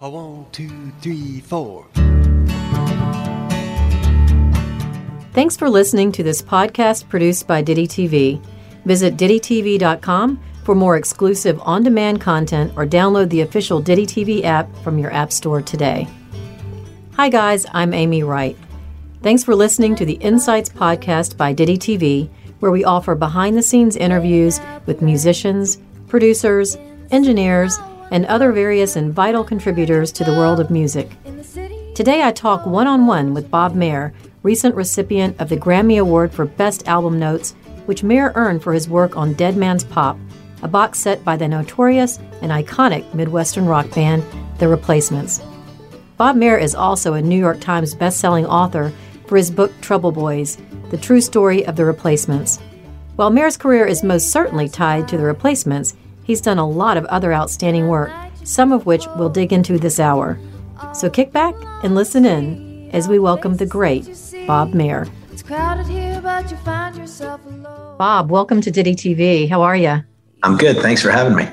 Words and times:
A 0.00 0.08
one, 0.08 0.46
two, 0.52 0.92
three, 1.00 1.40
four. 1.40 1.84
Thanks 5.32 5.56
for 5.56 5.68
listening 5.68 6.12
to 6.12 6.22
this 6.22 6.40
podcast 6.40 7.08
produced 7.08 7.48
by 7.48 7.62
Ditty 7.62 7.88
TV. 7.88 8.40
Visit 8.84 9.16
DittyTV.com 9.16 10.40
for 10.62 10.76
more 10.76 10.96
exclusive 10.96 11.60
on 11.62 11.82
demand 11.82 12.20
content 12.20 12.72
or 12.76 12.86
download 12.86 13.28
the 13.30 13.40
official 13.40 13.80
Ditty 13.80 14.06
TV 14.06 14.44
app 14.44 14.72
from 14.84 14.98
your 14.98 15.12
App 15.12 15.32
Store 15.32 15.60
today. 15.60 16.06
Hi, 17.14 17.28
guys, 17.28 17.66
I'm 17.72 17.92
Amy 17.92 18.22
Wright. 18.22 18.56
Thanks 19.24 19.42
for 19.42 19.56
listening 19.56 19.96
to 19.96 20.04
the 20.04 20.20
Insights 20.20 20.68
podcast 20.68 21.36
by 21.36 21.52
Ditty 21.52 21.76
TV, 21.76 22.30
where 22.60 22.70
we 22.70 22.84
offer 22.84 23.16
behind 23.16 23.56
the 23.56 23.62
scenes 23.62 23.96
interviews 23.96 24.60
with 24.86 25.02
musicians, 25.02 25.78
producers, 26.06 26.76
engineers, 27.10 27.80
and 28.10 28.26
other 28.26 28.52
various 28.52 28.96
and 28.96 29.12
vital 29.12 29.44
contributors 29.44 30.12
to 30.12 30.24
the 30.24 30.32
world 30.32 30.60
of 30.60 30.70
music. 30.70 31.10
Today 31.94 32.22
I 32.22 32.32
talk 32.32 32.64
one 32.64 32.86
on 32.86 33.06
one 33.06 33.34
with 33.34 33.50
Bob 33.50 33.74
Mehr, 33.74 34.12
recent 34.42 34.74
recipient 34.74 35.40
of 35.40 35.48
the 35.48 35.56
Grammy 35.56 36.00
Award 36.00 36.32
for 36.32 36.44
Best 36.44 36.86
Album 36.86 37.18
Notes, 37.18 37.54
which 37.86 38.02
Mehr 38.02 38.32
earned 38.34 38.62
for 38.62 38.72
his 38.72 38.88
work 38.88 39.16
on 39.16 39.34
Dead 39.34 39.56
Man's 39.56 39.84
Pop, 39.84 40.16
a 40.62 40.68
box 40.68 40.98
set 40.98 41.24
by 41.24 41.36
the 41.36 41.48
notorious 41.48 42.18
and 42.42 42.52
iconic 42.52 43.12
Midwestern 43.14 43.66
rock 43.66 43.90
band, 43.94 44.22
The 44.58 44.68
Replacements. 44.68 45.42
Bob 46.16 46.36
Mehr 46.36 46.56
is 46.58 46.74
also 46.74 47.14
a 47.14 47.22
New 47.22 47.38
York 47.38 47.60
Times 47.60 47.94
best-selling 47.94 48.46
author 48.46 48.92
for 49.26 49.36
his 49.36 49.50
book 49.50 49.72
Trouble 49.80 50.12
Boys, 50.12 50.58
the 50.90 50.96
true 50.96 51.20
story 51.20 51.66
of 51.66 51.76
The 51.76 51.84
Replacements. 51.84 52.58
While 53.16 53.30
Mehr's 53.30 53.56
career 53.56 53.86
is 53.86 54.02
most 54.02 54.30
certainly 54.30 54.68
tied 54.68 55.08
to 55.08 55.16
The 55.16 55.24
Replacements, 55.24 55.96
he's 56.28 56.40
done 56.42 56.58
a 56.58 56.68
lot 56.68 56.98
of 56.98 57.06
other 57.06 57.32
outstanding 57.32 57.88
work, 57.88 58.12
some 58.44 58.70
of 58.70 58.84
which 58.84 59.06
we'll 59.16 59.30
dig 59.30 59.50
into 59.50 59.78
this 59.78 59.98
hour. 59.98 60.38
So 60.94 61.10
kick 61.10 61.32
back 61.32 61.54
and 61.82 61.94
listen 61.94 62.24
in 62.24 62.90
as 62.92 63.08
we 63.08 63.18
welcome 63.18 63.56
the 63.56 63.66
great 63.66 64.04
Bob 64.46 64.74
Mehr. 64.74 65.08
Bob, 67.98 68.30
welcome 68.30 68.60
to 68.60 68.70
Ditty 68.70 68.94
TV. 68.94 69.48
How 69.48 69.62
are 69.62 69.74
you? 69.74 70.04
I'm 70.42 70.58
good. 70.58 70.76
Thanks 70.76 71.00
for 71.02 71.10
having 71.10 71.34
me. 71.34 71.48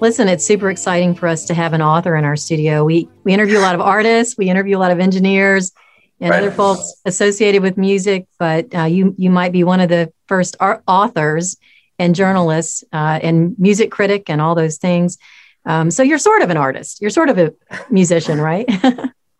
Listen, 0.00 0.28
it's 0.28 0.46
super 0.46 0.70
exciting 0.70 1.14
for 1.14 1.26
us 1.26 1.46
to 1.46 1.54
have 1.54 1.72
an 1.72 1.82
author 1.82 2.14
in 2.14 2.24
our 2.24 2.36
studio. 2.36 2.84
We 2.84 3.08
we 3.24 3.32
interview 3.32 3.58
a 3.58 3.60
lot 3.60 3.74
of 3.74 3.80
artists, 3.80 4.36
we 4.36 4.48
interview 4.50 4.76
a 4.76 4.80
lot 4.80 4.90
of 4.90 5.00
engineers 5.00 5.72
and 6.20 6.30
right. 6.30 6.42
other 6.42 6.50
folks 6.50 6.94
associated 7.06 7.62
with 7.62 7.78
music, 7.78 8.26
but 8.38 8.74
uh, 8.74 8.84
you 8.84 9.14
you 9.18 9.30
might 9.30 9.52
be 9.52 9.64
one 9.64 9.80
of 9.80 9.88
the 9.88 10.12
first 10.26 10.56
authors 10.60 11.56
and 12.00 12.14
journalists 12.14 12.82
uh, 12.92 13.20
and 13.22 13.56
music 13.58 13.90
critic 13.90 14.30
and 14.30 14.40
all 14.40 14.54
those 14.54 14.78
things. 14.78 15.18
Um, 15.66 15.90
so 15.90 16.02
you're 16.02 16.18
sort 16.18 16.40
of 16.40 16.48
an 16.48 16.56
artist. 16.56 17.00
You're 17.00 17.10
sort 17.10 17.28
of 17.28 17.38
a 17.38 17.52
musician, 17.90 18.40
right? 18.40 18.66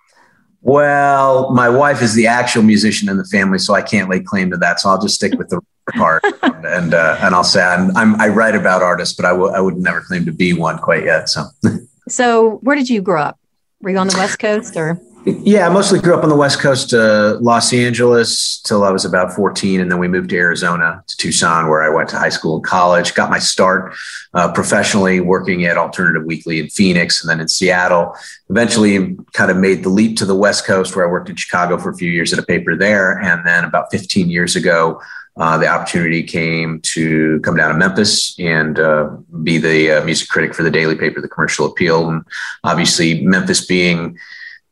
well, 0.61 1.51
my 1.53 1.71
wife 1.71 2.03
is 2.03 2.15
the 2.15 2.27
actual 2.27 2.63
musician 2.63 3.09
in 3.09 3.17
the 3.17 3.25
family, 3.25 3.59
so 3.59 3.75
I 3.75 3.81
can't 3.81 4.11
lay 4.11 4.21
claim 4.21 4.51
to 4.51 4.59
that. 4.59 4.79
So 4.79 4.91
I'll 4.91 5.01
just 5.01 5.15
stick 5.15 5.33
with 5.39 5.49
the 5.49 5.63
part, 5.97 6.23
and 6.43 6.93
uh, 6.93 7.17
and 7.21 7.35
I'll 7.35 7.43
say 7.43 7.63
I'm, 7.63 7.97
I'm, 7.97 8.21
i 8.21 8.29
write 8.29 8.55
about 8.55 8.83
artists, 8.83 9.17
but 9.17 9.25
I, 9.25 9.31
I 9.31 9.61
would 9.61 9.79
never 9.79 10.03
claim 10.03 10.27
to 10.27 10.33
be 10.33 10.53
one 10.53 10.79
quite 10.79 11.05
yet. 11.05 11.31
So, 11.31 11.47
so 12.09 12.59
where 12.63 12.77
did 12.77 12.91
you 12.91 13.01
grow 13.01 13.23
up? 13.23 13.40
Were 13.83 13.89
you 13.89 13.97
on 13.97 14.09
the 14.09 14.17
West 14.19 14.39
Coast 14.39 14.77
or? 14.77 15.01
Yeah, 15.25 15.67
I 15.67 15.73
mostly 15.73 16.01
grew 16.01 16.15
up 16.15 16.23
on 16.23 16.29
the 16.29 16.37
West 16.37 16.61
Coast, 16.61 16.93
uh, 16.93 17.39
Los 17.41 17.73
Angeles, 17.73 18.61
till 18.61 18.85
I 18.85 18.91
was 18.91 19.07
about 19.07 19.33
14. 19.33 19.81
And 19.81 19.91
then 19.91 19.99
we 19.99 20.09
moved 20.09 20.31
to 20.31 20.37
Arizona, 20.37 21.03
to 21.07 21.17
Tucson, 21.17 21.69
where 21.69 21.83
I 21.83 21.89
went 21.89 22.09
to 22.11 22.19
high 22.19 22.31
school 22.31 22.57
and 22.57 22.65
college. 22.65 23.15
Got 23.15 23.31
my 23.31 23.39
start 23.39 23.95
uh, 24.33 24.53
professionally 24.53 25.21
working 25.21 25.65
at 25.65 25.79
Alternative 25.79 26.25
Weekly 26.25 26.59
in 26.59 26.69
Phoenix 26.69 27.23
and 27.23 27.31
then 27.31 27.41
in 27.41 27.49
Seattle. 27.49 28.15
Eventually, 28.49 29.17
kind 29.33 29.51
of 29.51 29.57
made 29.59 29.83
the 29.83 29.91
leap 29.91 30.17
to 30.19 30.27
the 30.27 30.37
West 30.37 30.67
Coast, 30.67 30.95
where 30.97 31.07
I 31.07 31.11
worked 31.11 31.29
in 31.29 31.37
Chicago 31.37 31.79
for 31.79 31.91
a 31.91 31.97
few 31.97 32.11
years 32.11 32.33
at 32.33 32.39
a 32.39 32.45
paper 32.45 32.77
there. 32.77 33.19
And 33.19 33.47
then 33.47 33.65
about 33.65 33.91
15 33.91 34.31
years 34.31 34.57
ago, 34.57 35.01
uh, 35.37 35.57
the 35.59 35.67
opportunity 35.67 36.23
came 36.23 36.81
to 36.81 37.41
come 37.41 37.57
down 37.57 37.71
to 37.71 37.79
Memphis 37.79 38.39
and 38.39 38.79
uh, 38.79 39.11
be 39.43 39.59
the 39.59 39.93
uh, 39.93 40.05
music 40.05 40.29
critic 40.29 40.55
for 40.55 40.63
the 40.63 40.71
daily 40.71 40.97
paper, 40.97 41.21
The 41.21 41.29
Commercial 41.29 41.67
Appeal. 41.67 42.09
And 42.09 42.25
obviously, 42.65 43.25
Memphis 43.25 43.65
being 43.65 44.19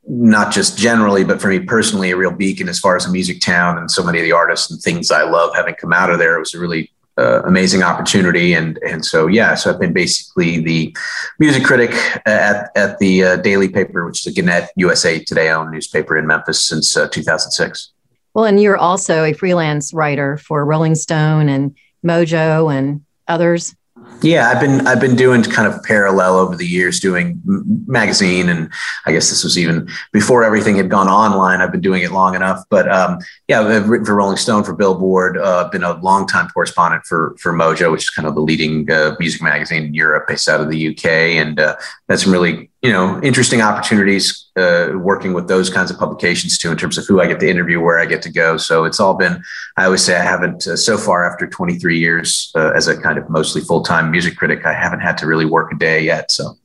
not 0.09 0.53
just 0.53 0.79
generally, 0.79 1.23
but 1.23 1.41
for 1.41 1.49
me 1.49 1.61
personally, 1.61 2.11
a 2.11 2.17
real 2.17 2.31
beacon 2.31 2.69
as 2.69 2.79
far 2.79 2.97
as 2.97 3.07
a 3.07 3.11
music 3.11 3.41
town 3.41 3.79
and 3.79 3.91
so 3.91 4.03
many 4.03 4.19
of 4.19 4.25
the 4.25 4.33
artists 4.33 4.71
and 4.71 4.81
things 4.81 5.11
I 5.11 5.23
love 5.23 5.55
having 5.55 5.75
come 5.75 5.93
out 5.93 6.11
of 6.11 6.19
there. 6.19 6.37
It 6.37 6.41
was 6.41 6.55
a 6.55 6.59
really 6.59 6.91
uh, 7.19 7.43
amazing 7.43 7.83
opportunity. 7.83 8.55
And, 8.55 8.79
and 8.79 9.05
so, 9.05 9.27
yeah, 9.27 9.55
so 9.55 9.71
I've 9.71 9.81
been 9.81 9.93
basically 9.93 10.61
the 10.61 10.97
music 11.39 11.65
critic 11.65 11.91
at, 12.27 12.71
at 12.77 12.99
the 12.99 13.25
uh, 13.25 13.37
daily 13.37 13.69
paper, 13.69 14.07
which 14.07 14.27
is 14.27 14.33
a 14.33 14.33
Gannett 14.33 14.71
USA 14.77 15.19
Today 15.19 15.51
owned 15.51 15.71
newspaper 15.71 16.17
in 16.17 16.27
Memphis 16.27 16.63
since 16.63 16.97
uh, 16.97 17.09
2006. 17.09 17.93
Well, 18.35 18.45
and 18.45 18.61
you're 18.61 18.77
also 18.77 19.25
a 19.25 19.33
freelance 19.33 19.93
writer 19.93 20.37
for 20.37 20.65
Rolling 20.65 20.95
Stone 20.95 21.49
and 21.49 21.77
Mojo 22.05 22.73
and 22.73 23.05
others. 23.27 23.75
Yeah, 24.21 24.49
I've 24.49 24.61
been 24.61 24.87
I've 24.87 25.01
been 25.01 25.15
doing 25.15 25.45
kind 25.45 25.73
of 25.73 25.81
parallel 25.85 26.37
over 26.37 26.57
the 26.57 26.67
years, 26.67 26.99
doing 26.99 27.41
magazine, 27.87 28.49
and 28.49 28.69
I 29.07 29.13
guess 29.13 29.31
this 29.31 29.45
was 29.45 29.57
even 29.57 29.89
before 30.13 30.43
everything 30.43 30.77
had 30.77 30.91
gone 30.91 31.09
online. 31.09 31.61
I've 31.61 31.71
been 31.71 31.81
doing 31.81 32.03
it 32.03 32.11
long 32.11 32.35
enough, 32.35 32.65
but 32.69 32.91
um, 32.91 33.19
yeah, 33.47 33.61
I've 33.61 33.89
written 33.89 34.05
for 34.05 34.17
Rolling 34.17 34.37
Stone, 34.37 34.65
for 34.65 34.75
Billboard. 34.75 35.39
Uh, 35.39 35.69
been 35.71 35.85
a 35.85 36.01
long 36.01 36.27
time 36.27 36.49
correspondent 36.49 37.05
for 37.07 37.37
for 37.39 37.53
Mojo, 37.53 37.93
which 37.93 38.03
is 38.03 38.11
kind 38.11 38.27
of 38.27 38.35
the 38.35 38.41
leading 38.41 38.91
uh, 38.91 39.15
music 39.21 39.41
magazine 39.41 39.85
in 39.85 39.95
Europe, 39.95 40.27
based 40.27 40.49
out 40.49 40.61
of 40.61 40.69
the 40.69 40.89
UK, 40.89 41.05
and 41.05 41.61
uh, 41.61 41.77
that's 42.09 42.25
some 42.25 42.33
really 42.33 42.71
you 42.83 42.93
know 42.93 43.21
interesting 43.23 43.61
opportunities 43.61 44.49
uh, 44.57 44.91
working 44.95 45.33
with 45.33 45.49
those 45.49 45.69
kinds 45.69 45.91
of 45.91 45.99
publications 45.99 46.59
too 46.59 46.71
in 46.71 46.77
terms 46.77 46.97
of 46.97 47.07
who 47.07 47.21
i 47.21 47.27
get 47.27 47.41
to 47.41 47.49
interview 47.49 47.81
where 47.81 47.99
i 47.99 48.07
get 48.07 48.23
to 48.23 48.31
go. 48.31 48.57
So 48.57 48.85
it's 48.85 49.01
all 49.01 49.15
been 49.15 49.43
i 49.77 49.85
always 49.85 50.05
say 50.05 50.17
i 50.17 50.23
haven't 50.23 50.67
uh, 50.67 50.77
so 50.77 50.97
far 50.97 51.31
after 51.31 51.47
23 51.47 51.99
years 51.99 52.53
uh, 52.55 52.73
as 52.77 52.89
a 52.89 53.01
kind 53.01 53.19
of 53.19 53.29
mostly 53.29 53.61
full-time 53.63 54.11
music 54.11 54.37
critic 54.37 54.65
i 54.65 54.73
haven't 54.73 55.01
had 55.01 55.19
to 55.19 55.27
really 55.27 55.47
work 55.47 55.73
a 55.73 55.77
day 55.77 56.01
yet 56.01 56.31
so. 56.31 56.57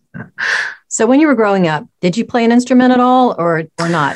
So 0.87 1.07
when 1.07 1.19
you 1.19 1.25
were 1.25 1.33
growing 1.33 1.67
up 1.67 1.87
did 2.01 2.15
you 2.15 2.25
play 2.25 2.45
an 2.45 2.51
instrument 2.51 2.93
at 2.93 2.99
all 2.99 3.35
or 3.39 3.63
or 3.79 3.89
not? 3.89 4.15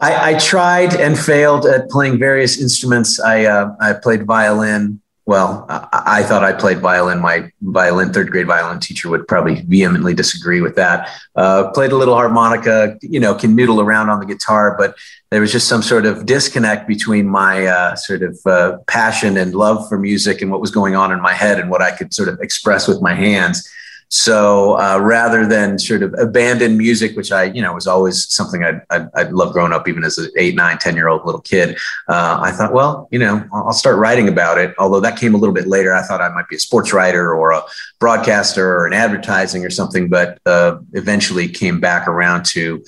I, 0.00 0.34
I 0.34 0.38
tried 0.38 0.94
and 0.94 1.18
failed 1.18 1.66
at 1.66 1.88
playing 1.88 2.18
various 2.18 2.60
instruments. 2.60 3.18
I 3.18 3.46
uh, 3.46 3.74
I 3.80 3.94
played 3.94 4.26
violin, 4.26 5.00
well, 5.26 5.64
I, 5.68 6.22
thought 6.22 6.44
I 6.44 6.52
played 6.52 6.80
violin. 6.80 7.18
My 7.20 7.50
violin, 7.62 8.12
third 8.12 8.30
grade 8.30 8.46
violin 8.46 8.78
teacher 8.78 9.08
would 9.08 9.26
probably 9.26 9.62
vehemently 9.62 10.12
disagree 10.12 10.60
with 10.60 10.76
that. 10.76 11.08
Uh, 11.34 11.70
played 11.70 11.92
a 11.92 11.96
little 11.96 12.14
harmonica, 12.14 12.98
you 13.00 13.18
know, 13.18 13.34
can 13.34 13.56
noodle 13.56 13.80
around 13.80 14.10
on 14.10 14.20
the 14.20 14.26
guitar, 14.26 14.76
but 14.78 14.94
there 15.30 15.40
was 15.40 15.50
just 15.50 15.66
some 15.66 15.80
sort 15.80 16.04
of 16.04 16.26
disconnect 16.26 16.86
between 16.86 17.26
my 17.26 17.66
uh, 17.66 17.96
sort 17.96 18.22
of 18.22 18.38
uh, 18.44 18.76
passion 18.86 19.38
and 19.38 19.54
love 19.54 19.88
for 19.88 19.98
music 19.98 20.42
and 20.42 20.50
what 20.50 20.60
was 20.60 20.70
going 20.70 20.94
on 20.94 21.10
in 21.10 21.22
my 21.22 21.32
head 21.32 21.58
and 21.58 21.70
what 21.70 21.80
I 21.80 21.90
could 21.90 22.12
sort 22.12 22.28
of 22.28 22.38
express 22.40 22.86
with 22.86 23.00
my 23.00 23.14
hands. 23.14 23.66
So 24.14 24.78
uh, 24.78 25.00
rather 25.00 25.44
than 25.44 25.76
sort 25.76 26.04
of 26.04 26.14
abandon 26.16 26.78
music, 26.78 27.16
which 27.16 27.32
I, 27.32 27.44
you 27.44 27.60
know, 27.60 27.74
was 27.74 27.88
always 27.88 28.32
something 28.32 28.62
I'd, 28.62 28.80
I'd, 28.88 29.08
I'd 29.16 29.32
love 29.32 29.52
growing 29.52 29.72
up, 29.72 29.88
even 29.88 30.04
as 30.04 30.16
an 30.18 30.30
eight, 30.36 30.54
nine, 30.54 30.78
10 30.78 30.94
year 30.94 31.08
old 31.08 31.26
little 31.26 31.40
kid, 31.40 31.76
uh, 32.08 32.38
I 32.40 32.52
thought, 32.52 32.72
well, 32.72 33.08
you 33.10 33.18
know, 33.18 33.44
I'll 33.52 33.72
start 33.72 33.98
writing 33.98 34.28
about 34.28 34.56
it. 34.56 34.72
Although 34.78 35.00
that 35.00 35.18
came 35.18 35.34
a 35.34 35.36
little 35.36 35.52
bit 35.52 35.66
later. 35.66 35.92
I 35.92 36.02
thought 36.02 36.20
I 36.20 36.28
might 36.28 36.48
be 36.48 36.54
a 36.54 36.60
sports 36.60 36.92
writer 36.92 37.34
or 37.34 37.50
a 37.50 37.64
broadcaster 37.98 38.64
or 38.64 38.86
an 38.86 38.92
advertising 38.92 39.64
or 39.64 39.70
something, 39.70 40.08
but 40.08 40.38
uh, 40.46 40.76
eventually 40.92 41.48
came 41.48 41.80
back 41.80 42.06
around 42.06 42.44
to 42.52 42.84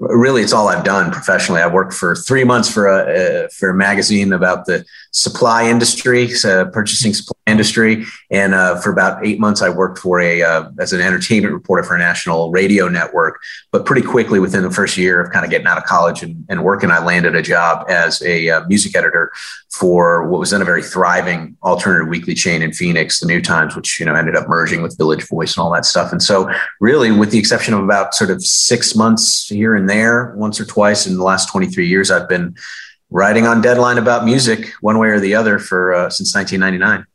really 0.00 0.40
it's 0.40 0.54
all 0.54 0.68
I've 0.68 0.84
done 0.84 1.10
professionally. 1.12 1.60
I 1.60 1.66
worked 1.66 1.92
for 1.92 2.16
three 2.16 2.44
months 2.44 2.72
for 2.72 2.86
a, 2.86 3.50
for 3.50 3.68
a 3.68 3.74
magazine 3.74 4.32
about 4.32 4.64
the 4.64 4.84
supply 5.12 5.68
industry, 5.68 6.28
so 6.28 6.66
purchasing 6.66 7.12
supply 7.12 7.36
industry, 7.46 8.04
and 8.30 8.54
uh, 8.54 8.80
for 8.80 8.92
about 8.92 9.24
eight 9.26 9.40
months 9.40 9.60
I 9.60 9.68
worked 9.68 9.98
for 9.98 10.20
a 10.20 10.42
uh, 10.42 10.70
as 10.78 10.92
an 10.92 11.00
entertainment 11.00 11.52
reporter 11.52 11.82
for 11.82 11.96
a 11.96 11.98
national 11.98 12.50
radio 12.52 12.88
network. 12.88 13.40
But 13.72 13.86
pretty 13.86 14.06
quickly 14.06 14.38
within 14.38 14.62
the 14.62 14.70
first 14.70 14.96
year 14.96 15.20
of 15.20 15.32
kind 15.32 15.44
of 15.44 15.50
getting 15.50 15.66
out 15.66 15.78
of 15.78 15.84
college 15.84 16.22
and, 16.22 16.44
and 16.48 16.62
working, 16.62 16.90
I 16.90 17.04
landed 17.04 17.34
a 17.34 17.42
job 17.42 17.86
as 17.88 18.22
a 18.22 18.48
uh, 18.50 18.66
music 18.66 18.96
editor 18.96 19.32
for 19.70 20.28
what 20.28 20.38
was 20.38 20.50
then 20.50 20.62
a 20.62 20.64
very 20.64 20.82
thriving 20.82 21.56
alternative 21.62 22.08
weekly 22.08 22.34
chain 22.34 22.62
in 22.62 22.72
Phoenix, 22.72 23.20
the 23.20 23.26
New 23.26 23.40
Times, 23.40 23.74
which 23.74 23.98
you 23.98 24.06
know 24.06 24.14
ended 24.14 24.36
up 24.36 24.48
merging 24.48 24.82
with 24.82 24.96
Village 24.96 25.26
Voice 25.28 25.56
and 25.56 25.62
all 25.62 25.72
that 25.72 25.84
stuff. 25.84 26.12
And 26.12 26.22
so, 26.22 26.50
really, 26.80 27.10
with 27.10 27.30
the 27.30 27.38
exception 27.38 27.74
of 27.74 27.82
about 27.82 28.14
sort 28.14 28.30
of 28.30 28.44
six 28.44 28.94
months 28.94 29.48
here 29.48 29.74
and 29.74 29.88
there, 29.88 30.34
once 30.36 30.60
or 30.60 30.64
twice 30.64 31.06
in 31.06 31.16
the 31.16 31.24
last 31.24 31.50
23 31.50 31.88
years, 31.88 32.10
I've 32.10 32.28
been 32.28 32.54
writing 33.10 33.46
on 33.46 33.60
deadline 33.60 33.98
about 33.98 34.24
music, 34.24 34.72
one 34.80 34.98
way 34.98 35.08
or 35.08 35.20
the 35.20 35.34
other, 35.34 35.58
for 35.58 35.92
uh, 35.92 36.10
since 36.10 36.34
1999. 36.34 37.06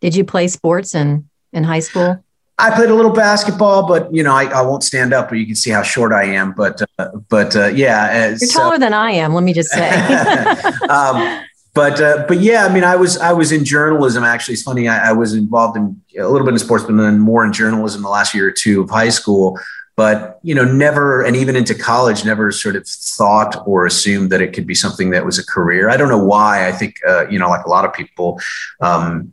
Did 0.00 0.14
you 0.14 0.24
play 0.24 0.48
sports 0.48 0.94
in 0.94 1.28
in 1.52 1.64
high 1.64 1.80
school? 1.80 2.22
I 2.58 2.70
played 2.74 2.90
a 2.90 2.94
little 2.94 3.12
basketball, 3.12 3.88
but 3.88 4.12
you 4.14 4.22
know, 4.22 4.32
I, 4.32 4.44
I 4.44 4.62
won't 4.62 4.84
stand 4.84 5.12
up, 5.12 5.30
but 5.30 5.38
you 5.38 5.46
can 5.46 5.56
see 5.56 5.70
how 5.70 5.82
short 5.82 6.12
I 6.12 6.24
am. 6.24 6.52
But, 6.52 6.82
uh, 6.98 7.08
but 7.28 7.56
uh, 7.56 7.66
yeah, 7.66 8.28
you're 8.28 8.38
so, 8.38 8.60
taller 8.60 8.78
than 8.78 8.92
I 8.92 9.12
am. 9.12 9.34
Let 9.34 9.42
me 9.42 9.52
just 9.52 9.70
say. 9.70 9.88
um, 10.88 11.42
but 11.74 12.00
uh, 12.00 12.24
but 12.28 12.40
yeah, 12.40 12.66
I 12.66 12.72
mean, 12.72 12.84
I 12.84 12.96
was 12.96 13.16
I 13.16 13.32
was 13.32 13.50
in 13.50 13.64
journalism. 13.64 14.24
Actually, 14.24 14.54
it's 14.54 14.62
funny. 14.62 14.88
I, 14.88 15.10
I, 15.10 15.12
was 15.12 15.32
involved 15.32 15.76
in 15.76 16.00
a 16.18 16.28
little 16.28 16.44
bit 16.46 16.52
in 16.52 16.58
sports, 16.58 16.84
but 16.84 16.94
then 16.96 17.18
more 17.18 17.46
in 17.46 17.52
journalism 17.52 18.02
the 18.02 18.10
last 18.10 18.34
year 18.34 18.46
or 18.46 18.52
two 18.52 18.82
of 18.82 18.90
high 18.90 19.08
school. 19.08 19.58
But 19.96 20.40
you 20.42 20.54
know 20.54 20.64
never 20.64 21.22
and 21.22 21.36
even 21.36 21.56
into 21.56 21.74
college 21.74 22.24
never 22.24 22.50
sort 22.50 22.76
of 22.76 22.86
thought 22.86 23.62
or 23.66 23.86
assumed 23.86 24.30
that 24.30 24.40
it 24.40 24.52
could 24.52 24.66
be 24.66 24.74
something 24.74 25.10
that 25.10 25.24
was 25.24 25.38
a 25.38 25.46
career. 25.46 25.90
I 25.90 25.96
don't 25.96 26.08
know 26.08 26.24
why. 26.24 26.68
I 26.68 26.72
think 26.72 26.96
uh, 27.08 27.28
you 27.28 27.38
know 27.38 27.48
like 27.48 27.64
a 27.64 27.70
lot 27.70 27.84
of 27.84 27.92
people 27.92 28.40
um, 28.80 29.32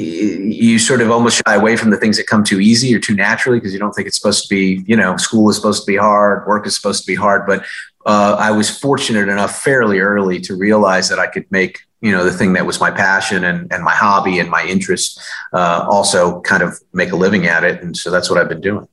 you 0.00 0.78
sort 0.78 1.00
of 1.00 1.10
almost 1.10 1.42
shy 1.44 1.54
away 1.54 1.76
from 1.76 1.90
the 1.90 1.96
things 1.96 2.16
that 2.16 2.26
come 2.26 2.44
too 2.44 2.60
easy 2.60 2.94
or 2.94 2.98
too 2.98 3.14
naturally 3.14 3.58
because 3.58 3.72
you 3.72 3.78
don't 3.78 3.92
think 3.92 4.06
it's 4.06 4.16
supposed 4.16 4.44
to 4.44 4.48
be 4.48 4.82
you 4.86 4.96
know 4.96 5.16
school 5.16 5.50
is 5.50 5.56
supposed 5.56 5.84
to 5.84 5.86
be 5.86 5.96
hard 5.96 6.46
work 6.46 6.66
is 6.66 6.74
supposed 6.74 7.02
to 7.02 7.06
be 7.06 7.14
hard 7.14 7.46
but 7.46 7.64
uh, 8.06 8.36
i 8.38 8.50
was 8.50 8.70
fortunate 8.70 9.28
enough 9.28 9.60
fairly 9.62 9.98
early 9.98 10.40
to 10.40 10.54
realize 10.54 11.08
that 11.08 11.18
i 11.18 11.26
could 11.26 11.44
make 11.50 11.80
you 12.00 12.12
know 12.12 12.24
the 12.24 12.32
thing 12.32 12.52
that 12.52 12.64
was 12.64 12.80
my 12.80 12.90
passion 12.90 13.44
and, 13.44 13.70
and 13.72 13.82
my 13.82 13.94
hobby 13.94 14.38
and 14.38 14.48
my 14.48 14.64
interest 14.64 15.20
uh, 15.52 15.86
also 15.90 16.40
kind 16.42 16.62
of 16.62 16.78
make 16.92 17.12
a 17.12 17.16
living 17.16 17.46
at 17.46 17.64
it 17.64 17.82
and 17.82 17.96
so 17.96 18.10
that's 18.10 18.30
what 18.30 18.38
i've 18.38 18.48
been 18.48 18.60
doing 18.60 18.86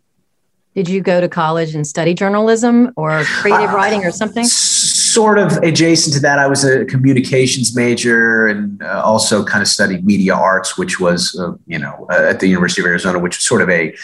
did 0.77 0.87
you 0.87 1.01
go 1.01 1.19
to 1.19 1.27
college 1.27 1.73
and 1.73 1.87
study 1.87 2.13
journalism 2.13 2.91
or 2.95 3.23
creative 3.23 3.71
uh, 3.71 3.75
writing 3.75 4.05
or 4.05 4.11
something? 4.11 4.45
sort 4.45 5.39
of 5.39 5.53
adjacent 5.63 6.13
to 6.13 6.19
that 6.19 6.37
i 6.37 6.45
was 6.45 6.63
a 6.63 6.85
communications 6.85 7.75
major 7.75 8.45
and 8.45 8.83
uh, 8.83 9.01
also 9.03 9.43
kind 9.43 9.63
of 9.63 9.67
studied 9.67 10.05
media 10.05 10.35
arts 10.35 10.77
which 10.77 10.99
was 10.99 11.35
uh, 11.41 11.53
you 11.65 11.79
know 11.79 12.05
at 12.11 12.39
the 12.39 12.45
university 12.45 12.81
of 12.81 12.85
arizona 12.85 13.17
which 13.17 13.37
was 13.37 13.43
sort 13.43 13.63
of 13.63 13.69
a 13.69 13.95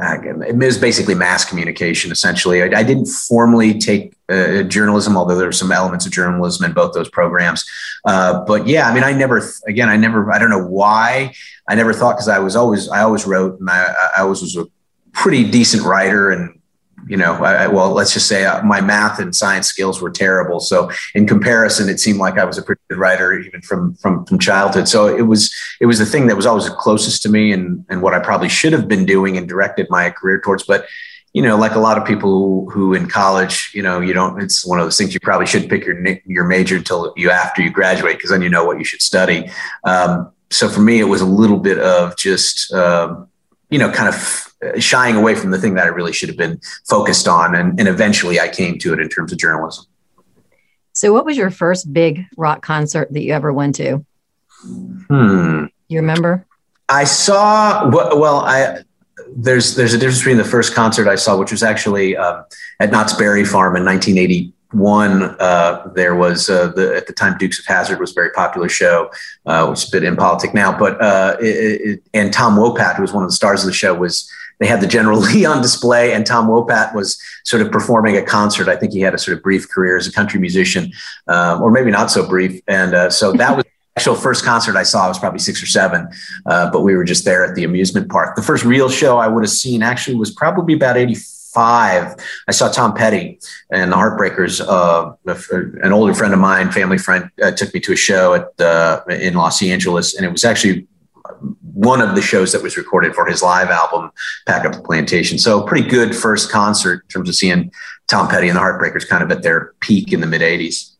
it 0.00 0.56
was 0.56 0.78
basically 0.78 1.14
mass 1.14 1.44
communication 1.44 2.12
essentially. 2.12 2.62
I, 2.62 2.66
I 2.66 2.82
didn't 2.84 3.06
formally 3.06 3.78
take 3.78 4.14
uh, 4.28 4.62
journalism 4.62 5.16
although 5.16 5.36
there 5.36 5.46
were 5.46 5.52
some 5.52 5.72
elements 5.72 6.06
of 6.06 6.12
journalism 6.12 6.66
in 6.66 6.72
both 6.72 6.94
those 6.94 7.08
programs. 7.08 7.64
Uh, 8.04 8.44
but 8.44 8.66
yeah 8.66 8.88
i 8.88 8.94
mean 8.94 9.04
i 9.04 9.12
never 9.12 9.42
again 9.66 9.88
i 9.88 9.96
never 9.96 10.32
i 10.32 10.38
don't 10.38 10.50
know 10.50 10.66
why. 10.66 11.32
I 11.68 11.74
never 11.74 11.92
thought 11.92 12.14
because 12.14 12.28
i 12.28 12.38
was 12.38 12.56
always 12.56 12.88
i 12.88 13.02
always 13.02 13.26
wrote 13.26 13.60
and 13.60 13.70
i, 13.70 13.94
I 14.16 14.20
always 14.22 14.40
was 14.40 14.56
a 14.56 14.66
pretty 15.12 15.48
decent 15.50 15.84
writer 15.84 16.30
and 16.30 16.58
you 17.08 17.16
know, 17.16 17.32
I, 17.42 17.68
well, 17.68 17.92
let's 17.92 18.12
just 18.12 18.28
say 18.28 18.44
uh, 18.44 18.62
my 18.62 18.82
math 18.82 19.18
and 19.18 19.34
science 19.34 19.66
skills 19.66 20.00
were 20.02 20.10
terrible. 20.10 20.60
So 20.60 20.90
in 21.14 21.26
comparison, 21.26 21.88
it 21.88 22.00
seemed 22.00 22.18
like 22.18 22.38
I 22.38 22.44
was 22.44 22.58
a 22.58 22.62
pretty 22.62 22.82
good 22.88 22.98
writer 22.98 23.38
even 23.38 23.62
from 23.62 23.94
from 23.94 24.26
from 24.26 24.38
childhood. 24.38 24.88
So 24.88 25.06
it 25.06 25.22
was 25.22 25.54
it 25.80 25.86
was 25.86 25.98
the 25.98 26.06
thing 26.06 26.26
that 26.26 26.36
was 26.36 26.44
always 26.44 26.68
closest 26.68 27.22
to 27.22 27.30
me 27.30 27.52
and 27.52 27.84
and 27.88 28.02
what 28.02 28.12
I 28.12 28.18
probably 28.18 28.50
should 28.50 28.74
have 28.74 28.88
been 28.88 29.06
doing 29.06 29.38
and 29.38 29.48
directed 29.48 29.86
my 29.88 30.10
career 30.10 30.40
towards. 30.40 30.64
But 30.64 30.86
you 31.32 31.42
know, 31.42 31.56
like 31.56 31.74
a 31.74 31.78
lot 31.78 31.98
of 31.98 32.06
people 32.06 32.68
who, 32.70 32.94
in 32.94 33.06
college, 33.06 33.70
you 33.74 33.82
know, 33.82 34.00
you 34.00 34.12
don't. 34.12 34.40
It's 34.42 34.66
one 34.66 34.78
of 34.78 34.86
those 34.86 34.98
things 34.98 35.14
you 35.14 35.20
probably 35.20 35.46
should 35.46 35.68
pick 35.68 35.84
your 35.84 35.96
your 36.26 36.44
major 36.44 36.76
until 36.76 37.12
you 37.16 37.30
after 37.30 37.62
you 37.62 37.70
graduate 37.70 38.16
because 38.16 38.30
then 38.30 38.42
you 38.42 38.48
know 38.48 38.64
what 38.64 38.78
you 38.78 38.84
should 38.84 39.02
study. 39.02 39.50
Um, 39.84 40.30
so 40.50 40.68
for 40.68 40.80
me, 40.80 41.00
it 41.00 41.04
was 41.04 41.20
a 41.20 41.26
little 41.26 41.58
bit 41.58 41.78
of 41.78 42.16
just. 42.16 42.72
Um, 42.72 43.28
you 43.70 43.78
know, 43.78 43.90
kind 43.90 44.08
of 44.08 44.82
shying 44.82 45.16
away 45.16 45.34
from 45.34 45.50
the 45.50 45.58
thing 45.58 45.74
that 45.74 45.84
I 45.84 45.88
really 45.88 46.12
should 46.12 46.28
have 46.28 46.38
been 46.38 46.60
focused 46.88 47.28
on. 47.28 47.54
And, 47.54 47.78
and 47.78 47.88
eventually 47.88 48.40
I 48.40 48.48
came 48.48 48.78
to 48.78 48.92
it 48.92 49.00
in 49.00 49.08
terms 49.08 49.32
of 49.32 49.38
journalism. 49.38 49.84
So, 50.92 51.12
what 51.12 51.24
was 51.24 51.36
your 51.36 51.50
first 51.50 51.92
big 51.92 52.24
rock 52.36 52.62
concert 52.62 53.12
that 53.12 53.22
you 53.22 53.32
ever 53.32 53.52
went 53.52 53.76
to? 53.76 54.04
Hmm. 54.62 55.66
You 55.88 56.00
remember? 56.00 56.44
I 56.88 57.04
saw, 57.04 57.88
well, 57.88 58.40
I, 58.40 58.82
there's 59.36 59.76
there's 59.76 59.94
a 59.94 59.98
difference 59.98 60.18
between 60.18 60.38
the 60.38 60.44
first 60.44 60.74
concert 60.74 61.06
I 61.06 61.16
saw, 61.16 61.36
which 61.38 61.52
was 61.52 61.62
actually 61.62 62.16
uh, 62.16 62.42
at 62.80 62.90
Knott's 62.90 63.14
Berry 63.14 63.44
Farm 63.44 63.76
in 63.76 63.84
1980, 63.84 64.52
one, 64.72 65.22
uh, 65.40 65.90
there 65.94 66.14
was 66.14 66.50
uh, 66.50 66.68
the 66.68 66.94
at 66.94 67.06
the 67.06 67.12
time 67.12 67.38
Dukes 67.38 67.58
of 67.58 67.64
Hazzard 67.64 68.00
was 68.00 68.10
a 68.10 68.14
very 68.14 68.30
popular 68.30 68.68
show, 68.68 69.10
uh, 69.46 69.66
which 69.66 69.84
is 69.84 69.88
a 69.88 69.92
bit 69.92 70.04
in 70.04 70.16
politics 70.16 70.52
now. 70.52 70.76
But 70.76 71.00
uh, 71.00 71.36
it, 71.40 71.80
it, 71.80 72.02
and 72.12 72.32
Tom 72.32 72.56
Wopat, 72.56 72.96
who 72.96 73.02
was 73.02 73.12
one 73.12 73.22
of 73.22 73.30
the 73.30 73.34
stars 73.34 73.62
of 73.62 73.66
the 73.66 73.72
show, 73.72 73.94
was 73.94 74.30
they 74.60 74.66
had 74.66 74.80
the 74.80 74.86
General 74.86 75.18
Lee 75.20 75.46
on 75.46 75.62
display, 75.62 76.12
and 76.12 76.26
Tom 76.26 76.48
Wopat 76.48 76.94
was 76.94 77.20
sort 77.44 77.62
of 77.62 77.72
performing 77.72 78.16
a 78.16 78.22
concert. 78.22 78.68
I 78.68 78.76
think 78.76 78.92
he 78.92 79.00
had 79.00 79.14
a 79.14 79.18
sort 79.18 79.36
of 79.36 79.42
brief 79.42 79.68
career 79.70 79.96
as 79.96 80.06
a 80.06 80.12
country 80.12 80.38
musician, 80.38 80.92
um, 81.28 81.62
or 81.62 81.70
maybe 81.70 81.90
not 81.90 82.10
so 82.10 82.28
brief. 82.28 82.60
And 82.68 82.94
uh, 82.94 83.10
so 83.10 83.32
that 83.32 83.56
was. 83.56 83.64
The 83.64 84.02
actual 84.02 84.14
first 84.14 84.44
concert 84.44 84.76
I 84.76 84.84
saw 84.84 85.08
was 85.08 85.18
probably 85.18 85.40
six 85.40 85.60
or 85.60 85.66
seven, 85.66 86.06
uh, 86.46 86.70
but 86.70 86.82
we 86.82 86.94
were 86.94 87.02
just 87.02 87.24
there 87.24 87.44
at 87.44 87.56
the 87.56 87.64
amusement 87.64 88.08
park. 88.08 88.36
The 88.36 88.42
first 88.42 88.64
real 88.64 88.88
show 88.88 89.18
I 89.18 89.26
would 89.26 89.42
have 89.42 89.50
seen 89.50 89.82
actually 89.82 90.14
was 90.14 90.30
probably 90.30 90.74
about 90.74 90.96
84 90.96 91.37
five, 91.58 92.14
I 92.46 92.52
saw 92.52 92.70
Tom 92.70 92.94
Petty 92.94 93.40
and 93.72 93.90
the 93.90 93.96
Heartbreakers. 93.96 94.60
Uh, 94.60 95.14
an 95.82 95.92
older 95.92 96.14
friend 96.14 96.32
of 96.32 96.38
mine, 96.38 96.70
family 96.70 96.98
friend, 96.98 97.28
uh, 97.42 97.50
took 97.50 97.74
me 97.74 97.80
to 97.80 97.92
a 97.92 97.96
show 97.96 98.34
at 98.34 98.60
uh, 98.60 99.02
in 99.10 99.34
Los 99.34 99.60
Angeles, 99.60 100.14
and 100.14 100.24
it 100.24 100.30
was 100.30 100.44
actually 100.44 100.86
one 101.72 102.00
of 102.00 102.14
the 102.14 102.22
shows 102.22 102.52
that 102.52 102.62
was 102.62 102.76
recorded 102.76 103.12
for 103.12 103.26
his 103.26 103.42
live 103.42 103.70
album, 103.70 104.12
Pack 104.46 104.64
Up 104.66 104.72
the 104.72 104.82
Plantation. 104.82 105.36
So, 105.36 105.62
pretty 105.62 105.88
good 105.88 106.14
first 106.14 106.48
concert 106.48 107.02
in 107.02 107.08
terms 107.08 107.28
of 107.28 107.34
seeing 107.34 107.72
Tom 108.06 108.28
Petty 108.28 108.46
and 108.46 108.56
the 108.56 108.60
Heartbreakers 108.60 109.08
kind 109.08 109.24
of 109.24 109.30
at 109.32 109.42
their 109.42 109.72
peak 109.80 110.12
in 110.12 110.20
the 110.20 110.28
mid 110.28 110.42
'80s. 110.42 110.94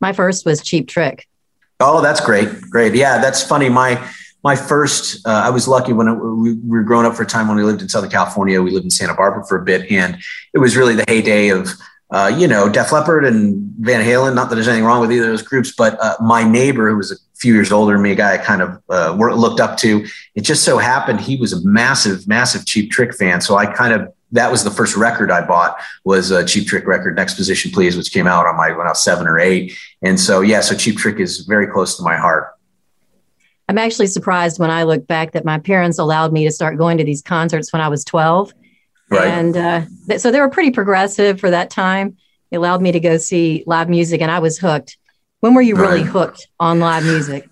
My 0.00 0.12
first 0.12 0.44
was 0.44 0.60
Cheap 0.60 0.88
Trick. 0.88 1.28
Oh, 1.78 2.02
that's 2.02 2.20
great, 2.20 2.48
great. 2.62 2.96
Yeah, 2.96 3.18
that's 3.18 3.44
funny. 3.44 3.68
My 3.68 4.04
my 4.42 4.56
first, 4.56 5.26
uh, 5.26 5.42
I 5.44 5.50
was 5.50 5.68
lucky 5.68 5.92
when 5.92 6.08
it, 6.08 6.14
we, 6.14 6.54
were 6.64 6.82
growing 6.82 7.06
up 7.06 7.14
for 7.14 7.22
a 7.22 7.26
time 7.26 7.48
when 7.48 7.56
we 7.56 7.62
lived 7.62 7.82
in 7.82 7.88
Southern 7.88 8.10
California. 8.10 8.62
We 8.62 8.70
lived 8.70 8.84
in 8.84 8.90
Santa 8.90 9.14
Barbara 9.14 9.44
for 9.46 9.58
a 9.58 9.64
bit, 9.64 9.90
and 9.90 10.18
it 10.54 10.58
was 10.58 10.76
really 10.76 10.94
the 10.94 11.04
heyday 11.08 11.48
of, 11.48 11.68
uh, 12.10 12.32
you 12.36 12.48
know, 12.48 12.68
Def 12.68 12.92
Leppard 12.92 13.24
and 13.24 13.72
Van 13.80 14.04
Halen. 14.04 14.34
Not 14.34 14.48
that 14.48 14.54
there's 14.54 14.68
anything 14.68 14.84
wrong 14.84 15.00
with 15.00 15.12
either 15.12 15.24
of 15.24 15.30
those 15.30 15.42
groups, 15.42 15.72
but 15.76 15.98
uh, 16.00 16.16
my 16.20 16.42
neighbor, 16.42 16.88
who 16.88 16.96
was 16.96 17.12
a 17.12 17.16
few 17.36 17.54
years 17.54 17.70
older 17.70 17.92
than 17.92 18.02
me, 18.02 18.12
a 18.12 18.16
guy 18.16 18.34
I 18.34 18.38
kind 18.38 18.62
of 18.62 18.82
uh, 18.88 19.12
looked 19.12 19.60
up 19.60 19.76
to, 19.78 20.06
it 20.34 20.42
just 20.42 20.64
so 20.64 20.78
happened 20.78 21.20
he 21.20 21.36
was 21.36 21.52
a 21.52 21.64
massive, 21.66 22.26
massive 22.26 22.66
Cheap 22.66 22.90
Trick 22.90 23.14
fan. 23.14 23.40
So 23.40 23.56
I 23.56 23.66
kind 23.66 23.92
of 23.92 24.12
that 24.32 24.50
was 24.50 24.62
the 24.62 24.70
first 24.70 24.96
record 24.96 25.30
I 25.30 25.44
bought 25.44 25.76
was 26.04 26.30
a 26.30 26.44
Cheap 26.44 26.68
Trick 26.68 26.86
record, 26.86 27.16
Next 27.16 27.34
Position 27.34 27.72
Please, 27.72 27.96
which 27.96 28.12
came 28.12 28.26
out 28.26 28.46
on 28.46 28.56
my 28.56 28.70
when 28.70 28.86
I 28.86 28.90
was 28.90 29.02
seven 29.02 29.26
or 29.26 29.38
eight. 29.38 29.76
And 30.02 30.18
so 30.18 30.40
yeah, 30.40 30.60
so 30.60 30.76
Cheap 30.76 30.98
Trick 30.98 31.18
is 31.18 31.40
very 31.40 31.66
close 31.66 31.96
to 31.96 32.02
my 32.02 32.16
heart. 32.16 32.54
I'm 33.70 33.78
actually 33.78 34.08
surprised 34.08 34.58
when 34.58 34.68
I 34.68 34.82
look 34.82 35.06
back 35.06 35.30
that 35.30 35.44
my 35.44 35.60
parents 35.60 36.00
allowed 36.00 36.32
me 36.32 36.42
to 36.42 36.50
start 36.50 36.76
going 36.76 36.98
to 36.98 37.04
these 37.04 37.22
concerts 37.22 37.72
when 37.72 37.80
I 37.80 37.86
was 37.86 38.02
12. 38.02 38.52
Right. 39.08 39.28
And 39.28 39.56
uh, 39.56 39.82
th- 40.08 40.20
so 40.20 40.32
they 40.32 40.40
were 40.40 40.48
pretty 40.48 40.72
progressive 40.72 41.38
for 41.38 41.50
that 41.50 41.70
time. 41.70 42.16
They 42.50 42.56
allowed 42.56 42.82
me 42.82 42.90
to 42.90 42.98
go 42.98 43.16
see 43.16 43.62
live 43.68 43.88
music, 43.88 44.22
and 44.22 44.28
I 44.28 44.40
was 44.40 44.58
hooked. 44.58 44.98
When 45.38 45.54
were 45.54 45.62
you 45.62 45.76
really 45.76 46.00
right. 46.02 46.10
hooked 46.10 46.48
on 46.58 46.80
live 46.80 47.04
music? 47.04 47.48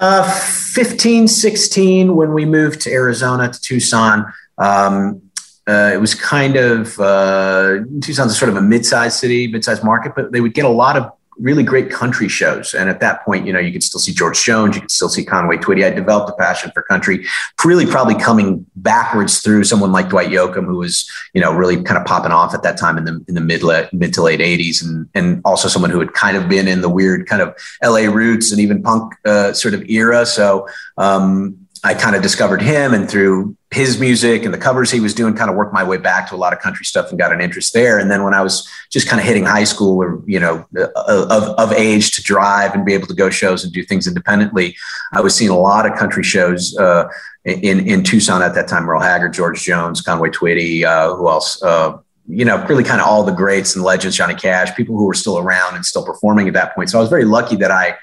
Uh, 0.00 0.28
15, 0.28 1.28
16, 1.28 2.16
when 2.16 2.32
we 2.32 2.44
moved 2.44 2.80
to 2.80 2.90
Arizona, 2.92 3.48
to 3.48 3.60
Tucson. 3.60 4.32
Um, 4.58 5.22
uh, 5.68 5.92
it 5.94 6.00
was 6.00 6.16
kind 6.16 6.56
of 6.56 6.98
uh, 6.98 7.78
Tucson's 8.00 8.36
sort 8.36 8.48
of 8.48 8.56
a 8.56 8.62
mid-sized 8.62 9.16
city, 9.16 9.46
mid-sized 9.46 9.84
market, 9.84 10.14
but 10.16 10.32
they 10.32 10.40
would 10.40 10.54
get 10.54 10.64
a 10.64 10.68
lot 10.68 10.96
of 10.96 11.12
really 11.40 11.62
great 11.62 11.90
country 11.90 12.28
shows. 12.28 12.74
And 12.74 12.90
at 12.90 13.00
that 13.00 13.24
point, 13.24 13.46
you 13.46 13.52
know, 13.52 13.58
you 13.58 13.72
could 13.72 13.82
still 13.82 14.00
see 14.00 14.12
George 14.12 14.42
Jones, 14.42 14.74
you 14.74 14.82
could 14.82 14.90
still 14.90 15.08
see 15.08 15.24
Conway 15.24 15.56
Twitty. 15.56 15.84
I 15.84 15.90
developed 15.90 16.30
a 16.30 16.34
passion 16.34 16.70
for 16.72 16.82
country, 16.82 17.26
really 17.64 17.86
probably 17.86 18.14
coming 18.14 18.66
backwards 18.76 19.40
through 19.40 19.64
someone 19.64 19.92
like 19.92 20.08
Dwight 20.08 20.28
Yoakam, 20.28 20.66
who 20.66 20.76
was, 20.76 21.10
you 21.34 21.40
know, 21.40 21.52
really 21.52 21.82
kind 21.82 21.98
of 21.98 22.04
popping 22.04 22.32
off 22.32 22.54
at 22.54 22.62
that 22.62 22.76
time 22.76 22.98
in 22.98 23.04
the 23.04 23.24
in 23.28 23.34
the 23.34 23.40
mid 23.40 23.62
mid 23.92 24.14
to 24.14 24.22
late 24.22 24.40
'80s, 24.40 24.82
and 24.84 25.08
and 25.14 25.40
also 25.44 25.68
someone 25.68 25.90
who 25.90 26.00
had 26.00 26.12
kind 26.14 26.36
of 26.36 26.48
been 26.48 26.68
in 26.68 26.80
the 26.80 26.88
weird 26.88 27.26
kind 27.26 27.42
of 27.42 27.56
LA 27.82 28.10
roots 28.12 28.50
and 28.50 28.60
even 28.60 28.82
punk 28.82 29.14
uh, 29.24 29.52
sort 29.52 29.74
of 29.74 29.88
era. 29.88 30.26
So. 30.26 30.68
Um, 30.96 31.67
I 31.84 31.94
kind 31.94 32.16
of 32.16 32.22
discovered 32.22 32.62
him 32.62 32.94
and 32.94 33.08
through 33.08 33.56
his 33.70 34.00
music 34.00 34.44
and 34.44 34.52
the 34.52 34.58
covers 34.58 34.90
he 34.90 35.00
was 35.00 35.14
doing, 35.14 35.34
kind 35.34 35.50
of 35.50 35.56
worked 35.56 35.74
my 35.74 35.84
way 35.84 35.96
back 35.96 36.28
to 36.28 36.34
a 36.34 36.36
lot 36.36 36.52
of 36.52 36.58
country 36.58 36.84
stuff 36.84 37.10
and 37.10 37.18
got 37.18 37.32
an 37.32 37.40
interest 37.40 37.72
there. 37.74 37.98
And 37.98 38.10
then 38.10 38.24
when 38.24 38.34
I 38.34 38.42
was 38.42 38.68
just 38.90 39.08
kind 39.08 39.20
of 39.20 39.26
hitting 39.26 39.44
high 39.44 39.64
school 39.64 40.02
or, 40.02 40.22
you 40.26 40.40
know, 40.40 40.66
uh, 40.78 41.26
of, 41.30 41.44
of 41.58 41.72
age 41.72 42.12
to 42.12 42.22
drive 42.22 42.74
and 42.74 42.84
be 42.84 42.94
able 42.94 43.06
to 43.06 43.14
go 43.14 43.30
shows 43.30 43.64
and 43.64 43.72
do 43.72 43.84
things 43.84 44.06
independently, 44.06 44.76
I 45.12 45.20
was 45.20 45.34
seeing 45.34 45.50
a 45.50 45.58
lot 45.58 45.84
of 45.84 45.98
country 45.98 46.22
shows 46.22 46.76
uh, 46.78 47.08
in, 47.44 47.86
in 47.86 48.02
Tucson 48.02 48.42
at 48.42 48.54
that 48.54 48.68
time, 48.68 48.84
Merle 48.84 49.00
Haggard, 49.00 49.32
George 49.32 49.62
Jones, 49.62 50.00
Conway 50.00 50.30
Twitty, 50.30 50.84
uh, 50.84 51.14
who 51.16 51.28
else? 51.28 51.62
Uh, 51.62 51.98
you 52.30 52.44
know, 52.44 52.62
really 52.66 52.84
kind 52.84 53.00
of 53.00 53.06
all 53.06 53.22
the 53.22 53.32
greats 53.32 53.74
and 53.74 53.84
legends, 53.84 54.14
Johnny 54.14 54.34
Cash, 54.34 54.76
people 54.76 54.96
who 54.96 55.06
were 55.06 55.14
still 55.14 55.38
around 55.38 55.76
and 55.76 55.84
still 55.84 56.04
performing 56.04 56.46
at 56.46 56.54
that 56.54 56.74
point. 56.74 56.90
So 56.90 56.98
I 56.98 57.00
was 57.00 57.08
very 57.08 57.24
lucky 57.24 57.56
that 57.56 57.70
I 57.70 57.96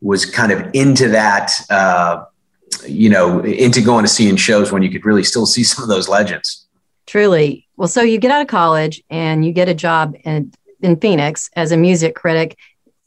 was 0.00 0.24
kind 0.24 0.50
of 0.50 0.70
into 0.72 1.08
that, 1.08 1.52
uh, 1.68 2.24
you 2.88 3.08
know, 3.08 3.40
into 3.40 3.80
going 3.80 4.04
to 4.04 4.08
seeing 4.08 4.36
shows 4.36 4.72
when 4.72 4.82
you 4.82 4.90
could 4.90 5.04
really 5.04 5.24
still 5.24 5.46
see 5.46 5.64
some 5.64 5.82
of 5.82 5.88
those 5.88 6.08
legends. 6.08 6.66
Truly. 7.06 7.66
Well, 7.76 7.88
so 7.88 8.02
you 8.02 8.18
get 8.18 8.30
out 8.30 8.42
of 8.42 8.48
college 8.48 9.02
and 9.10 9.44
you 9.44 9.52
get 9.52 9.68
a 9.68 9.74
job 9.74 10.16
in, 10.24 10.52
in 10.80 10.96
Phoenix 10.98 11.48
as 11.54 11.72
a 11.72 11.76
music 11.76 12.14
critic. 12.14 12.56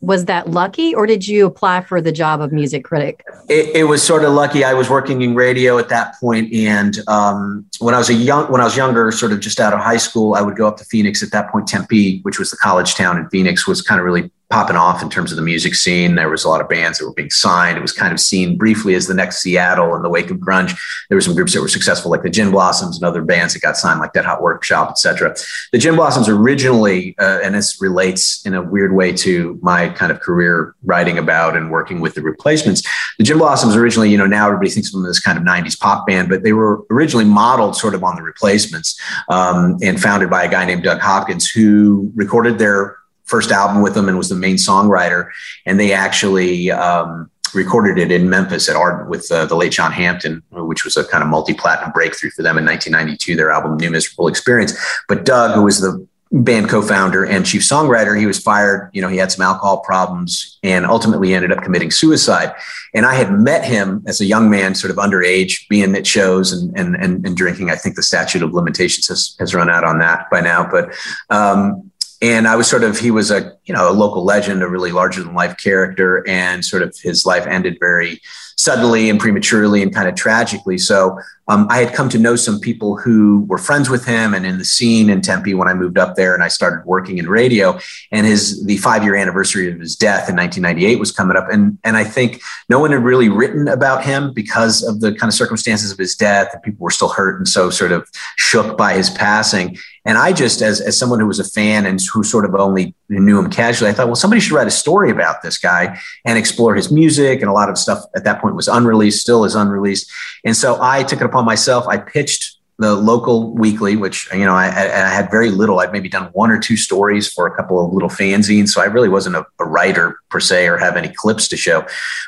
Was 0.01 0.25
that 0.25 0.49
lucky, 0.49 0.95
or 0.95 1.05
did 1.05 1.27
you 1.27 1.45
apply 1.45 1.81
for 1.81 1.99
the 1.99 2.13
job 2.13 2.39
of 2.39 2.53
music 2.53 2.85
critic? 2.85 3.21
It, 3.49 3.75
it 3.75 3.83
was 3.83 4.01
sort 4.01 4.23
of 4.23 4.31
lucky. 4.31 4.63
I 4.63 4.73
was 4.73 4.89
working 4.89 5.21
in 5.21 5.35
radio 5.35 5.77
at 5.77 5.89
that 5.89 6.15
point, 6.21 6.53
and 6.53 6.97
um, 7.09 7.65
when 7.79 7.93
I 7.93 7.97
was 7.97 8.09
a 8.09 8.13
young, 8.13 8.49
when 8.49 8.61
I 8.61 8.63
was 8.63 8.77
younger, 8.77 9.11
sort 9.11 9.33
of 9.33 9.41
just 9.41 9.59
out 9.59 9.73
of 9.73 9.81
high 9.81 9.97
school, 9.97 10.35
I 10.35 10.41
would 10.41 10.55
go 10.55 10.65
up 10.69 10.77
to 10.77 10.85
Phoenix. 10.85 11.21
At 11.21 11.31
that 11.31 11.51
point, 11.51 11.67
Tempe, 11.67 12.21
which 12.21 12.39
was 12.39 12.49
the 12.49 12.55
college 12.55 12.95
town 12.95 13.17
in 13.17 13.27
Phoenix, 13.29 13.67
was 13.67 13.81
kind 13.81 13.99
of 13.99 14.05
really 14.05 14.31
popping 14.49 14.75
off 14.75 15.03
in 15.03 15.09
terms 15.09 15.31
of 15.31 15.35
the 15.35 15.43
music 15.43 15.75
scene. 15.75 16.15
There 16.15 16.29
was 16.29 16.43
a 16.43 16.49
lot 16.49 16.59
of 16.59 16.67
bands 16.67 16.97
that 16.97 17.05
were 17.05 17.13
being 17.13 17.29
signed. 17.29 17.77
It 17.77 17.81
was 17.81 17.91
kind 17.91 18.11
of 18.11 18.19
seen 18.19 18.57
briefly 18.57 18.95
as 18.95 19.05
the 19.05 19.13
next 19.13 19.43
Seattle 19.43 19.95
in 19.95 20.01
the 20.01 20.09
wake 20.09 20.31
of 20.31 20.37
grunge. 20.37 20.75
There 21.07 21.15
were 21.15 21.21
some 21.21 21.35
groups 21.35 21.53
that 21.53 21.61
were 21.61 21.67
successful, 21.67 22.09
like 22.09 22.23
the 22.23 22.31
Gin 22.31 22.49
Blossoms 22.49 22.97
and 22.97 23.05
other 23.05 23.21
bands 23.21 23.53
that 23.53 23.61
got 23.61 23.77
signed, 23.77 23.99
like 23.99 24.13
Dead 24.13 24.25
Hot 24.25 24.41
Workshop, 24.41 24.89
etc. 24.89 25.35
The 25.71 25.77
Gin 25.77 25.95
Blossoms 25.95 26.27
originally, 26.27 27.15
uh, 27.19 27.41
and 27.43 27.53
this 27.53 27.79
relates 27.79 28.43
in 28.43 28.55
a 28.55 28.61
weird 28.61 28.95
way 28.95 29.13
to 29.13 29.59
my 29.61 29.89
kind 29.89 30.11
of 30.11 30.19
career 30.19 30.73
writing 30.83 31.19
about 31.19 31.55
and 31.55 31.69
working 31.69 31.99
with 31.99 32.15
the 32.15 32.21
replacements. 32.23 32.81
The 33.19 33.25
Gin 33.25 33.37
Blossoms 33.37 33.75
originally, 33.75 34.09
you 34.09 34.17
know, 34.17 34.25
now 34.25 34.47
everybody 34.47 34.71
thinks 34.71 34.89
of 34.89 34.99
them 34.99 35.09
as 35.09 35.19
kind 35.19 35.37
of 35.37 35.43
90s 35.43 35.79
pop 35.79 36.07
band, 36.07 36.27
but 36.27 36.41
they 36.41 36.53
were 36.53 36.83
originally 36.89 37.25
modeled 37.25 37.75
sort 37.75 37.93
of 37.93 38.03
on 38.03 38.15
the 38.15 38.23
replacements 38.23 38.99
um, 39.29 39.77
and 39.83 40.01
founded 40.01 40.31
by 40.31 40.43
a 40.43 40.49
guy 40.49 40.65
named 40.65 40.83
Doug 40.83 40.99
Hopkins 40.99 41.47
who 41.47 42.11
recorded 42.15 42.57
their 42.57 42.98
first 43.29 43.51
album 43.51 43.81
with 43.81 43.93
them 43.93 44.09
and 44.09 44.17
was 44.17 44.29
the 44.29 44.35
main 44.35 44.55
songwriter. 44.55 45.29
And 45.65 45.79
they 45.79 45.93
actually 45.93 46.71
um, 46.71 47.29
recorded 47.53 47.97
it 47.97 48.11
in 48.11 48.29
Memphis 48.29 48.69
at 48.69 48.75
Ardent 48.75 49.09
with 49.09 49.31
uh, 49.31 49.45
the 49.45 49.55
late 49.55 49.71
John 49.71 49.91
Hampton, 49.91 50.43
which 50.51 50.83
was 50.83 50.97
a 50.97 51.05
kind 51.05 51.23
of 51.23 51.29
multi-platinum 51.29 51.91
breakthrough 51.91 52.31
for 52.31 52.43
them 52.43 52.57
in 52.57 52.65
1992. 52.65 53.35
Their 53.35 53.51
album 53.51 53.77
New 53.77 53.91
Miserable 53.91 54.27
Experience. 54.27 54.73
But 55.07 55.25
Doug, 55.25 55.55
who 55.55 55.63
was 55.63 55.79
the 55.79 56.07
band 56.31 56.69
co-founder 56.69 57.25
and 57.25 57.43
chief 57.43 57.63
songwriter 57.63 58.17
he 58.17 58.27
was 58.27 58.37
fired 58.37 58.91
you 58.93 59.01
know 59.01 59.07
he 59.07 59.17
had 59.17 59.31
some 59.31 59.43
alcohol 59.43 59.79
problems 59.79 60.59
and 60.61 60.85
ultimately 60.85 61.33
ended 61.33 61.51
up 61.51 61.63
committing 61.63 61.89
suicide 61.89 62.53
and 62.93 63.07
i 63.07 63.15
had 63.15 63.31
met 63.31 63.65
him 63.65 64.03
as 64.05 64.21
a 64.21 64.25
young 64.25 64.47
man 64.47 64.75
sort 64.75 64.91
of 64.91 64.97
underage 64.97 65.67
being 65.69 65.95
at 65.95 66.05
shows 66.05 66.53
and 66.53 66.77
and 66.77 66.95
and, 66.97 67.25
and 67.25 67.35
drinking 67.35 67.71
i 67.71 67.75
think 67.75 67.95
the 67.95 68.03
statute 68.03 68.43
of 68.43 68.53
limitations 68.53 69.07
has, 69.07 69.35
has 69.39 69.55
run 69.55 69.71
out 69.71 69.83
on 69.83 69.97
that 69.97 70.29
by 70.29 70.39
now 70.39 70.69
but 70.69 70.93
um, 71.31 71.88
and 72.21 72.47
I 72.47 72.55
was 72.55 72.67
sort 72.67 72.83
of 72.83 72.99
he 72.99 73.11
was 73.11 73.31
a 73.31 73.53
you 73.65 73.73
know 73.73 73.89
a 73.89 73.93
local 73.93 74.23
legend, 74.23 74.61
a 74.61 74.67
really 74.67 74.91
larger 74.91 75.23
than 75.23 75.33
life 75.33 75.57
character, 75.57 76.27
and 76.27 76.63
sort 76.63 76.83
of 76.83 76.95
his 76.97 77.25
life 77.25 77.47
ended 77.47 77.77
very 77.79 78.21
suddenly 78.57 79.09
and 79.09 79.19
prematurely 79.19 79.81
and 79.81 79.93
kind 79.93 80.09
of 80.09 80.15
tragically. 80.15 80.77
So 80.77 81.17
um, 81.49 81.65
I 81.71 81.79
had 81.79 81.95
come 81.95 82.09
to 82.09 82.19
know 82.19 82.35
some 82.35 82.59
people 82.59 82.95
who 82.95 83.43
were 83.47 83.57
friends 83.57 83.89
with 83.89 84.05
him 84.05 84.35
and 84.35 84.45
in 84.45 84.59
the 84.59 84.65
scene 84.65 85.09
in 85.09 85.21
Tempe 85.21 85.55
when 85.55 85.67
I 85.67 85.73
moved 85.73 85.97
up 85.97 86.15
there 86.15 86.35
and 86.35 86.43
I 86.43 86.47
started 86.47 86.85
working 86.85 87.17
in 87.17 87.27
radio. 87.27 87.79
And 88.11 88.27
his 88.27 88.63
the 88.65 88.77
five 88.77 89.03
year 89.03 89.15
anniversary 89.15 89.71
of 89.71 89.79
his 89.79 89.95
death 89.95 90.29
in 90.29 90.35
1998 90.35 90.99
was 90.99 91.11
coming 91.11 91.35
up, 91.35 91.47
and 91.51 91.77
and 91.83 91.97
I 91.97 92.03
think 92.03 92.41
no 92.69 92.79
one 92.79 92.91
had 92.91 93.03
really 93.03 93.29
written 93.29 93.67
about 93.67 94.05
him 94.05 94.31
because 94.31 94.83
of 94.83 95.01
the 95.01 95.11
kind 95.11 95.29
of 95.29 95.33
circumstances 95.33 95.91
of 95.91 95.97
his 95.97 96.15
death, 96.15 96.49
and 96.53 96.61
people 96.61 96.83
were 96.83 96.91
still 96.91 97.09
hurt 97.09 97.39
and 97.39 97.47
so 97.47 97.71
sort 97.71 97.91
of 97.91 98.07
shook 98.37 98.77
by 98.77 98.93
his 98.93 99.09
passing. 99.09 99.75
And 100.05 100.17
I 100.17 100.33
just, 100.33 100.61
as, 100.61 100.81
as 100.81 100.97
someone 100.97 101.19
who 101.19 101.27
was 101.27 101.39
a 101.39 101.43
fan 101.43 101.85
and 101.85 101.99
who 102.11 102.23
sort 102.23 102.45
of 102.45 102.55
only 102.55 102.95
knew 103.09 103.37
him 103.37 103.49
casually, 103.49 103.91
I 103.91 103.93
thought, 103.93 104.07
well, 104.07 104.15
somebody 104.15 104.39
should 104.39 104.53
write 104.53 104.65
a 104.65 104.71
story 104.71 105.11
about 105.11 105.41
this 105.43 105.57
guy 105.57 105.99
and 106.25 106.37
explore 106.37 106.73
his 106.73 106.91
music. 106.91 107.41
And 107.41 107.49
a 107.49 107.53
lot 107.53 107.69
of 107.69 107.77
stuff 107.77 108.03
at 108.15 108.23
that 108.23 108.41
point 108.41 108.55
was 108.55 108.67
unreleased, 108.67 109.21
still 109.21 109.45
is 109.45 109.55
unreleased. 109.55 110.09
And 110.45 110.55
so 110.55 110.79
I 110.81 111.03
took 111.03 111.21
it 111.21 111.25
upon 111.25 111.38
myself. 111.43 111.87
I 111.87 111.97
pitched 111.97 112.59
the 112.79 112.95
local 112.95 113.53
weekly, 113.55 113.97
which 113.97 114.29
you 114.31 114.45
know 114.45 114.55
I, 114.55 114.67
I, 114.67 115.09
had 115.09 115.29
very 115.29 115.51
little. 115.51 115.81
I'd 115.81 115.91
maybe 115.91 116.07
done 116.07 116.29
one 116.31 116.49
or 116.49 116.57
two 116.57 116.77
stories 116.77 117.31
for 117.31 117.45
a 117.45 117.53
couple 117.53 117.85
of 117.85 117.91
little 117.91 118.07
fanzines, 118.07 118.69
so 118.69 118.81
I 118.81 118.85
really 118.85 119.09
wasn't 119.09 119.35
a, 119.35 119.45
a, 119.59 119.65
writer 119.65 120.17
per 120.29 120.39
se 120.39 120.65
or 120.67 120.77
have 120.77 120.95
any 120.95 121.09
clips 121.09 121.49
to 121.49 121.57
show. 121.57 121.85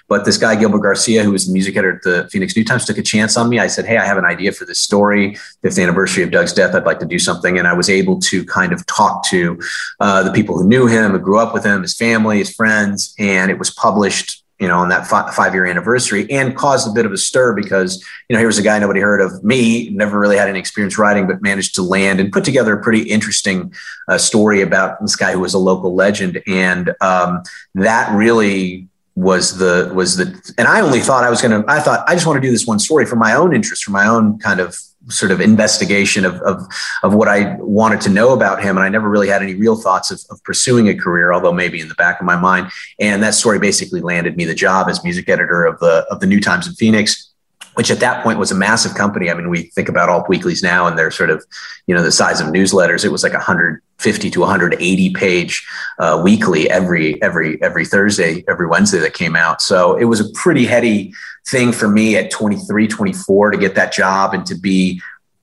But 0.10 0.26
this 0.26 0.38
guy 0.38 0.58
Gilbert 0.58 0.80
Garcia, 0.80 1.24
who 1.24 1.32
was 1.32 1.48
the 1.48 1.54
music 1.54 1.78
editor 1.78 1.96
at 1.96 2.02
the 2.04 2.30
Phoenix 2.30 2.54
New 2.54 2.66
Times, 2.66 2.84
took 2.84 2.98
a 2.98 3.02
chance 3.02 3.38
on 3.38 3.48
me. 3.48 3.60
I 3.60 3.68
said, 3.68 3.86
"Hey, 3.86 3.96
I 3.96 4.06
have 4.06 4.18
an 4.18 4.26
idea 4.26 4.52
for 4.52 4.66
this 4.66 4.80
story. 4.80 5.38
Fifth 5.62 5.80
anniversary 5.80 6.22
of 6.22 6.32
Doug's 6.32 6.52
death. 6.52 6.76
I'd 6.76 6.86
like 6.86 7.00
to 7.00 7.06
do 7.06 7.18
something." 7.18 7.58
And 7.58 7.66
I 7.66 7.74
was 7.74 7.90
able 7.90 8.20
to 8.20 8.44
kind 8.44 8.74
of 8.74 8.86
talk 8.88 9.26
to 9.28 9.58
uh, 10.02 10.24
the 10.24 10.34
people 10.34 10.58
who 10.58 10.68
knew 10.68 10.86
him, 10.86 11.12
who 11.12 11.20
grew 11.20 11.40
up 11.40 11.54
with 11.54 11.64
him, 11.64 11.82
his 11.82 11.96
family, 11.96 12.40
his 12.40 12.54
friends, 12.54 13.16
and 13.18 13.50
it 13.50 13.58
was 13.58 13.70
published 13.70 14.41
you 14.62 14.68
know, 14.68 14.78
on 14.78 14.90
that 14.90 15.08
five 15.08 15.56
year 15.56 15.66
anniversary 15.66 16.30
and 16.30 16.56
caused 16.56 16.88
a 16.88 16.92
bit 16.92 17.04
of 17.04 17.12
a 17.12 17.18
stir 17.18 17.54
because, 17.54 17.98
you 18.30 18.36
know, 18.36 18.40
here 18.40 18.46
was 18.46 18.60
a 18.60 18.62
guy 18.62 18.78
nobody 18.78 19.00
heard 19.00 19.20
of 19.20 19.44
me, 19.44 19.90
never 19.90 20.20
really 20.20 20.38
had 20.38 20.48
any 20.48 20.60
experience 20.60 21.00
writing, 21.00 21.26
but 21.26 21.42
managed 21.42 21.74
to 21.76 21.82
land 21.82 22.20
and 22.20 22.32
put 22.32 22.46
together 22.46 22.78
a 22.78 22.84
pretty 22.84 23.02
interesting 23.10 23.74
uh, 24.08 24.20
story 24.20 24.62
about 24.62 25.02
this 25.02 25.16
guy 25.16 25.32
who 25.32 25.40
was 25.40 25.56
a 25.56 25.58
local 25.58 25.96
legend. 25.96 26.44
And 26.46 26.94
um, 27.02 27.42
that 27.74 28.14
really 28.16 28.88
was 29.16 29.58
the, 29.58 29.92
was 29.96 30.18
the, 30.18 30.54
and 30.60 30.68
I 30.68 30.82
only 30.82 31.00
thought 31.00 31.24
I 31.24 31.32
was 31.32 31.42
going 31.42 31.60
to, 31.60 31.68
I 31.68 31.80
thought 31.80 32.08
I 32.08 32.14
just 32.14 32.28
want 32.28 32.38
to 32.38 32.48
do 32.48 32.52
this 32.52 32.68
one 32.68 32.78
story 32.78 33.08
for 33.08 33.16
my 33.16 33.34
own 33.34 33.56
interest, 33.56 33.84
for 33.84 33.92
my 33.92 34.06
own 34.06 34.38
kind 34.38 34.60
of 34.60 34.78
sort 35.10 35.32
of 35.32 35.42
investigation 35.42 36.26
of, 36.26 36.36
of, 36.42 36.62
of 37.04 37.14
what 37.14 37.28
I 37.28 37.56
wanted 37.60 38.02
to 38.02 38.10
know 38.10 38.34
about 38.34 38.62
him. 38.62 38.78
And 38.78 38.86
I 38.86 38.90
never 38.90 39.10
really 39.10 39.28
had 39.28 39.42
any 39.42 39.56
real 39.56 39.76
thoughts 39.76 40.12
of, 40.12 40.22
of 40.30 40.44
pursuing 40.44 40.90
a 40.90 40.96
career, 40.96 41.34
although 41.34 41.54
maybe 41.54 41.82
in 41.82 41.88
the 41.88 41.96
back 41.96 42.20
of 42.20 42.26
my 42.26 42.36
mind. 42.36 42.72
And 43.00 43.24
that 43.24 43.34
story 43.34 43.60
basically 43.60 44.02
landed 44.02 44.38
me 44.38 44.46
the 44.46 44.56
job 44.56 44.88
as 44.90 45.04
music 45.04 45.28
editor 45.28 45.66
of 45.66 45.80
the, 45.80 46.06
of 46.10 46.20
the 46.20 46.28
New 46.28 46.40
Times 46.40 46.68
in 46.68 46.74
Phoenix 46.74 47.31
which 47.76 47.90
at 47.90 48.00
that 48.00 48.24
point 48.24 48.40
was 48.40 48.52
a 48.52 48.56
massive 48.56 48.96
company. 48.96 49.30
I 49.30 49.34
mean, 49.34 49.50
we 49.50 49.64
think 49.76 49.88
about 49.88 50.10
alt 50.10 50.28
weeklies 50.28 50.62
now 50.62 50.88
and 50.88 50.98
they're 50.98 51.12
sort 51.12 51.30
of, 51.30 51.46
you 51.88 51.96
know, 51.96 52.04
the 52.04 52.12
size 52.12 52.42
of 52.42 52.48
newsletters. 52.48 53.06
It 53.06 53.10
was 53.10 53.24
like 53.24 53.34
150 53.34 54.30
to 54.30 54.40
180 54.40 55.14
page 55.14 55.68
uh, 56.00 56.22
weekly 56.24 56.70
every 56.70 57.22
every 57.22 57.62
every 57.62 57.86
Thursday, 57.86 58.44
every 58.48 58.68
Wednesday 58.68 59.00
that 59.00 59.14
came 59.14 59.36
out. 59.36 59.62
So 59.62 59.96
it 59.98 60.06
was 60.06 60.20
a 60.20 60.30
pretty 60.34 60.66
heady 60.66 61.14
thing 61.48 61.72
for 61.72 61.88
me 61.88 62.18
at 62.18 62.30
23, 62.30 62.88
24 62.88 63.52
to 63.52 63.58
get 63.58 63.76
that 63.76 63.94
job 63.94 64.34
and 64.34 64.46
to 64.46 64.56
be 64.56 65.02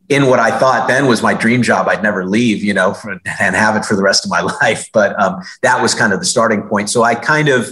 in 0.08 0.26
what 0.26 0.38
I 0.38 0.56
thought 0.58 0.88
then 0.88 1.06
was 1.06 1.23
my 1.23 1.35
dream 1.35 1.62
job. 1.62 1.88
I'd 1.88 2.02
never 2.02 2.25
leave, 2.25 2.64
you 2.64 2.73
know, 2.73 2.94
for, 2.94 3.12
and 3.40 3.56
have 3.56 3.76
it 3.76 3.85
for 3.85 3.94
the 3.94 4.02
rest 4.02 4.25
of 4.25 4.30
my 4.30 4.40
life. 4.62 4.88
But 4.92 5.20
um, 5.20 5.42
that 5.62 5.82
was 5.82 5.94
kind 5.94 6.12
of 6.12 6.20
the 6.20 6.26
starting 6.26 6.62
point. 6.62 6.90
So 6.90 7.02
I 7.02 7.14
kind 7.14 7.49
of, 7.49 7.68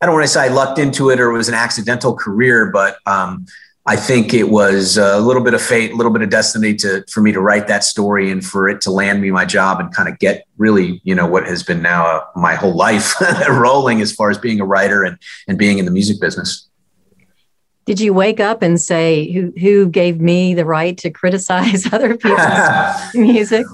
I 0.00 0.06
don't 0.06 0.14
want 0.14 0.24
to 0.24 0.32
say 0.32 0.42
I 0.42 0.48
lucked 0.48 0.78
into 0.78 1.10
it 1.10 1.20
or 1.20 1.30
it 1.30 1.36
was 1.36 1.48
an 1.48 1.54
accidental 1.54 2.14
career, 2.14 2.70
but 2.72 2.96
um, 3.06 3.46
I 3.84 3.96
think 3.96 4.32
it 4.32 4.48
was 4.48 4.96
a 4.96 5.18
little 5.18 5.42
bit 5.42 5.54
of 5.54 5.62
fate, 5.62 5.90
a 5.90 5.96
little 5.96 6.12
bit 6.12 6.22
of 6.22 6.30
destiny 6.30 6.74
to 6.76 7.04
for 7.10 7.20
me 7.20 7.32
to 7.32 7.40
write 7.40 7.66
that 7.66 7.82
story 7.82 8.30
and 8.30 8.44
for 8.44 8.68
it 8.68 8.80
to 8.82 8.92
land 8.92 9.20
me 9.20 9.32
my 9.32 9.44
job 9.44 9.80
and 9.80 9.92
kind 9.92 10.08
of 10.08 10.20
get 10.20 10.46
really, 10.56 11.00
you 11.02 11.16
know, 11.16 11.26
what 11.26 11.46
has 11.48 11.64
been 11.64 11.82
now 11.82 12.06
uh, 12.06 12.24
my 12.36 12.54
whole 12.54 12.76
life 12.76 13.14
rolling 13.48 14.00
as 14.00 14.12
far 14.12 14.30
as 14.30 14.38
being 14.38 14.60
a 14.60 14.64
writer 14.64 15.02
and 15.02 15.18
and 15.48 15.58
being 15.58 15.78
in 15.78 15.84
the 15.84 15.90
music 15.90 16.20
business. 16.20 16.68
Did 17.84 18.00
you 18.00 18.14
wake 18.14 18.38
up 18.38 18.62
and 18.62 18.80
say, 18.80 19.32
"Who 19.32 19.52
who 19.58 19.88
gave 19.88 20.20
me 20.20 20.54
the 20.54 20.64
right 20.64 20.96
to 20.98 21.10
criticize 21.10 21.84
other 21.92 22.16
people's 22.16 23.14
music"? 23.14 23.66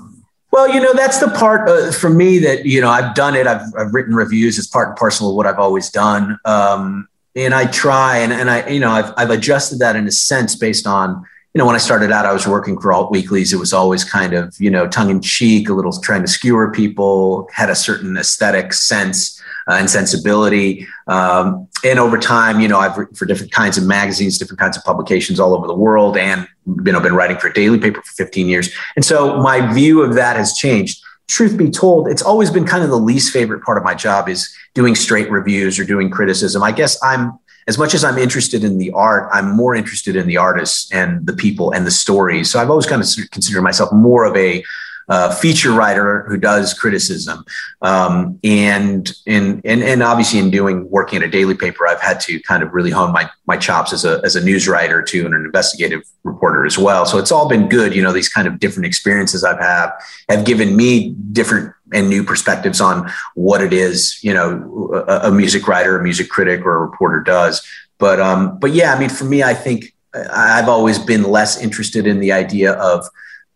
Well, 0.50 0.72
you 0.72 0.80
know, 0.80 0.94
that's 0.94 1.18
the 1.18 1.28
part 1.28 1.68
uh, 1.68 1.92
for 1.92 2.08
me 2.08 2.38
that 2.38 2.64
you 2.64 2.80
know 2.80 2.88
I've 2.88 3.14
done 3.14 3.34
it. 3.34 3.46
I've, 3.46 3.60
I've 3.78 3.92
written 3.92 4.14
reviews. 4.14 4.58
It's 4.58 4.66
part 4.66 4.88
and 4.88 4.96
parcel 4.96 5.28
of 5.28 5.36
what 5.36 5.46
I've 5.46 5.58
always 5.58 5.90
done, 5.90 6.38
um, 6.46 7.06
and 7.38 7.54
I 7.54 7.66
try 7.66 8.18
and 8.18 8.32
and 8.32 8.50
I 8.50 8.68
you 8.68 8.80
know 8.80 8.90
I've 8.90 9.12
I've 9.16 9.30
adjusted 9.30 9.78
that 9.78 9.96
in 9.96 10.06
a 10.06 10.12
sense 10.12 10.56
based 10.56 10.86
on 10.86 11.24
you 11.54 11.58
know 11.58 11.66
when 11.66 11.74
I 11.74 11.78
started 11.78 12.10
out 12.10 12.26
I 12.26 12.32
was 12.32 12.46
working 12.46 12.78
for 12.80 12.92
alt 12.92 13.10
weeklies. 13.10 13.52
It 13.52 13.58
was 13.58 13.72
always 13.72 14.04
kind 14.04 14.34
of 14.34 14.54
you 14.58 14.70
know 14.70 14.88
tongue 14.88 15.10
in 15.10 15.22
cheek, 15.22 15.68
a 15.68 15.72
little 15.72 15.92
trying 16.00 16.22
to 16.22 16.28
skewer 16.28 16.70
people, 16.72 17.48
had 17.52 17.70
a 17.70 17.76
certain 17.76 18.16
aesthetic 18.16 18.72
sense 18.72 19.40
uh, 19.68 19.74
and 19.74 19.88
sensibility. 19.88 20.86
Um, 21.06 21.68
and 21.84 21.98
over 21.98 22.18
time, 22.18 22.60
you 22.60 22.66
know, 22.66 22.78
I've 22.78 22.98
written 22.98 23.14
for 23.14 23.24
different 23.24 23.52
kinds 23.52 23.78
of 23.78 23.86
magazines, 23.86 24.36
different 24.36 24.58
kinds 24.58 24.76
of 24.76 24.82
publications 24.82 25.38
all 25.38 25.54
over 25.54 25.66
the 25.66 25.74
world, 25.74 26.16
and 26.16 26.48
you 26.66 26.92
know, 26.92 27.00
been 27.00 27.14
writing 27.14 27.38
for 27.38 27.48
a 27.48 27.54
daily 27.54 27.78
paper 27.78 28.02
for 28.02 28.12
15 28.12 28.48
years. 28.48 28.74
And 28.96 29.04
so 29.04 29.40
my 29.40 29.72
view 29.72 30.02
of 30.02 30.14
that 30.14 30.36
has 30.36 30.54
changed. 30.54 31.02
Truth 31.28 31.56
be 31.56 31.70
told, 31.70 32.08
it's 32.08 32.22
always 32.22 32.50
been 32.50 32.66
kind 32.66 32.82
of 32.82 32.90
the 32.90 32.98
least 32.98 33.32
favorite 33.32 33.62
part 33.62 33.78
of 33.78 33.84
my 33.84 33.94
job 33.94 34.28
is 34.28 34.52
doing 34.74 34.94
straight 34.94 35.30
reviews 35.30 35.78
or 35.78 35.84
doing 35.84 36.10
criticism. 36.10 36.62
I 36.62 36.72
guess 36.72 36.98
I'm 37.02 37.38
as 37.68 37.76
much 37.76 37.92
as 37.92 38.02
I'm 38.02 38.16
interested 38.16 38.64
in 38.64 38.78
the 38.78 38.90
art, 38.92 39.28
I'm 39.30 39.54
more 39.54 39.74
interested 39.74 40.16
in 40.16 40.26
the 40.26 40.38
artists 40.38 40.90
and 40.90 41.26
the 41.26 41.34
people 41.34 41.70
and 41.70 41.86
the 41.86 41.90
stories. 41.90 42.50
So 42.50 42.58
I've 42.58 42.70
always 42.70 42.86
kind 42.86 43.02
of 43.02 43.08
considered 43.30 43.60
myself 43.60 43.92
more 43.92 44.24
of 44.24 44.34
a 44.36 44.64
uh, 45.08 45.34
feature 45.34 45.72
writer 45.72 46.24
who 46.28 46.36
does 46.36 46.74
criticism. 46.74 47.44
Um, 47.80 48.38
and, 48.44 49.10
and, 49.26 49.60
and, 49.64 49.82
and 49.82 50.02
obviously 50.02 50.38
in 50.38 50.50
doing 50.50 50.88
working 50.90 51.22
at 51.22 51.28
a 51.28 51.30
daily 51.30 51.54
paper, 51.54 51.86
I've 51.86 52.00
had 52.00 52.20
to 52.20 52.40
kind 52.40 52.62
of 52.62 52.72
really 52.74 52.90
hone 52.90 53.12
my, 53.12 53.30
my 53.46 53.56
chops 53.56 53.92
as 53.92 54.04
a, 54.04 54.20
as 54.24 54.36
a 54.36 54.44
news 54.44 54.68
writer 54.68 55.02
too, 55.02 55.24
and 55.24 55.34
an 55.34 55.44
investigative 55.44 56.02
reporter 56.24 56.66
as 56.66 56.76
well. 56.76 57.06
So 57.06 57.18
it's 57.18 57.32
all 57.32 57.48
been 57.48 57.68
good. 57.68 57.94
You 57.94 58.02
know, 58.02 58.12
these 58.12 58.28
kind 58.28 58.46
of 58.46 58.58
different 58.58 58.86
experiences 58.86 59.44
I've 59.44 59.60
had 59.60 59.90
have 60.28 60.44
given 60.44 60.76
me 60.76 61.14
different 61.32 61.72
and 61.94 62.10
new 62.10 62.22
perspectives 62.22 62.80
on 62.80 63.10
what 63.34 63.62
it 63.62 63.72
is, 63.72 64.22
you 64.22 64.34
know, 64.34 64.90
a, 65.08 65.28
a 65.28 65.30
music 65.32 65.66
writer, 65.66 65.98
a 65.98 66.02
music 66.02 66.28
critic 66.28 66.66
or 66.66 66.76
a 66.76 66.80
reporter 66.80 67.20
does. 67.20 67.66
But, 67.96 68.20
um, 68.20 68.58
but 68.58 68.72
yeah, 68.72 68.94
I 68.94 68.98
mean, 68.98 69.08
for 69.08 69.24
me, 69.24 69.42
I 69.42 69.54
think 69.54 69.94
I've 70.14 70.68
always 70.68 70.98
been 70.98 71.22
less 71.22 71.60
interested 71.62 72.06
in 72.06 72.20
the 72.20 72.32
idea 72.32 72.72
of, 72.72 73.06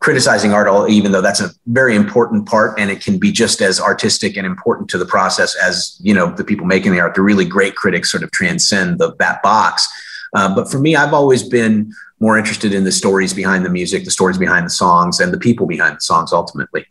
criticizing 0.02 0.52
art, 0.52 0.90
even 0.90 1.12
though 1.12 1.20
that's 1.20 1.40
a 1.40 1.50
very 1.66 1.94
important 1.94 2.46
part 2.46 2.78
and 2.78 2.90
it 2.90 3.00
can 3.00 3.18
be 3.18 3.30
just 3.30 3.62
as 3.62 3.80
artistic 3.80 4.36
and 4.36 4.44
important 4.44 4.90
to 4.90 4.98
the 4.98 5.06
process 5.06 5.54
as, 5.56 5.96
you 6.02 6.12
know, 6.12 6.34
the 6.34 6.44
people 6.44 6.66
making 6.66 6.90
the 6.92 7.00
art. 7.00 7.14
The 7.14 7.22
really 7.22 7.44
great 7.44 7.76
critics 7.76 8.10
sort 8.10 8.24
of 8.24 8.30
transcend 8.32 8.98
the, 8.98 9.14
that 9.20 9.42
box. 9.42 9.88
Uh, 10.34 10.52
but 10.54 10.70
for 10.70 10.80
me, 10.80 10.96
I've 10.96 11.14
always 11.14 11.42
been 11.42 11.92
more 12.18 12.36
interested 12.36 12.74
in 12.74 12.82
the 12.84 12.92
stories 12.92 13.32
behind 13.32 13.64
the 13.64 13.70
music, 13.70 14.04
the 14.04 14.10
stories 14.10 14.38
behind 14.38 14.66
the 14.66 14.70
songs, 14.70 15.20
and 15.20 15.32
the 15.32 15.38
people 15.38 15.66
behind 15.66 15.96
the 15.96 16.00
songs 16.00 16.32
ultimately. 16.32 16.84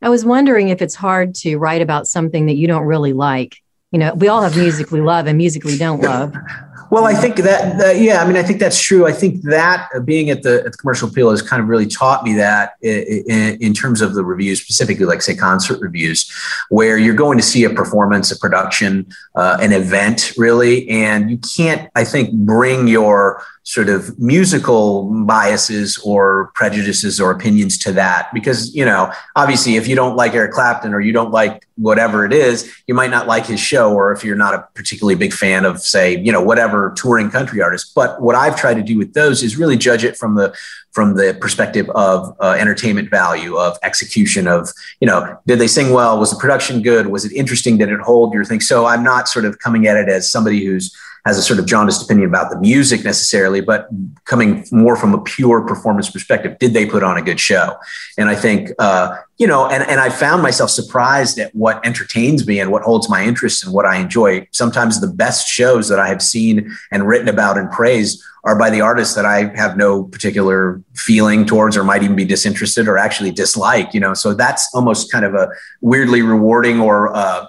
I 0.00 0.08
was 0.08 0.24
wondering 0.24 0.70
if 0.70 0.80
it's 0.80 0.94
hard 0.94 1.34
to 1.36 1.56
write 1.56 1.82
about 1.82 2.06
something 2.06 2.46
that 2.46 2.56
you 2.56 2.66
don't 2.66 2.84
really 2.84 3.12
like. 3.12 3.56
You 3.92 3.98
know, 3.98 4.14
we 4.14 4.28
all 4.28 4.42
have 4.42 4.56
music 4.56 4.90
we 4.90 5.00
love 5.00 5.26
and 5.26 5.36
music 5.36 5.64
we 5.64 5.76
don't 5.76 6.02
love. 6.02 6.34
Well, 6.90 7.04
I 7.04 7.14
think 7.14 7.36
that, 7.36 7.78
that, 7.78 8.00
yeah, 8.00 8.22
I 8.22 8.26
mean, 8.26 8.36
I 8.36 8.42
think 8.42 8.60
that's 8.60 8.80
true. 8.80 9.06
I 9.06 9.12
think 9.12 9.42
that 9.42 9.88
being 10.04 10.30
at 10.30 10.42
the, 10.42 10.64
at 10.64 10.72
the 10.72 10.78
commercial 10.78 11.08
appeal 11.08 11.30
has 11.30 11.42
kind 11.42 11.60
of 11.60 11.68
really 11.68 11.86
taught 11.86 12.22
me 12.22 12.34
that 12.34 12.74
in, 12.80 13.58
in, 13.60 13.74
terms 13.74 14.00
of 14.00 14.14
the 14.14 14.24
reviews, 14.24 14.60
specifically 14.60 15.04
like 15.04 15.20
say 15.20 15.34
concert 15.34 15.80
reviews, 15.80 16.30
where 16.68 16.96
you're 16.96 17.14
going 17.14 17.38
to 17.38 17.44
see 17.44 17.64
a 17.64 17.70
performance, 17.70 18.30
a 18.30 18.38
production, 18.38 19.06
uh, 19.34 19.58
an 19.60 19.72
event, 19.72 20.32
really, 20.36 20.88
and 20.88 21.30
you 21.30 21.38
can't, 21.38 21.90
I 21.96 22.04
think, 22.04 22.32
bring 22.32 22.86
your 22.86 23.42
sort 23.66 23.88
of 23.88 24.16
musical 24.16 25.24
biases 25.24 25.98
or 26.04 26.52
prejudices 26.54 27.20
or 27.20 27.32
opinions 27.32 27.76
to 27.76 27.90
that. 27.92 28.32
Because 28.32 28.72
you 28.74 28.84
know 28.84 29.12
obviously 29.34 29.74
if 29.74 29.88
you 29.88 29.96
don't 29.96 30.14
like 30.14 30.34
eric 30.34 30.52
clapton 30.52 30.94
or 30.94 31.00
you 31.00 31.12
don't 31.12 31.32
like 31.32 31.66
whatever 31.74 32.24
it 32.24 32.32
is 32.32 32.72
you 32.86 32.94
might 32.94 33.10
not 33.10 33.26
like 33.26 33.44
his 33.44 33.60
show 33.60 33.92
or 33.92 34.12
if 34.12 34.24
you're 34.24 34.36
not 34.36 34.54
a 34.54 34.66
particularly 34.74 35.16
big 35.16 35.32
fan 35.32 35.64
of 35.64 35.80
say 35.80 36.16
you 36.18 36.30
know 36.30 36.40
whatever 36.40 36.94
touring 36.96 37.28
country 37.28 37.60
artist. 37.60 37.92
But 37.94 38.22
what 38.22 38.36
i've 38.36 38.56
tried 38.56 38.74
to 38.74 38.82
do 38.82 38.96
with 38.96 39.14
those 39.14 39.42
is 39.42 39.56
really 39.56 39.76
judge 39.76 40.04
it 40.04 40.16
from 40.16 40.36
the 40.36 40.56
from 40.92 41.14
the 41.14 41.36
perspective 41.40 41.90
of 41.90 42.34
uh, 42.40 42.56
entertainment 42.58 43.10
value 43.10 43.58
of 43.58 43.76
execution 43.82 44.46
of 44.46 44.70
you 45.00 45.06
know 45.06 45.38
did 45.46 45.58
they 45.58 45.66
sing 45.66 45.92
well? 45.92 46.18
Was 46.18 46.30
the 46.30 46.38
production 46.38 46.82
good? 46.82 47.08
Was 47.08 47.24
it 47.24 47.32
interesting? 47.32 47.76
Did 47.78 47.90
it 47.90 48.00
hold? 48.00 48.32
Your 48.32 48.44
thing 48.44 48.60
so 48.60 48.86
i'm 48.86 49.02
not 49.02 49.28
sort 49.28 49.44
of 49.44 49.58
coming 49.58 49.86
at 49.86 49.96
it 49.96 50.08
as 50.08 50.30
somebody 50.30 50.64
who's 50.64 50.94
has 51.26 51.36
a 51.36 51.42
sort 51.42 51.58
of 51.58 51.66
jaundiced 51.66 52.02
opinion 52.02 52.28
about 52.28 52.50
the 52.50 52.58
music 52.60 53.04
necessarily, 53.04 53.60
but 53.60 53.88
coming 54.24 54.64
more 54.70 54.94
from 54.94 55.12
a 55.12 55.20
pure 55.20 55.60
performance 55.66 56.08
perspective, 56.08 56.56
did 56.60 56.72
they 56.72 56.86
put 56.86 57.02
on 57.02 57.18
a 57.18 57.22
good 57.22 57.40
show? 57.40 57.76
And 58.16 58.28
I 58.28 58.36
think, 58.36 58.70
uh, 58.78 59.16
you 59.36 59.48
know, 59.48 59.66
and, 59.66 59.82
and 59.82 60.00
I 60.00 60.08
found 60.08 60.40
myself 60.42 60.70
surprised 60.70 61.40
at 61.40 61.52
what 61.52 61.84
entertains 61.84 62.46
me 62.46 62.60
and 62.60 62.70
what 62.70 62.82
holds 62.82 63.10
my 63.10 63.24
interest 63.24 63.64
and 63.64 63.74
what 63.74 63.84
I 63.84 63.96
enjoy. 63.96 64.46
Sometimes 64.52 65.00
the 65.00 65.08
best 65.08 65.48
shows 65.48 65.88
that 65.88 65.98
I 65.98 66.06
have 66.06 66.22
seen 66.22 66.72
and 66.92 67.08
written 67.08 67.28
about 67.28 67.58
and 67.58 67.68
praised 67.72 68.22
are 68.44 68.56
by 68.56 68.70
the 68.70 68.80
artists 68.80 69.16
that 69.16 69.24
I 69.26 69.50
have 69.56 69.76
no 69.76 70.04
particular 70.04 70.80
feeling 70.94 71.44
towards 71.44 71.76
or 71.76 71.82
might 71.82 72.04
even 72.04 72.14
be 72.14 72.24
disinterested 72.24 72.86
or 72.86 72.96
actually 72.96 73.32
dislike, 73.32 73.92
you 73.92 73.98
know. 73.98 74.14
So 74.14 74.32
that's 74.32 74.68
almost 74.72 75.10
kind 75.10 75.24
of 75.24 75.34
a 75.34 75.48
weirdly 75.80 76.22
rewarding 76.22 76.80
or 76.80 77.12
uh, 77.14 77.46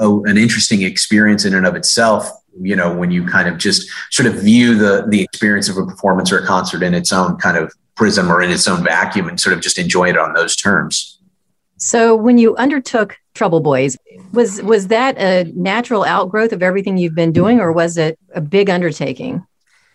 uh, 0.00 0.20
an 0.22 0.38
interesting 0.38 0.82
experience 0.82 1.44
in 1.44 1.54
and 1.54 1.66
of 1.66 1.74
itself 1.74 2.30
you 2.60 2.76
know 2.76 2.94
when 2.94 3.10
you 3.10 3.26
kind 3.26 3.48
of 3.48 3.58
just 3.58 3.88
sort 4.10 4.26
of 4.26 4.34
view 4.34 4.74
the 4.76 5.04
the 5.08 5.22
experience 5.22 5.68
of 5.68 5.76
a 5.76 5.84
performance 5.84 6.32
or 6.32 6.38
a 6.38 6.46
concert 6.46 6.82
in 6.82 6.94
its 6.94 7.12
own 7.12 7.36
kind 7.36 7.56
of 7.56 7.72
prism 7.94 8.30
or 8.30 8.42
in 8.42 8.50
its 8.50 8.66
own 8.66 8.82
vacuum 8.82 9.28
and 9.28 9.40
sort 9.40 9.54
of 9.56 9.62
just 9.62 9.78
enjoy 9.78 10.08
it 10.08 10.18
on 10.18 10.32
those 10.34 10.56
terms 10.56 11.18
so 11.76 12.14
when 12.14 12.38
you 12.38 12.56
undertook 12.56 13.16
trouble 13.34 13.60
boys 13.60 13.96
was 14.32 14.62
was 14.62 14.88
that 14.88 15.16
a 15.18 15.50
natural 15.54 16.04
outgrowth 16.04 16.52
of 16.52 16.62
everything 16.62 16.96
you've 16.96 17.14
been 17.14 17.32
doing 17.32 17.60
or 17.60 17.72
was 17.72 17.96
it 17.96 18.18
a 18.34 18.40
big 18.40 18.70
undertaking 18.70 19.44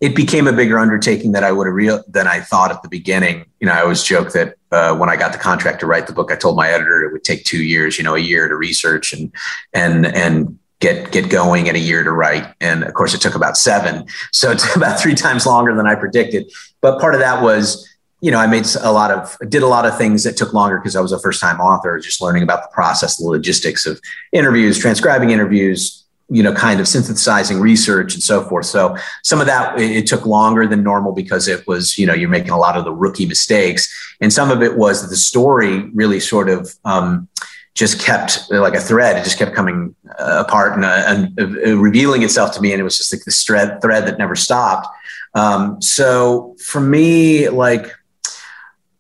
it 0.02 0.16
became 0.16 0.48
a 0.48 0.54
bigger 0.54 0.80
undertaking 0.80 1.34
than 1.34 1.44
I 1.44 1.52
would 1.52 1.68
have 1.68 1.74
real 1.74 2.04
than 2.08 2.28
I 2.28 2.40
thought 2.40 2.72
at 2.72 2.82
the 2.82 2.90
beginning. 2.90 3.46
You 3.60 3.68
know, 3.68 3.74
I 3.74 3.82
always 3.82 4.04
joke 4.04 4.32
that 4.32 4.56
uh, 4.72 4.96
when 4.96 5.10
I 5.10 5.18
got 5.18 5.34
the 5.34 5.38
contract 5.38 5.82
to 5.82 5.88
write 5.88 6.08
the 6.08 6.14
book, 6.14 6.32
I 6.32 6.36
told 6.36 6.56
my 6.56 6.70
editor 6.70 7.04
it 7.04 7.12
would 7.12 7.26
take 7.26 7.44
two 7.44 7.62
years, 7.64 7.98
you 7.98 8.04
know, 8.04 8.16
a 8.16 8.20
year 8.20 8.48
to 8.48 8.56
research 8.56 9.12
and 9.12 9.34
and 9.74 10.06
and 10.06 10.59
get 10.80 11.12
get 11.12 11.30
going 11.30 11.68
in 11.68 11.76
a 11.76 11.80
year 11.80 12.04
to 12.04 12.12
write. 12.12 12.46
And 12.62 12.84
of 12.84 12.94
course 12.94 13.14
it 13.14 13.22
took 13.22 13.36
about 13.36 13.58
seven. 13.58 14.06
So 14.32 14.52
it's 14.52 14.76
about 14.76 15.00
three 15.00 15.16
times 15.16 15.46
longer 15.46 15.76
than 15.76 15.88
i 15.88 15.96
predicted. 15.96 16.52
But 16.82 17.00
part 17.00 17.14
of 17.14 17.20
that 17.20 17.44
was 17.44 17.88
you 18.22 18.32
know 18.32 18.38
i 18.38 18.48
made 18.48 18.66
a 18.82 18.92
lot 18.92 19.12
of 19.12 19.38
did 19.48 19.64
a 19.64 19.68
lot 19.68 19.86
of 19.86 19.98
things 19.98 20.26
that 20.26 20.36
took 20.36 20.52
longer 20.52 20.78
because 20.78 20.94
i 20.94 21.00
was 21.00 21.14
a 21.14 21.20
first 21.20 21.40
time 21.40 21.62
author 21.62 21.98
just 22.00 22.22
learning 22.22 22.44
about 22.44 22.64
the 22.64 22.68
process 22.74 23.16
the 23.16 23.24
logistics 23.26 23.86
of 23.86 24.02
interviews 24.34 24.78
transcribing 24.78 25.30
interviews 25.30 26.00
you 26.30 26.44
know 26.44 26.54
kind 26.54 26.80
of 26.80 26.88
synthesizing 26.88 27.60
research 27.60 28.14
and 28.14 28.24
so 28.24 28.44
forth. 28.44 28.66
So 28.66 28.96
some 29.24 29.42
of 29.42 29.48
that 29.48 29.80
it 29.80 30.08
took 30.08 30.26
longer 30.26 30.68
than 30.68 30.84
normal 30.84 31.12
because 31.12 31.48
it 31.48 31.68
was 31.68 31.98
you 31.98 32.06
know 32.06 32.14
you're 32.14 32.30
making 32.30 32.52
a 32.52 32.58
lot 32.58 32.78
of 32.78 32.86
the 32.86 32.94
rookie 32.94 33.26
mistakes. 33.26 33.94
And 34.22 34.32
some 34.32 34.52
of 34.52 34.62
it 34.62 34.78
was 34.78 35.02
that 35.02 35.08
the 35.08 35.16
story 35.16 35.90
really 35.94 36.20
sort 36.20 36.50
of 36.50 36.76
um, 36.86 37.29
just 37.76 38.02
kept 38.02 38.50
like 38.52 38.74
a 38.74 38.80
thread. 38.80 39.18
It 39.18 39.24
just 39.24 39.38
kept 39.38 39.56
coming 39.56 39.96
uh, 40.20 40.44
apart 40.46 40.74
and, 40.74 40.84
uh, 40.84 41.04
and 41.08 41.40
uh, 41.40 41.78
revealing 41.78 42.24
itself 42.24 42.54
to 42.56 42.62
me, 42.62 42.72
and 42.72 42.82
it 42.82 42.84
was 42.84 42.98
just 42.98 43.14
like 43.14 43.24
this 43.24 43.44
thread 43.44 43.82
thread 43.82 44.06
that 44.08 44.18
never 44.18 44.36
stopped. 44.36 44.88
Um, 45.36 45.82
so 45.82 46.56
for 46.64 46.82
me, 46.82 47.50
like 47.50 47.94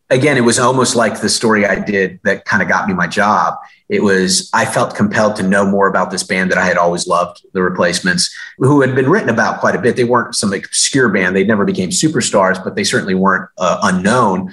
again, 0.09 0.37
it 0.37 0.43
was 0.43 0.59
almost 0.59 0.95
like 0.95 1.21
the 1.21 1.29
story 1.29 1.65
I 1.65 1.79
did 1.79 2.19
that 2.23 2.45
kind 2.45 2.61
of 2.61 2.67
got 2.67 2.87
me 2.87 2.93
my 2.93 3.07
job. 3.07 3.55
It 3.89 4.03
was 4.03 4.49
I 4.53 4.65
felt 4.65 4.95
compelled 4.95 5.35
to 5.37 5.43
know 5.43 5.65
more 5.65 5.87
about 5.87 6.11
this 6.11 6.23
band 6.23 6.51
that 6.51 6.57
I 6.57 6.65
had 6.65 6.77
always 6.77 7.07
loved, 7.07 7.45
the 7.53 7.61
Replacements, 7.61 8.33
who 8.57 8.81
had 8.81 8.95
been 8.95 9.09
written 9.09 9.29
about 9.29 9.59
quite 9.59 9.75
a 9.75 9.81
bit. 9.81 9.95
They 9.95 10.03
weren't 10.03 10.35
some 10.35 10.53
obscure 10.53 11.09
band; 11.09 11.35
they 11.35 11.43
never 11.43 11.65
became 11.65 11.89
superstars, 11.89 12.63
but 12.63 12.75
they 12.75 12.83
certainly 12.83 13.15
weren't 13.15 13.49
uh, 13.57 13.79
unknown 13.83 14.51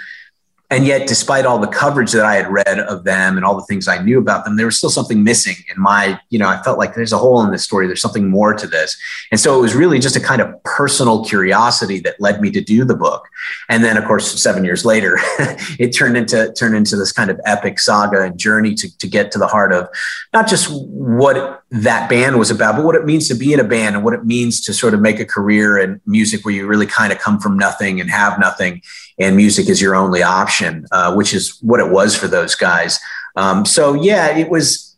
and 0.71 0.87
yet 0.87 1.07
despite 1.07 1.47
all 1.47 1.59
the 1.59 1.67
coverage 1.67 2.13
that 2.13 2.25
i 2.25 2.35
had 2.35 2.51
read 2.51 2.79
of 2.81 3.05
them 3.05 3.37
and 3.37 3.45
all 3.45 3.57
the 3.57 3.65
things 3.65 3.89
i 3.89 4.03
knew 4.03 4.19
about 4.19 4.45
them 4.45 4.57
there 4.57 4.67
was 4.67 4.79
still 4.79 4.91
something 4.91 5.25
missing 5.25 5.57
in 5.75 5.81
my 5.81 6.19
you 6.31 6.39
know 6.39 6.49
i 6.49 6.63
felt 6.63 6.79
like 6.79 6.95
there's 6.95 7.13
a 7.13 7.19
hole 7.19 7.43
in 7.43 7.51
this 7.51 7.65
story. 7.65 7.87
There's 7.87 8.01
something 8.01 8.29
more 8.29 8.55
to 8.55 8.67
this. 8.67 8.97
And 9.31 9.41
so 9.41 9.59
it 9.59 9.61
was 9.61 9.75
really 9.75 9.99
just 9.99 10.17
a 10.17 10.21
kind 10.21 10.41
of 10.41 10.63
personal 10.63 11.25
curiosity 11.25 11.99
that 12.01 12.21
led 12.21 12.41
me 12.41 12.51
to 12.53 12.61
do 12.61 12.85
the 12.85 12.95
book. 12.95 13.29
And 13.69 13.85
then 13.85 13.97
of 13.97 14.05
course 14.05 14.41
seven 14.41 14.65
years 14.65 14.85
later 14.85 15.19
it 15.79 15.91
turned 15.95 16.17
into 16.17 16.53
turned 16.53 16.77
into 16.77 16.97
this 16.97 17.13
kind 17.13 17.31
of 17.31 17.41
epic 17.45 17.79
saga 17.79 18.23
and 18.23 18.39
journey 18.39 18.75
to, 18.75 18.99
to 18.99 19.07
get 19.07 19.33
to 19.33 19.39
the 19.39 19.47
heart 19.47 19.73
of 19.73 19.89
not 20.33 20.47
just 20.49 20.69
what 20.71 21.63
that 21.71 22.09
band 22.09 22.39
was 22.39 22.51
about 22.51 22.77
but 22.77 22.85
what 22.85 22.95
it 22.95 23.05
means 23.05 23.29
to 23.29 23.35
be 23.35 23.53
in 23.53 23.61
a 23.61 23.65
band 23.65 23.97
and 23.97 24.05
what 24.05 24.15
it 24.15 24.25
means 24.25 24.61
to 24.65 24.73
sort 24.73 24.95
of 24.95 25.01
make 25.01 25.19
a 25.19 25.25
career 25.25 25.79
in 25.79 26.01
music 26.07 26.45
where 26.45 26.55
you 26.55 26.67
really 26.67 26.87
kind 26.87 27.13
of 27.13 27.19
come 27.19 27.39
from 27.39 27.59
nothing 27.59 28.01
and 28.01 28.11
have 28.11 28.39
nothing 28.39 28.81
and 29.19 29.35
music 29.35 29.69
is 29.69 29.81
your 29.81 29.95
only 29.95 30.23
option, 30.23 30.56
uh, 30.93 31.15
which 31.15 31.35
is 31.35 31.59
what 31.61 31.81
it 31.81 31.91
was 31.91 32.17
for 32.17 32.29
those 32.29 32.55
guys. 32.55 32.99
Um, 33.37 33.65
so 33.65 33.95
yeah, 33.95 34.37
it 34.37 34.49
was 34.49 34.97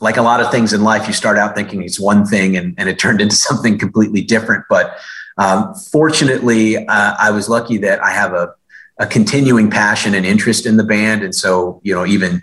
like 0.00 0.16
a 0.16 0.22
lot 0.22 0.40
of 0.40 0.50
things 0.50 0.72
in 0.72 0.82
life. 0.82 1.06
You 1.06 1.12
start 1.12 1.38
out 1.38 1.54
thinking 1.54 1.82
it's 1.82 2.00
one 2.00 2.24
thing, 2.24 2.56
and, 2.56 2.74
and 2.78 2.88
it 2.88 2.98
turned 2.98 3.20
into 3.20 3.36
something 3.48 3.78
completely 3.78 4.22
different. 4.22 4.64
But 4.68 4.98
um, 5.36 5.74
fortunately, 5.74 6.76
uh, 6.76 7.14
I 7.18 7.30
was 7.30 7.48
lucky 7.48 7.78
that 7.78 8.02
I 8.02 8.10
have 8.10 8.32
a, 8.32 8.54
a 8.98 9.06
continuing 9.06 9.70
passion 9.70 10.14
and 10.14 10.26
interest 10.26 10.66
in 10.66 10.76
the 10.76 10.84
band, 10.84 11.22
and 11.22 11.34
so 11.34 11.80
you 11.84 11.94
know 11.94 12.04
even 12.04 12.42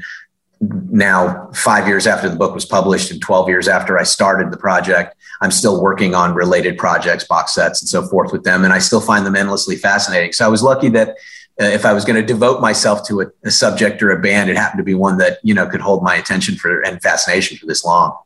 now 0.61 1.49
five 1.53 1.87
years 1.87 2.07
after 2.07 2.29
the 2.29 2.35
book 2.35 2.53
was 2.53 2.65
published 2.65 3.11
and 3.11 3.21
12 3.21 3.49
years 3.49 3.67
after 3.67 3.99
I 3.99 4.03
started 4.03 4.51
the 4.51 4.57
project, 4.57 5.15
I'm 5.41 5.51
still 5.51 5.81
working 5.81 6.15
on 6.15 6.33
related 6.33 6.77
projects, 6.77 7.25
box 7.25 7.53
sets, 7.53 7.81
and 7.81 7.89
so 7.89 8.07
forth 8.07 8.31
with 8.31 8.43
them. 8.43 8.63
And 8.63 8.73
I 8.73 8.79
still 8.79 9.01
find 9.01 9.25
them 9.25 9.35
endlessly 9.35 9.75
fascinating. 9.75 10.31
So 10.31 10.45
I 10.45 10.47
was 10.47 10.63
lucky 10.63 10.89
that 10.89 11.17
uh, 11.61 11.65
if 11.65 11.85
I 11.85 11.93
was 11.93 12.03
going 12.03 12.19
to 12.19 12.25
devote 12.25 12.59
myself 12.59 13.07
to 13.07 13.21
a, 13.21 13.27
a, 13.45 13.51
subject 13.51 14.03
or 14.03 14.11
a 14.11 14.19
band, 14.19 14.49
it 14.49 14.57
happened 14.57 14.79
to 14.79 14.83
be 14.83 14.93
one 14.93 15.17
that, 15.19 15.39
you 15.41 15.53
know, 15.53 15.67
could 15.67 15.81
hold 15.81 16.03
my 16.03 16.15
attention 16.15 16.55
for 16.55 16.81
and 16.81 17.01
fascination 17.01 17.57
for 17.57 17.65
this 17.65 17.85
long. 17.85 18.17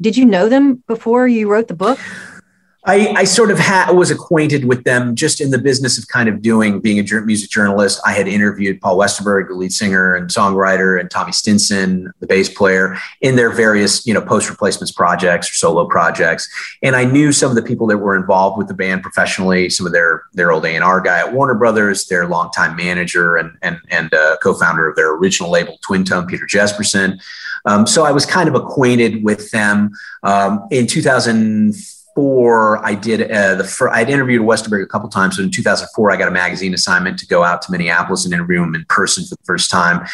Did 0.00 0.16
you 0.16 0.24
know 0.24 0.48
them 0.48 0.84
before 0.86 1.26
you 1.26 1.50
wrote 1.50 1.66
the 1.66 1.74
book? 1.74 1.98
I, 2.84 3.08
I 3.16 3.24
sort 3.24 3.50
of 3.50 3.58
ha- 3.58 3.92
was 3.92 4.10
acquainted 4.10 4.64
with 4.64 4.84
them 4.84 5.16
just 5.16 5.40
in 5.40 5.50
the 5.50 5.58
business 5.58 5.98
of 5.98 6.06
kind 6.06 6.28
of 6.28 6.40
doing 6.40 6.80
being 6.80 6.98
a 7.00 7.20
music 7.22 7.50
journalist. 7.50 8.00
I 8.06 8.12
had 8.12 8.28
interviewed 8.28 8.80
Paul 8.80 8.96
Westerberg, 8.96 9.48
the 9.48 9.54
lead 9.54 9.72
singer 9.72 10.14
and 10.14 10.30
songwriter, 10.30 10.98
and 10.98 11.10
Tommy 11.10 11.32
Stinson, 11.32 12.12
the 12.20 12.26
bass 12.26 12.48
player, 12.48 12.96
in 13.20 13.34
their 13.34 13.50
various 13.50 14.06
you 14.06 14.14
know 14.14 14.20
post 14.20 14.48
replacements 14.48 14.92
projects 14.92 15.50
or 15.50 15.54
solo 15.54 15.86
projects. 15.86 16.48
And 16.82 16.94
I 16.94 17.04
knew 17.04 17.32
some 17.32 17.50
of 17.50 17.56
the 17.56 17.62
people 17.62 17.88
that 17.88 17.98
were 17.98 18.16
involved 18.16 18.58
with 18.58 18.68
the 18.68 18.74
band 18.74 19.02
professionally. 19.02 19.68
Some 19.70 19.84
of 19.84 19.92
their 19.92 20.22
their 20.32 20.52
old 20.52 20.64
A 20.64 20.74
and 20.74 20.84
R 20.84 21.00
guy 21.00 21.18
at 21.18 21.32
Warner 21.32 21.56
Brothers, 21.56 22.06
their 22.06 22.28
longtime 22.28 22.76
manager 22.76 23.36
and 23.36 23.58
and 23.60 23.78
and 23.90 24.14
uh, 24.14 24.36
co-founder 24.40 24.88
of 24.88 24.94
their 24.94 25.12
original 25.14 25.50
label 25.50 25.78
Twin 25.82 26.04
Tone, 26.04 26.26
Peter 26.26 26.46
Jesperson. 26.46 27.20
Um, 27.64 27.88
so 27.88 28.04
I 28.04 28.12
was 28.12 28.24
kind 28.24 28.48
of 28.48 28.54
acquainted 28.54 29.24
with 29.24 29.50
them 29.50 29.90
um, 30.22 30.66
in 30.70 30.86
2004 30.86 31.97
2004, 32.18 32.84
I 32.84 32.94
did 32.94 33.30
uh, 33.30 33.54
the 33.54 33.64
first, 33.64 33.94
I'd 33.94 34.10
interviewed 34.10 34.42
Westerberg 34.42 34.82
a 34.82 34.86
couple 34.86 35.08
times. 35.08 35.36
So 35.36 35.42
in 35.42 35.50
2004, 35.50 36.10
I 36.10 36.16
got 36.16 36.26
a 36.26 36.32
magazine 36.32 36.74
assignment 36.74 37.18
to 37.20 37.26
go 37.26 37.44
out 37.44 37.62
to 37.62 37.72
Minneapolis 37.72 38.24
and 38.24 38.34
interview 38.34 38.62
him 38.62 38.74
in 38.74 38.84
person 38.86 39.24
for 39.24 39.36
the 39.36 39.44
first 39.44 39.70
time. 39.70 40.04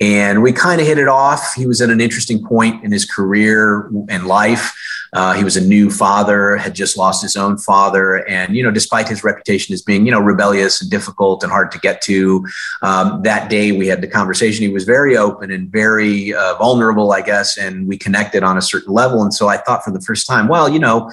And 0.00 0.42
we 0.42 0.52
kind 0.52 0.80
of 0.80 0.86
hit 0.86 0.98
it 0.98 1.08
off. 1.08 1.54
He 1.54 1.66
was 1.66 1.80
at 1.80 1.88
an 1.88 2.00
interesting 2.02 2.44
point 2.44 2.84
in 2.84 2.92
his 2.92 3.06
career 3.10 3.90
and 4.10 4.26
life. 4.26 4.74
Uh, 5.14 5.32
he 5.32 5.44
was 5.44 5.56
a 5.56 5.64
new 5.64 5.90
father, 5.90 6.56
had 6.56 6.74
just 6.74 6.98
lost 6.98 7.22
his 7.22 7.36
own 7.36 7.56
father. 7.56 8.28
And, 8.28 8.54
you 8.54 8.62
know, 8.62 8.72
despite 8.72 9.08
his 9.08 9.24
reputation 9.24 9.72
as 9.72 9.80
being, 9.80 10.04
you 10.04 10.10
know, 10.10 10.20
rebellious 10.20 10.82
and 10.82 10.90
difficult 10.90 11.44
and 11.44 11.52
hard 11.52 11.70
to 11.70 11.78
get 11.78 12.02
to, 12.02 12.44
um, 12.82 13.22
that 13.22 13.48
day 13.48 13.72
we 13.72 13.86
had 13.86 14.00
the 14.02 14.08
conversation. 14.08 14.66
He 14.66 14.72
was 14.72 14.84
very 14.84 15.16
open 15.16 15.50
and 15.50 15.70
very 15.70 16.34
uh, 16.34 16.56
vulnerable, 16.56 17.12
I 17.12 17.22
guess. 17.22 17.56
And 17.56 17.86
we 17.86 17.96
connected 17.96 18.42
on 18.42 18.58
a 18.58 18.62
certain 18.62 18.92
level. 18.92 19.22
And 19.22 19.32
so 19.32 19.48
I 19.48 19.56
thought 19.56 19.84
for 19.84 19.92
the 19.92 20.00
first 20.00 20.26
time, 20.26 20.48
well, 20.48 20.68
you 20.68 20.80
know, 20.80 21.10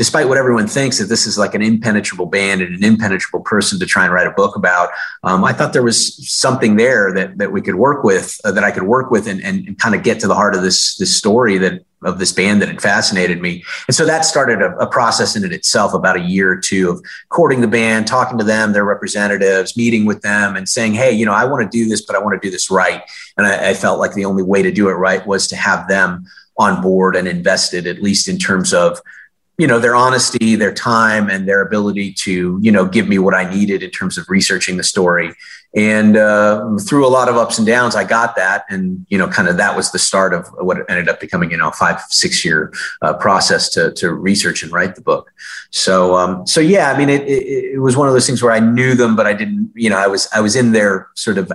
despite 0.00 0.26
what 0.26 0.38
everyone 0.38 0.66
thinks 0.66 0.96
that 0.96 1.10
this 1.10 1.26
is 1.26 1.36
like 1.36 1.54
an 1.54 1.60
impenetrable 1.60 2.24
band 2.24 2.62
and 2.62 2.74
an 2.74 2.82
impenetrable 2.82 3.44
person 3.44 3.78
to 3.78 3.84
try 3.84 4.02
and 4.02 4.14
write 4.14 4.26
a 4.26 4.30
book 4.30 4.56
about, 4.56 4.88
um, 5.24 5.44
I 5.44 5.52
thought 5.52 5.74
there 5.74 5.82
was 5.82 6.26
something 6.26 6.76
there 6.76 7.12
that 7.12 7.36
that 7.36 7.52
we 7.52 7.60
could 7.60 7.74
work 7.74 8.02
with, 8.02 8.40
uh, 8.46 8.52
that 8.52 8.64
I 8.64 8.70
could 8.70 8.84
work 8.84 9.10
with, 9.10 9.26
and, 9.26 9.44
and, 9.44 9.68
and 9.68 9.78
kind 9.78 9.94
of 9.94 10.02
get 10.02 10.18
to 10.20 10.26
the 10.26 10.34
heart 10.34 10.54
of 10.54 10.62
this 10.62 10.96
this 10.96 11.14
story 11.14 11.58
that 11.58 11.84
of 12.02 12.18
this 12.18 12.32
band 12.32 12.62
that 12.62 12.68
had 12.68 12.80
fascinated 12.80 13.42
me. 13.42 13.62
And 13.88 13.94
so 13.94 14.06
that 14.06 14.24
started 14.24 14.62
a, 14.62 14.74
a, 14.78 14.86
process 14.86 15.36
in 15.36 15.44
it 15.44 15.52
itself 15.52 15.92
about 15.92 16.16
a 16.16 16.20
year 16.22 16.50
or 16.50 16.56
two 16.56 16.88
of 16.88 17.04
courting 17.28 17.60
the 17.60 17.68
band, 17.68 18.06
talking 18.06 18.38
to 18.38 18.44
them, 18.44 18.72
their 18.72 18.86
representatives, 18.86 19.76
meeting 19.76 20.06
with 20.06 20.22
them 20.22 20.56
and 20.56 20.66
saying, 20.66 20.94
Hey, 20.94 21.12
you 21.12 21.26
know, 21.26 21.34
I 21.34 21.44
want 21.44 21.70
to 21.70 21.78
do 21.78 21.90
this, 21.90 22.00
but 22.00 22.16
I 22.16 22.20
want 22.20 22.40
to 22.40 22.46
do 22.46 22.50
this 22.50 22.70
right. 22.70 23.02
And 23.36 23.46
I, 23.46 23.68
I 23.68 23.74
felt 23.74 23.98
like 23.98 24.14
the 24.14 24.24
only 24.24 24.42
way 24.42 24.62
to 24.62 24.72
do 24.72 24.88
it 24.88 24.94
right 24.94 25.26
was 25.26 25.46
to 25.48 25.56
have 25.56 25.88
them 25.88 26.24
on 26.56 26.80
board 26.80 27.16
and 27.16 27.28
invested, 27.28 27.86
at 27.86 28.00
least 28.00 28.28
in 28.28 28.38
terms 28.38 28.72
of 28.72 28.98
you 29.60 29.66
know 29.66 29.78
their 29.78 29.94
honesty 29.94 30.56
their 30.56 30.72
time 30.72 31.28
and 31.28 31.46
their 31.46 31.60
ability 31.60 32.14
to 32.14 32.58
you 32.62 32.72
know 32.72 32.86
give 32.86 33.06
me 33.06 33.18
what 33.18 33.34
i 33.34 33.44
needed 33.48 33.82
in 33.82 33.90
terms 33.90 34.16
of 34.16 34.28
researching 34.28 34.76
the 34.76 34.82
story. 34.82 35.34
And 35.72 36.16
uh, 36.16 36.78
through 36.80 37.06
a 37.06 37.12
lot 37.18 37.28
of 37.28 37.36
ups 37.36 37.58
and 37.58 37.66
downs 37.66 37.94
i 37.94 38.02
got 38.02 38.34
that. 38.36 38.64
And 38.70 39.06
you 39.10 39.18
know 39.18 39.28
kind 39.28 39.48
of 39.48 39.58
that 39.58 39.76
was 39.76 39.92
the 39.92 39.98
start 39.98 40.32
of 40.32 40.48
what 40.58 40.78
ended 40.88 41.08
up 41.08 41.20
becoming 41.20 41.50
you 41.50 41.58
know 41.58 41.68
a 41.68 41.72
five 41.72 42.00
six 42.08 42.44
year 42.44 42.72
uh, 43.02 43.14
process 43.14 43.68
to, 43.70 43.92
to 43.92 44.14
research 44.14 44.62
and 44.62 44.72
write 44.72 44.94
the 44.94 45.02
book. 45.02 45.30
So 45.70 46.16
um, 46.16 46.46
so 46.46 46.60
yeah 46.60 46.90
i 46.92 46.98
mean 46.98 47.10
it, 47.10 47.22
it, 47.28 47.74
it 47.74 47.80
was 47.80 47.96
one 47.96 48.08
of 48.08 48.14
those 48.14 48.26
things 48.26 48.42
where 48.42 48.52
i 48.52 48.60
knew 48.60 48.94
them 48.94 49.14
but 49.14 49.26
i 49.26 49.34
didn't 49.34 49.70
you 49.74 49.90
know 49.90 49.98
i 49.98 50.06
was 50.06 50.26
i 50.32 50.40
was 50.40 50.56
in 50.56 50.72
there 50.72 51.08
sort 51.14 51.38
of 51.38 51.52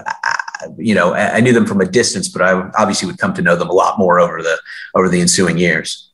you 0.77 0.95
know 0.95 1.13
i 1.13 1.39
knew 1.39 1.53
them 1.53 1.65
from 1.65 1.81
a 1.81 1.85
distance 1.85 2.27
but 2.29 2.41
i 2.41 2.51
obviously 2.77 3.07
would 3.07 3.17
come 3.17 3.33
to 3.33 3.41
know 3.41 3.55
them 3.55 3.69
a 3.69 3.73
lot 3.73 3.97
more 3.97 4.19
over 4.19 4.41
the 4.41 4.57
over 4.95 5.09
the 5.09 5.19
ensuing 5.19 5.57
years 5.57 6.11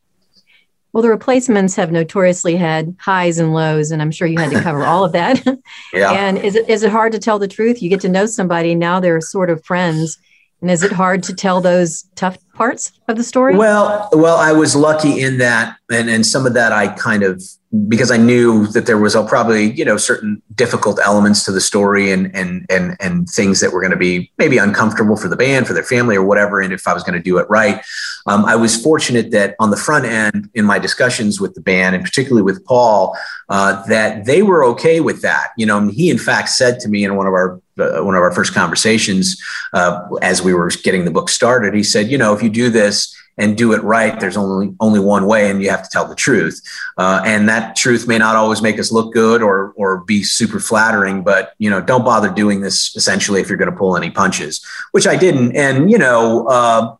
well, 0.94 1.02
the 1.02 1.10
replacements 1.10 1.76
have 1.76 1.92
notoriously 1.92 2.56
had 2.56 2.96
highs 3.00 3.40
and 3.40 3.54
lows, 3.54 3.92
and 3.92 4.02
I'm 4.02 4.12
sure 4.12 4.28
you 4.28 4.40
had 4.40 4.52
to 4.52 4.62
cover 4.62 4.84
all 4.84 5.06
of 5.06 5.14
that. 5.14 5.42
yeah. 5.94 6.12
And 6.12 6.38
is 6.38 6.56
it 6.56 6.70
is 6.70 6.84
it 6.84 6.92
hard 6.92 7.14
to 7.14 7.20
tell 7.20 7.40
the 7.40 7.48
truth? 7.48 7.82
You 7.82 7.90
get 7.90 8.02
to 8.02 8.10
know 8.10 8.26
somebody 8.26 8.76
now; 8.76 9.00
they're 9.00 9.22
sort 9.22 9.50
of 9.50 9.64
friends, 9.64 10.18
and 10.62 10.70
is 10.70 10.84
it 10.84 10.92
hard 10.92 11.24
to 11.24 11.34
tell 11.34 11.60
those 11.60 12.06
tough 12.16 12.38
parts 12.54 12.92
of 13.08 13.18
the 13.18 13.24
story? 13.24 13.56
Well, 13.56 14.10
well, 14.14 14.38
I 14.38 14.52
was 14.52 14.76
lucky 14.76 15.22
in 15.22 15.40
that, 15.40 15.78
and 15.92 16.10
and 16.10 16.26
some 16.26 16.46
of 16.46 16.54
that 16.54 16.72
I 16.72 16.90
kind 16.90 17.24
of 17.24 17.42
because 17.88 18.12
I 18.12 18.18
knew 18.18 18.68
that 18.68 18.86
there 18.86 18.98
was 18.98 19.16
probably 19.28 19.72
you 19.72 19.84
know 19.84 19.98
certain 19.98 20.42
difficult 20.54 21.00
elements 21.04 21.44
to 21.46 21.52
the 21.52 21.62
story 21.62 22.12
and 22.12 22.34
and 22.36 22.66
and 22.70 22.96
and 23.00 23.28
things 23.28 23.60
that 23.62 23.72
were 23.72 23.82
going 23.82 23.92
to 23.92 23.98
be 23.98 24.32
maybe 24.38 24.60
uncomfortable 24.60 25.18
for 25.18 25.30
the 25.30 25.36
band, 25.36 25.66
for 25.66 25.74
their 25.74 25.84
family, 25.84 26.16
or 26.16 26.24
whatever. 26.24 26.62
And 26.62 26.72
if 26.72 26.88
I 26.88 26.94
was 26.94 27.04
going 27.04 27.16
to 27.16 27.24
do 27.24 27.40
it 27.40 27.50
right, 27.50 27.82
um, 28.28 28.46
I 28.46 28.56
was 28.56 28.82
fortunate 28.82 29.32
that 29.32 29.56
on 29.60 29.72
the 29.72 29.78
front 29.78 30.06
end 30.06 30.50
in 30.54 30.66
my 30.66 30.78
discussions 30.78 31.42
with 31.42 31.56
the 31.56 31.62
band, 31.62 31.96
and 31.96 32.06
particularly 32.06 32.44
with 32.44 32.64
Paul, 32.66 33.18
uh, 33.50 33.84
that 33.88 34.26
they 34.26 34.44
were 34.44 34.64
okay 34.66 35.00
with 35.00 35.24
that. 35.24 35.50
You 35.58 35.66
know, 35.66 35.88
he 35.88 36.12
in 36.12 36.20
fact 36.20 36.50
said 36.50 36.80
to 36.82 36.90
me 36.90 37.04
in 37.04 37.16
one 37.16 37.26
of 37.26 37.34
our 37.34 37.60
uh, 37.82 38.04
one 38.04 38.16
of 38.16 38.22
our 38.22 38.32
first 38.32 38.54
conversations 38.54 39.42
uh, 39.74 40.08
as 40.22 40.42
we 40.42 40.54
were 40.54 40.70
getting 40.70 41.06
the 41.06 41.12
book 41.12 41.30
started, 41.30 41.74
he 41.74 41.84
said, 41.84 42.10
you 42.10 42.18
know, 42.18 42.34
if 42.34 42.44
you 42.44 42.50
do 42.50 42.70
this 42.70 43.16
and 43.38 43.58
do 43.58 43.74
it 43.74 43.82
right, 43.82 44.20
there's 44.20 44.38
only 44.38 44.76
only 44.80 45.00
one 45.00 45.26
way, 45.26 45.50
and 45.50 45.64
you 45.64 45.70
have 45.70 45.84
to 45.84 45.90
tell 45.90 46.06
the 46.06 46.16
truth. 46.16 46.62
Uh, 46.98 47.22
and 47.26 47.48
that 47.50 47.76
truth 47.76 48.08
may 48.08 48.18
not 48.18 48.36
always 48.36 48.62
make 48.62 48.78
us 48.80 48.92
look 48.92 49.14
good 49.14 49.42
or 49.42 49.74
or 49.76 50.02
be 50.02 50.22
super 50.22 50.60
flattering, 50.60 51.24
but 51.24 51.54
you 51.58 51.70
know, 51.70 51.82
don't 51.82 52.06
bother 52.06 52.30
doing 52.30 52.62
this. 52.62 52.96
Essentially, 52.96 53.42
if 53.42 53.50
you're 53.50 53.58
going 53.58 53.72
to 53.72 53.78
pull 53.78 53.98
any 53.98 54.12
punches, 54.12 54.64
which 54.92 55.08
I 55.08 55.16
didn't. 55.16 55.56
And 55.56 55.90
you 55.90 55.98
know. 55.98 56.98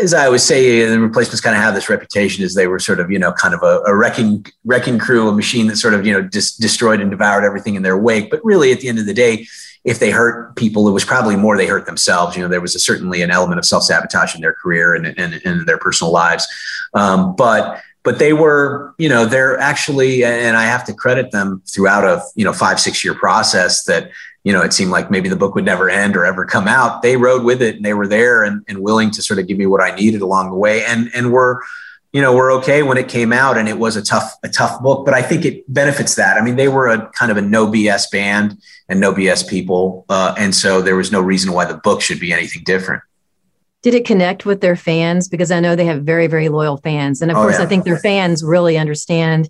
As 0.00 0.14
I 0.14 0.26
always 0.26 0.42
say, 0.42 0.84
the 0.86 1.00
replacements 1.00 1.40
kind 1.40 1.56
of 1.56 1.62
have 1.62 1.74
this 1.74 1.88
reputation 1.88 2.44
as 2.44 2.54
they 2.54 2.66
were 2.66 2.78
sort 2.78 3.00
of, 3.00 3.10
you 3.10 3.18
know, 3.18 3.32
kind 3.32 3.54
of 3.54 3.62
a, 3.62 3.80
a 3.86 3.96
wrecking 3.96 4.46
wrecking 4.64 4.98
crew, 4.98 5.28
a 5.28 5.32
machine 5.32 5.66
that 5.68 5.76
sort 5.76 5.94
of, 5.94 6.06
you 6.06 6.12
know, 6.12 6.22
dis- 6.22 6.56
destroyed 6.56 7.00
and 7.00 7.10
devoured 7.10 7.44
everything 7.44 7.74
in 7.74 7.82
their 7.82 7.96
wake. 7.96 8.30
But 8.30 8.44
really, 8.44 8.72
at 8.72 8.80
the 8.80 8.88
end 8.88 8.98
of 8.98 9.06
the 9.06 9.14
day, 9.14 9.46
if 9.84 9.98
they 9.98 10.10
hurt 10.10 10.56
people, 10.56 10.88
it 10.88 10.92
was 10.92 11.04
probably 11.04 11.36
more 11.36 11.56
they 11.56 11.66
hurt 11.66 11.86
themselves. 11.86 12.36
You 12.36 12.42
know, 12.42 12.48
there 12.48 12.60
was 12.60 12.74
a, 12.74 12.78
certainly 12.78 13.22
an 13.22 13.30
element 13.30 13.58
of 13.58 13.64
self 13.64 13.84
sabotage 13.84 14.34
in 14.34 14.40
their 14.40 14.54
career 14.54 14.94
and 14.94 15.06
in 15.06 15.64
their 15.66 15.78
personal 15.78 16.12
lives. 16.12 16.46
Um, 16.94 17.36
but 17.36 17.82
but 18.02 18.18
they 18.18 18.34
were, 18.34 18.94
you 18.98 19.08
know, 19.08 19.24
they're 19.24 19.58
actually, 19.58 20.24
and 20.24 20.58
I 20.58 20.64
have 20.64 20.84
to 20.84 20.92
credit 20.92 21.30
them 21.32 21.62
throughout 21.66 22.04
a 22.04 22.22
you 22.34 22.44
know 22.44 22.52
five 22.52 22.80
six 22.80 23.04
year 23.04 23.14
process 23.14 23.84
that 23.84 24.10
you 24.44 24.52
know, 24.52 24.60
it 24.60 24.72
seemed 24.72 24.90
like 24.90 25.10
maybe 25.10 25.28
the 25.28 25.36
book 25.36 25.54
would 25.54 25.64
never 25.64 25.90
end 25.90 26.16
or 26.16 26.24
ever 26.24 26.44
come 26.44 26.68
out. 26.68 27.02
They 27.02 27.16
rode 27.16 27.44
with 27.44 27.62
it 27.62 27.76
and 27.76 27.84
they 27.84 27.94
were 27.94 28.06
there 28.06 28.44
and, 28.44 28.62
and 28.68 28.78
willing 28.80 29.10
to 29.12 29.22
sort 29.22 29.38
of 29.38 29.46
give 29.46 29.58
me 29.58 29.66
what 29.66 29.82
I 29.82 29.94
needed 29.96 30.20
along 30.20 30.50
the 30.50 30.56
way. 30.56 30.84
And 30.84 31.10
and 31.14 31.32
were 31.32 31.62
you 32.14 32.22
know, 32.22 32.32
we're 32.32 32.52
okay 32.52 32.84
when 32.84 32.96
it 32.96 33.08
came 33.08 33.32
out 33.32 33.58
and 33.58 33.68
it 33.68 33.76
was 33.76 33.96
a 33.96 34.02
tough, 34.02 34.36
a 34.44 34.48
tough 34.48 34.80
book, 34.80 35.04
but 35.04 35.14
I 35.14 35.20
think 35.20 35.44
it 35.44 35.64
benefits 35.66 36.14
that. 36.14 36.36
I 36.36 36.44
mean, 36.44 36.54
they 36.54 36.68
were 36.68 36.86
a 36.86 37.10
kind 37.10 37.32
of 37.32 37.36
a 37.36 37.42
no 37.42 37.66
BS 37.66 38.08
band 38.12 38.56
and 38.88 39.00
no 39.00 39.12
BS 39.12 39.48
people. 39.48 40.06
Uh, 40.08 40.32
and 40.38 40.54
so 40.54 40.80
there 40.80 40.94
was 40.94 41.10
no 41.10 41.20
reason 41.20 41.52
why 41.52 41.64
the 41.64 41.74
book 41.74 42.00
should 42.00 42.20
be 42.20 42.32
anything 42.32 42.62
different. 42.64 43.02
Did 43.82 43.94
it 43.94 44.06
connect 44.06 44.46
with 44.46 44.60
their 44.60 44.76
fans? 44.76 45.26
Because 45.26 45.50
I 45.50 45.58
know 45.58 45.74
they 45.74 45.86
have 45.86 46.04
very, 46.04 46.28
very 46.28 46.48
loyal 46.48 46.76
fans. 46.76 47.20
And 47.20 47.32
of 47.32 47.36
oh, 47.36 47.42
course, 47.42 47.58
yeah. 47.58 47.64
I 47.64 47.66
think 47.66 47.82
their 47.82 47.98
fans 47.98 48.44
really 48.44 48.78
understand 48.78 49.48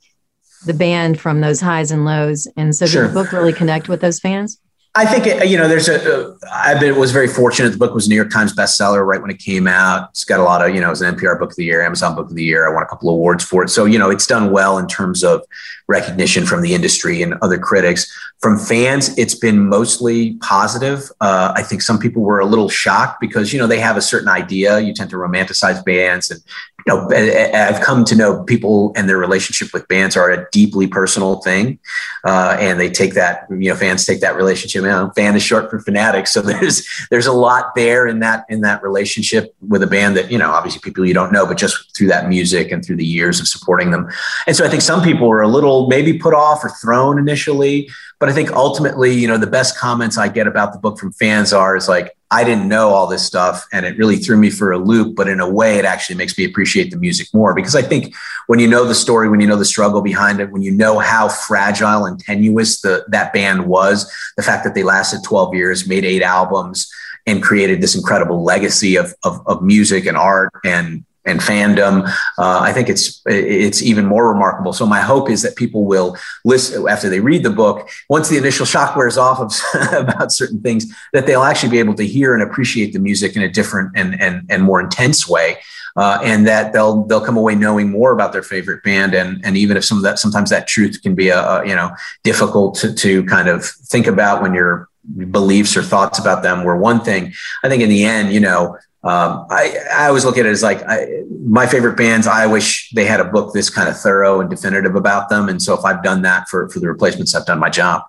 the 0.64 0.72
band 0.72 1.20
from 1.20 1.42
those 1.42 1.61
highs 1.61 1.90
and 1.90 2.07
lows. 2.07 2.48
And 2.57 2.74
so 2.74 2.87
did 2.87 3.11
the 3.11 3.12
book 3.12 3.30
really 3.30 3.52
connect 3.52 3.90
with 3.90 4.00
those 4.00 4.18
fans? 4.18 4.59
I 4.96 5.07
think 5.07 5.26
it, 5.26 5.48
you 5.48 5.57
know 5.57 5.66
there's 5.66 5.88
a. 5.88 6.28
Uh, 6.28 6.37
I 6.52 6.78
been, 6.78 6.96
was 6.96 7.11
very 7.11 7.26
fortunate. 7.26 7.70
The 7.70 7.78
book 7.78 7.94
was 7.94 8.07
a 8.07 8.09
New 8.09 8.14
York 8.14 8.30
Times 8.30 8.54
bestseller 8.54 9.04
right 9.04 9.20
when 9.20 9.30
it 9.30 9.40
came 9.40 9.66
out. 9.66 10.11
It's 10.11 10.24
got 10.24 10.38
a 10.38 10.44
lot 10.44 10.64
of 10.66 10.72
you 10.72 10.80
know 10.80 10.87
it 10.87 10.90
was 10.90 11.02
an 11.02 11.16
NPR 11.16 11.37
Book 11.37 11.50
of 11.50 11.57
the 11.57 11.64
Year, 11.64 11.83
Amazon 11.83 12.14
Book 12.14 12.30
of 12.30 12.37
the 12.37 12.44
Year. 12.44 12.68
I 12.68 12.72
won 12.72 12.85
a 12.85 12.87
couple 12.87 13.09
of 13.09 13.14
awards 13.14 13.42
for 13.42 13.64
it. 13.64 13.70
So 13.70 13.87
you 13.87 13.98
know 13.98 14.09
it's 14.09 14.26
done 14.26 14.52
well 14.52 14.78
in 14.78 14.87
terms 14.87 15.24
of 15.24 15.42
recognition 15.88 16.46
from 16.46 16.62
the 16.62 16.74
industry 16.74 17.22
and 17.22 17.35
other 17.42 17.59
critics. 17.59 18.11
From 18.40 18.57
fans, 18.57 19.16
it's 19.18 19.35
been 19.35 19.68
mostly 19.68 20.35
positive. 20.35 21.11
Uh, 21.20 21.52
I 21.57 21.64
think 21.64 21.83
some 21.83 21.98
people 21.98 22.22
were 22.22 22.38
a 22.38 22.46
little 22.46 22.68
shocked 22.68 23.20
because 23.20 23.52
you 23.52 23.59
know 23.59 23.66
they 23.66 23.80
have 23.80 23.96
a 23.96 24.02
certain 24.02 24.28
idea. 24.28 24.78
You 24.78 24.94
tend 24.94 25.11
to 25.11 25.16
romanticize 25.16 25.85
bands 25.85 26.30
and 26.30 26.40
you 26.87 26.94
know, 26.94 27.09
I've 27.11 27.81
come 27.81 28.05
to 28.05 28.14
know 28.14 28.42
people 28.44 28.92
and 28.94 29.09
their 29.09 29.16
relationship 29.16 29.73
with 29.73 29.88
bands 29.88 30.16
are 30.16 30.31
a 30.31 30.47
deeply 30.51 30.87
personal 30.87 31.40
thing, 31.40 31.79
uh, 32.25 32.57
and 32.61 32.79
they 32.79 32.90
take 32.90 33.14
that. 33.14 33.47
You 33.51 33.70
know, 33.70 33.75
fans 33.75 34.05
take 34.05 34.20
that 34.20 34.37
relationship. 34.37 34.83
You 34.83 34.88
know, 34.88 35.11
fan 35.16 35.35
is 35.35 35.42
short 35.42 35.70
for 35.70 35.79
fanatic, 35.81 36.27
so 36.27 36.42
there's 36.42 36.87
there's 37.11 37.27
a 37.27 37.33
lot 37.33 37.75
there 37.75 38.07
in 38.07 38.20
that 38.20 38.44
in 38.49 38.61
that 38.62 38.83
relationship 38.83 39.55
with 39.66 39.83
a 39.83 39.87
band 39.87 40.16
that 40.16 40.31
you 40.31 40.38
know, 40.38 40.51
obviously 40.51 40.81
people 40.81 41.07
you 41.07 41.14
don't 41.14 41.33
know, 41.33 41.47
but 41.47 41.57
just 41.57 41.97
through 41.97 42.09
that 42.09 42.29
music 42.29 42.70
and 42.70 42.85
through 42.85 42.97
the 42.97 43.07
years 43.07 43.40
of 43.40 43.49
supporting 43.49 43.90
them. 43.90 44.09
And 44.47 44.55
so 44.55 44.64
I 44.64 44.68
think 44.68 44.83
some 44.83 45.03
people 45.03 45.29
were 45.29 45.42
a 45.42 45.49
little 45.49 45.87
maybe 45.88 46.18
put 46.18 46.35
off 46.35 46.64
or 46.64 46.70
thrown 46.70 47.18
initially, 47.18 47.88
but 48.20 48.29
I 48.29 48.33
think 48.33 48.53
ultimately, 48.53 49.12
you 49.12 49.29
know, 49.29 49.37
the 49.37 49.46
best 49.46 49.77
comments 49.77 50.16
I 50.16 50.29
get 50.29 50.46
about 50.46 50.72
the 50.72 50.79
book 50.79 50.98
from 50.98 51.12
fans 51.12 51.53
are 51.53 51.77
is 51.77 51.88
like, 51.88 52.16
I 52.31 52.42
didn't 52.42 52.68
know 52.68 52.88
all 52.88 53.07
this 53.07 53.24
stuff 53.24 53.66
and 53.72 53.87
it 53.87 53.96
really 53.96 54.16
threw 54.16 54.37
me 54.37 54.50
for 54.50 54.72
a 54.72 54.79
loop. 54.79 55.14
But 55.14 55.29
in 55.29 55.40
a 55.40 55.48
way, 55.48 55.79
it 55.79 55.85
actually 55.85 56.16
makes 56.16 56.37
me 56.37 56.44
appreciate 56.44 56.90
the 56.90 56.96
music 56.96 57.29
more 57.33 57.55
because 57.55 57.77
I 57.77 57.83
think 57.83 58.14
when 58.46 58.59
you 58.59 58.66
know 58.66 58.85
the 58.85 58.94
story, 58.94 59.29
when 59.29 59.40
you 59.40 59.46
know 59.46 59.57
the 59.57 59.64
struggle 59.64 60.03
behind 60.03 60.40
it, 60.40 60.50
when 60.50 60.62
you 60.62 60.72
know 60.72 60.98
how 60.98 61.29
fragile 61.29 62.07
and 62.07 62.18
tenuous 62.18 62.81
the, 62.81 63.05
that 63.09 63.33
band 63.33 63.66
was, 63.66 64.12
the 64.37 64.42
fact 64.42 64.64
that 64.64 64.74
they 64.74 64.83
lasted 64.83 65.22
12 65.24 65.55
years, 65.55 65.87
made 65.87 66.05
eight 66.05 66.22
albums, 66.22 66.90
and 67.27 67.42
created 67.42 67.81
this 67.81 67.94
incredible 67.94 68.42
legacy 68.42 68.96
of, 68.96 69.14
of, 69.22 69.40
of 69.46 69.62
music 69.62 70.07
and 70.07 70.16
art 70.16 70.53
and 70.64 71.05
and 71.25 71.41
fandom. 71.41 72.07
Uh, 72.39 72.61
I 72.61 72.73
think 72.73 72.89
it's 72.89 73.23
it's 73.27 73.83
even 73.83 74.07
more 74.07 74.29
remarkable. 74.29 74.73
So 74.73 74.87
my 74.87 75.01
hope 75.01 75.31
is 75.31 75.43
that 75.43 75.57
people 75.57 75.85
will 75.85 76.17
listen 76.45 76.87
after 76.89 77.09
they 77.09 77.21
read 77.21 77.43
the 77.43 77.51
book. 77.51 77.89
Once 78.09 78.29
the 78.29 78.37
initial 78.37 78.67
shock 78.67 78.97
wears 78.97 79.17
off 79.17 79.41
of, 79.41 79.53
about 79.93 80.33
certain 80.33 80.61
things, 80.61 80.87
that 81.13 81.27
they'll 81.27 81.43
actually 81.43 81.71
be 81.71 81.79
able 81.79 81.95
to 81.95 82.07
hear 82.07 82.35
and 82.35 82.43
appreciate 82.43 82.93
the 82.93 82.99
music 82.99 83.37
in 83.37 83.43
a 83.43 83.49
different 83.49 83.93
and 83.95 84.21
and 84.21 84.47
and 84.51 84.63
more 84.63 84.81
intense 84.81 85.29
way. 85.29 85.57
Uh, 85.97 86.19
and 86.25 86.45
that 86.45 86.73
they'll 86.73 87.05
they'll 87.05 87.25
come 87.25 87.37
away 87.37 87.55
knowing 87.55 87.89
more 87.89 88.13
about 88.13 88.33
their 88.33 88.43
favorite 88.43 88.83
band, 88.83 89.15
and 89.15 89.45
and 89.45 89.57
even 89.57 89.77
if 89.77 89.85
some 89.85 89.97
of 89.97 90.03
that 90.03 90.19
sometimes 90.19 90.51
that 90.51 90.67
truth 90.67 91.01
can 91.03 91.15
be 91.15 91.29
a, 91.29 91.39
a 91.39 91.67
you 91.67 91.75
know 91.75 91.91
difficult 92.25 92.75
to 92.75 92.93
to 92.93 93.23
kind 93.27 93.49
of 93.49 93.65
think 93.65 94.09
about 94.09 94.43
when 94.43 94.53
your 94.55 94.89
beliefs 95.31 95.77
or 95.77 95.83
thoughts 95.83 96.19
about 96.19 96.43
them 96.43 96.64
were 96.64 96.77
one 96.77 97.01
thing. 97.01 97.33
I 97.62 97.69
think 97.69 97.83
in 97.83 97.88
the 97.88 98.05
end, 98.05 98.33
you 98.33 98.40
know, 98.40 98.77
um, 99.03 99.47
I, 99.51 99.77
I 99.93 100.07
always 100.07 100.25
look 100.25 100.38
at 100.38 100.47
it 100.47 100.51
as 100.51 100.62
like 100.62 100.83
I, 100.88 101.23
my 101.47 101.67
favorite 101.67 101.97
bands. 101.97 102.27
I 102.27 102.47
wish 102.47 102.90
they 102.95 103.05
had 103.05 103.21
a 103.21 103.25
book 103.25 103.53
this 103.53 103.69
kind 103.69 103.88
of 103.88 103.99
thorough 103.99 104.40
and 104.40 104.49
definitive 104.49 104.95
about 104.95 105.29
them. 105.29 105.49
And 105.49 105.61
so 105.61 105.75
if 105.75 105.85
I've 105.85 106.03
done 106.03 106.23
that 106.23 106.49
for, 106.49 106.71
for 106.71 106.81
the 106.81 106.88
replacements, 106.88 107.35
I've 107.35 107.45
done 107.45 107.59
my 107.59 107.69
job. 107.69 108.03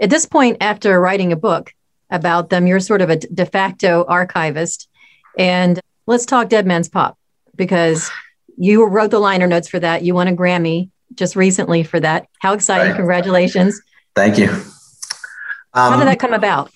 At 0.00 0.10
this 0.10 0.26
point, 0.26 0.56
after 0.60 1.00
writing 1.00 1.32
a 1.32 1.36
book 1.36 1.72
about 2.10 2.50
them, 2.50 2.66
you're 2.66 2.80
sort 2.80 3.00
of 3.00 3.10
a 3.10 3.16
de 3.16 3.46
facto 3.46 4.04
archivist. 4.08 4.88
And 5.38 5.78
let's 6.06 6.26
talk 6.26 6.48
Dead 6.48 6.66
Man's 6.66 6.88
Pop 6.88 7.16
because 7.54 8.10
you 8.56 8.84
wrote 8.84 9.12
the 9.12 9.20
liner 9.20 9.46
notes 9.46 9.68
for 9.68 9.78
that. 9.78 10.02
You 10.02 10.14
won 10.14 10.26
a 10.26 10.32
Grammy 10.32 10.90
just 11.14 11.36
recently 11.36 11.84
for 11.84 12.00
that. 12.00 12.26
How 12.40 12.54
exciting! 12.54 12.88
Right. 12.88 12.96
Congratulations. 12.96 13.80
Thank 14.16 14.38
you. 14.38 14.60
Um, 15.72 15.92
How 15.92 15.98
did 15.98 16.08
that 16.08 16.18
come 16.18 16.32
about? 16.32 16.70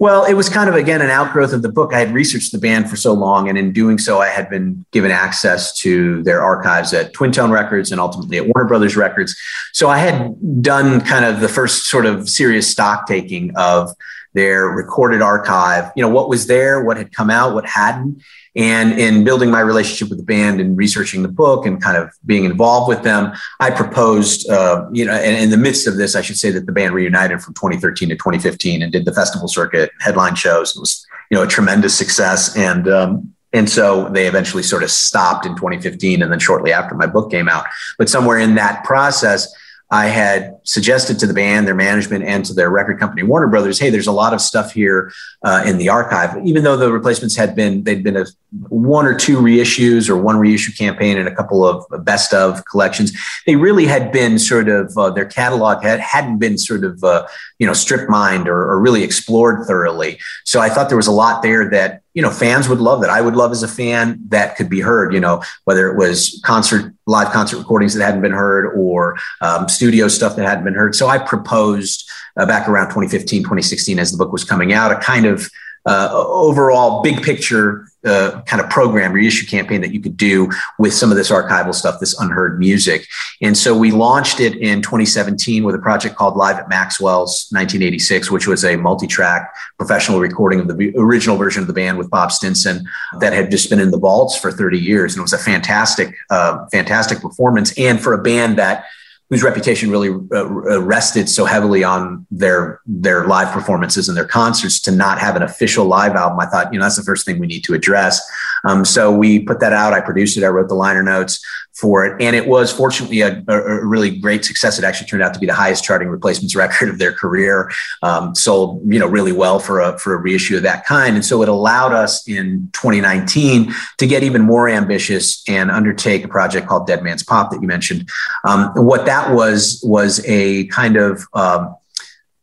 Well, 0.00 0.24
it 0.24 0.34
was 0.34 0.48
kind 0.48 0.68
of 0.68 0.74
again 0.74 1.00
an 1.00 1.10
outgrowth 1.10 1.52
of 1.52 1.62
the 1.62 1.68
book. 1.70 1.94
I 1.94 2.00
had 2.00 2.12
researched 2.12 2.50
the 2.50 2.58
band 2.58 2.90
for 2.90 2.96
so 2.96 3.12
long, 3.12 3.48
and 3.48 3.56
in 3.56 3.72
doing 3.72 3.98
so, 3.98 4.20
I 4.20 4.28
had 4.28 4.50
been 4.50 4.84
given 4.90 5.10
access 5.10 5.76
to 5.78 6.22
their 6.24 6.42
archives 6.42 6.92
at 6.92 7.12
Twin 7.12 7.30
Tone 7.30 7.50
Records 7.50 7.92
and 7.92 8.00
ultimately 8.00 8.38
at 8.38 8.44
Warner 8.44 8.68
Brothers 8.68 8.96
Records. 8.96 9.36
So 9.72 9.88
I 9.88 9.98
had 9.98 10.62
done 10.62 11.00
kind 11.02 11.24
of 11.24 11.40
the 11.40 11.48
first 11.48 11.84
sort 11.84 12.06
of 12.06 12.28
serious 12.28 12.68
stock 12.68 13.06
taking 13.06 13.56
of 13.56 13.94
their 14.34 14.66
recorded 14.66 15.22
archive. 15.22 15.90
You 15.96 16.02
know, 16.02 16.08
what 16.08 16.28
was 16.28 16.46
there, 16.46 16.84
what 16.84 16.96
had 16.96 17.12
come 17.12 17.30
out, 17.30 17.54
what 17.54 17.66
hadn't. 17.66 18.22
And 18.56 18.98
in 18.98 19.24
building 19.24 19.50
my 19.50 19.60
relationship 19.60 20.10
with 20.10 20.18
the 20.18 20.24
band 20.24 20.60
and 20.60 20.76
researching 20.76 21.22
the 21.22 21.28
book 21.28 21.66
and 21.66 21.82
kind 21.82 21.96
of 21.96 22.10
being 22.26 22.44
involved 22.44 22.88
with 22.88 23.02
them, 23.02 23.32
I 23.58 23.70
proposed, 23.70 24.48
uh, 24.48 24.86
you 24.92 25.04
know, 25.04 25.12
and 25.12 25.42
in 25.42 25.50
the 25.50 25.56
midst 25.56 25.88
of 25.88 25.96
this, 25.96 26.14
I 26.14 26.20
should 26.20 26.36
say 26.36 26.50
that 26.50 26.66
the 26.66 26.72
band 26.72 26.94
reunited 26.94 27.42
from 27.42 27.54
2013 27.54 28.10
to 28.10 28.14
2015 28.14 28.82
and 28.82 28.92
did 28.92 29.04
the 29.06 29.14
festival 29.14 29.48
circuit, 29.48 29.90
headline 30.00 30.36
shows. 30.36 30.76
It 30.76 30.80
was, 30.80 31.04
you 31.30 31.36
know, 31.36 31.42
a 31.42 31.48
tremendous 31.48 31.96
success. 31.96 32.56
And, 32.56 32.88
um, 32.88 33.34
and 33.52 33.70
so 33.70 34.08
they 34.08 34.26
eventually 34.26 34.64
sort 34.64 34.82
of 34.82 34.90
stopped 34.90 35.46
in 35.46 35.54
2015 35.54 36.22
and 36.22 36.30
then 36.30 36.40
shortly 36.40 36.72
after 36.72 36.94
my 36.94 37.06
book 37.06 37.30
came 37.30 37.48
out. 37.48 37.66
But 37.98 38.08
somewhere 38.08 38.38
in 38.38 38.56
that 38.56 38.84
process, 38.84 39.52
I 39.94 40.06
had 40.06 40.58
suggested 40.64 41.20
to 41.20 41.26
the 41.28 41.32
band, 41.32 41.68
their 41.68 41.74
management, 41.76 42.24
and 42.24 42.44
to 42.46 42.52
their 42.52 42.68
record 42.68 42.98
company, 42.98 43.22
Warner 43.22 43.46
Brothers, 43.46 43.78
hey, 43.78 43.90
there's 43.90 44.08
a 44.08 44.12
lot 44.12 44.34
of 44.34 44.40
stuff 44.40 44.72
here 44.72 45.12
uh, 45.44 45.62
in 45.64 45.78
the 45.78 45.88
archive. 45.88 46.44
Even 46.44 46.64
though 46.64 46.76
the 46.76 46.90
replacements 46.90 47.36
had 47.36 47.54
been, 47.54 47.84
they'd 47.84 48.02
been 48.02 48.16
a 48.16 48.24
one 48.70 49.06
or 49.06 49.16
two 49.16 49.36
reissues 49.36 50.08
or 50.08 50.16
one 50.16 50.36
reissue 50.36 50.72
campaign 50.72 51.16
and 51.16 51.28
a 51.28 51.34
couple 51.34 51.64
of 51.64 51.84
best 52.04 52.34
of 52.34 52.64
collections. 52.64 53.12
They 53.46 53.54
really 53.54 53.86
had 53.86 54.10
been 54.10 54.40
sort 54.40 54.68
of 54.68 54.98
uh, 54.98 55.10
their 55.10 55.26
catalog 55.26 55.84
had 55.84 56.00
hadn't 56.00 56.38
been 56.38 56.58
sort 56.58 56.82
of 56.82 57.04
uh, 57.04 57.28
you 57.58 57.66
know 57.66 57.72
strip 57.72 58.08
mined 58.08 58.48
or, 58.48 58.70
or 58.70 58.80
really 58.80 59.02
explored 59.02 59.66
thoroughly. 59.66 60.18
So 60.44 60.60
I 60.60 60.68
thought 60.68 60.88
there 60.88 60.96
was 60.96 61.06
a 61.06 61.12
lot 61.12 61.42
there 61.42 61.70
that 61.70 62.02
you 62.14 62.22
know 62.22 62.30
fans 62.30 62.68
would 62.68 62.80
love 62.80 63.00
that 63.00 63.10
I 63.10 63.20
would 63.20 63.36
love 63.36 63.52
as 63.52 63.62
a 63.62 63.68
fan 63.68 64.20
that 64.28 64.56
could 64.56 64.68
be 64.68 64.80
heard. 64.80 65.12
You 65.12 65.20
know 65.20 65.42
whether 65.64 65.88
it 65.88 65.96
was 65.96 66.40
concert 66.44 66.92
live 67.06 67.32
concert 67.32 67.58
recordings 67.58 67.94
that 67.94 68.04
hadn't 68.04 68.22
been 68.22 68.32
heard 68.32 68.72
or 68.76 69.16
um, 69.40 69.68
studio 69.68 70.08
stuff 70.08 70.36
that 70.36 70.46
hadn't 70.46 70.64
been 70.64 70.74
heard. 70.74 70.94
So 70.94 71.08
I 71.08 71.18
proposed 71.18 72.08
uh, 72.36 72.46
back 72.46 72.68
around 72.68 72.86
2015, 72.86 73.42
2016 73.42 73.98
as 73.98 74.10
the 74.10 74.18
book 74.18 74.32
was 74.32 74.44
coming 74.44 74.72
out 74.72 74.90
a 74.90 74.96
kind 74.96 75.26
of 75.26 75.50
uh, 75.86 76.08
overall 76.12 77.02
big 77.02 77.22
picture 77.22 77.86
kind 78.04 78.60
of 78.60 78.68
program 78.68 79.12
reissue 79.12 79.46
campaign 79.46 79.80
that 79.80 79.92
you 79.92 80.00
could 80.00 80.16
do 80.16 80.50
with 80.78 80.92
some 80.92 81.10
of 81.10 81.16
this 81.16 81.30
archival 81.30 81.74
stuff, 81.74 82.00
this 82.00 82.18
unheard 82.20 82.58
music. 82.58 83.06
And 83.40 83.56
so 83.56 83.76
we 83.76 83.90
launched 83.90 84.40
it 84.40 84.56
in 84.56 84.82
2017 84.82 85.64
with 85.64 85.74
a 85.74 85.78
project 85.78 86.16
called 86.16 86.36
Live 86.36 86.58
at 86.58 86.68
Maxwell's 86.68 87.48
1986, 87.50 88.30
which 88.30 88.46
was 88.46 88.64
a 88.64 88.76
multi-track 88.76 89.54
professional 89.78 90.20
recording 90.20 90.60
of 90.60 90.68
the 90.68 90.92
original 90.96 91.36
version 91.36 91.62
of 91.62 91.66
the 91.66 91.72
band 91.72 91.98
with 91.98 92.10
Bob 92.10 92.30
Stinson 92.30 92.86
that 93.20 93.32
had 93.32 93.50
just 93.50 93.70
been 93.70 93.80
in 93.80 93.90
the 93.90 93.98
vaults 93.98 94.36
for 94.36 94.52
30 94.52 94.78
years. 94.78 95.14
And 95.14 95.20
it 95.20 95.22
was 95.22 95.32
a 95.32 95.38
fantastic, 95.38 96.14
uh, 96.30 96.66
fantastic 96.70 97.20
performance. 97.20 97.76
And 97.78 98.00
for 98.00 98.12
a 98.12 98.22
band 98.22 98.58
that 98.58 98.84
whose 99.30 99.42
reputation 99.42 99.90
really 99.90 100.10
uh, 100.32 100.80
rested 100.80 101.28
so 101.28 101.44
heavily 101.44 101.82
on 101.82 102.26
their 102.30 102.80
their 102.86 103.26
live 103.26 103.50
performances 103.52 104.08
and 104.08 104.16
their 104.16 104.26
concerts 104.26 104.80
to 104.80 104.90
not 104.90 105.18
have 105.18 105.36
an 105.36 105.42
official 105.42 105.86
live 105.86 106.12
album 106.12 106.38
i 106.40 106.46
thought 106.46 106.72
you 106.72 106.78
know 106.78 106.84
that's 106.84 106.96
the 106.96 107.02
first 107.02 107.24
thing 107.24 107.38
we 107.38 107.46
need 107.46 107.64
to 107.64 107.74
address 107.74 108.20
um, 108.64 108.84
so 108.84 109.12
we 109.12 109.38
put 109.38 109.60
that 109.60 109.72
out 109.72 109.92
i 109.92 110.00
produced 110.00 110.36
it 110.36 110.44
i 110.44 110.48
wrote 110.48 110.68
the 110.68 110.74
liner 110.74 111.02
notes 111.02 111.44
for 111.74 112.06
it. 112.06 112.20
And 112.22 112.36
it 112.36 112.46
was 112.46 112.72
fortunately 112.72 113.20
a, 113.20 113.42
a, 113.48 113.84
really 113.84 114.16
great 114.18 114.44
success. 114.44 114.78
It 114.78 114.84
actually 114.84 115.08
turned 115.08 115.24
out 115.24 115.34
to 115.34 115.40
be 115.40 115.46
the 115.46 115.54
highest 115.54 115.82
charting 115.82 116.08
replacements 116.08 116.54
record 116.54 116.88
of 116.88 116.98
their 116.98 117.12
career. 117.12 117.70
Um, 118.02 118.34
sold, 118.34 118.80
you 118.86 118.98
know, 118.98 119.08
really 119.08 119.32
well 119.32 119.58
for 119.58 119.80
a, 119.80 119.98
for 119.98 120.14
a 120.14 120.18
reissue 120.18 120.56
of 120.56 120.62
that 120.62 120.86
kind. 120.86 121.16
And 121.16 121.24
so 121.24 121.42
it 121.42 121.48
allowed 121.48 121.92
us 121.92 122.26
in 122.28 122.68
2019 122.72 123.74
to 123.98 124.06
get 124.06 124.22
even 124.22 124.42
more 124.42 124.68
ambitious 124.68 125.42
and 125.48 125.70
undertake 125.70 126.24
a 126.24 126.28
project 126.28 126.68
called 126.68 126.86
Dead 126.86 127.02
Man's 127.02 127.24
Pop 127.24 127.50
that 127.50 127.60
you 127.60 127.66
mentioned. 127.66 128.08
Um, 128.44 128.70
what 128.76 129.04
that 129.06 129.34
was, 129.34 129.80
was 129.82 130.24
a 130.26 130.66
kind 130.68 130.96
of, 130.96 131.26
um, 131.34 131.74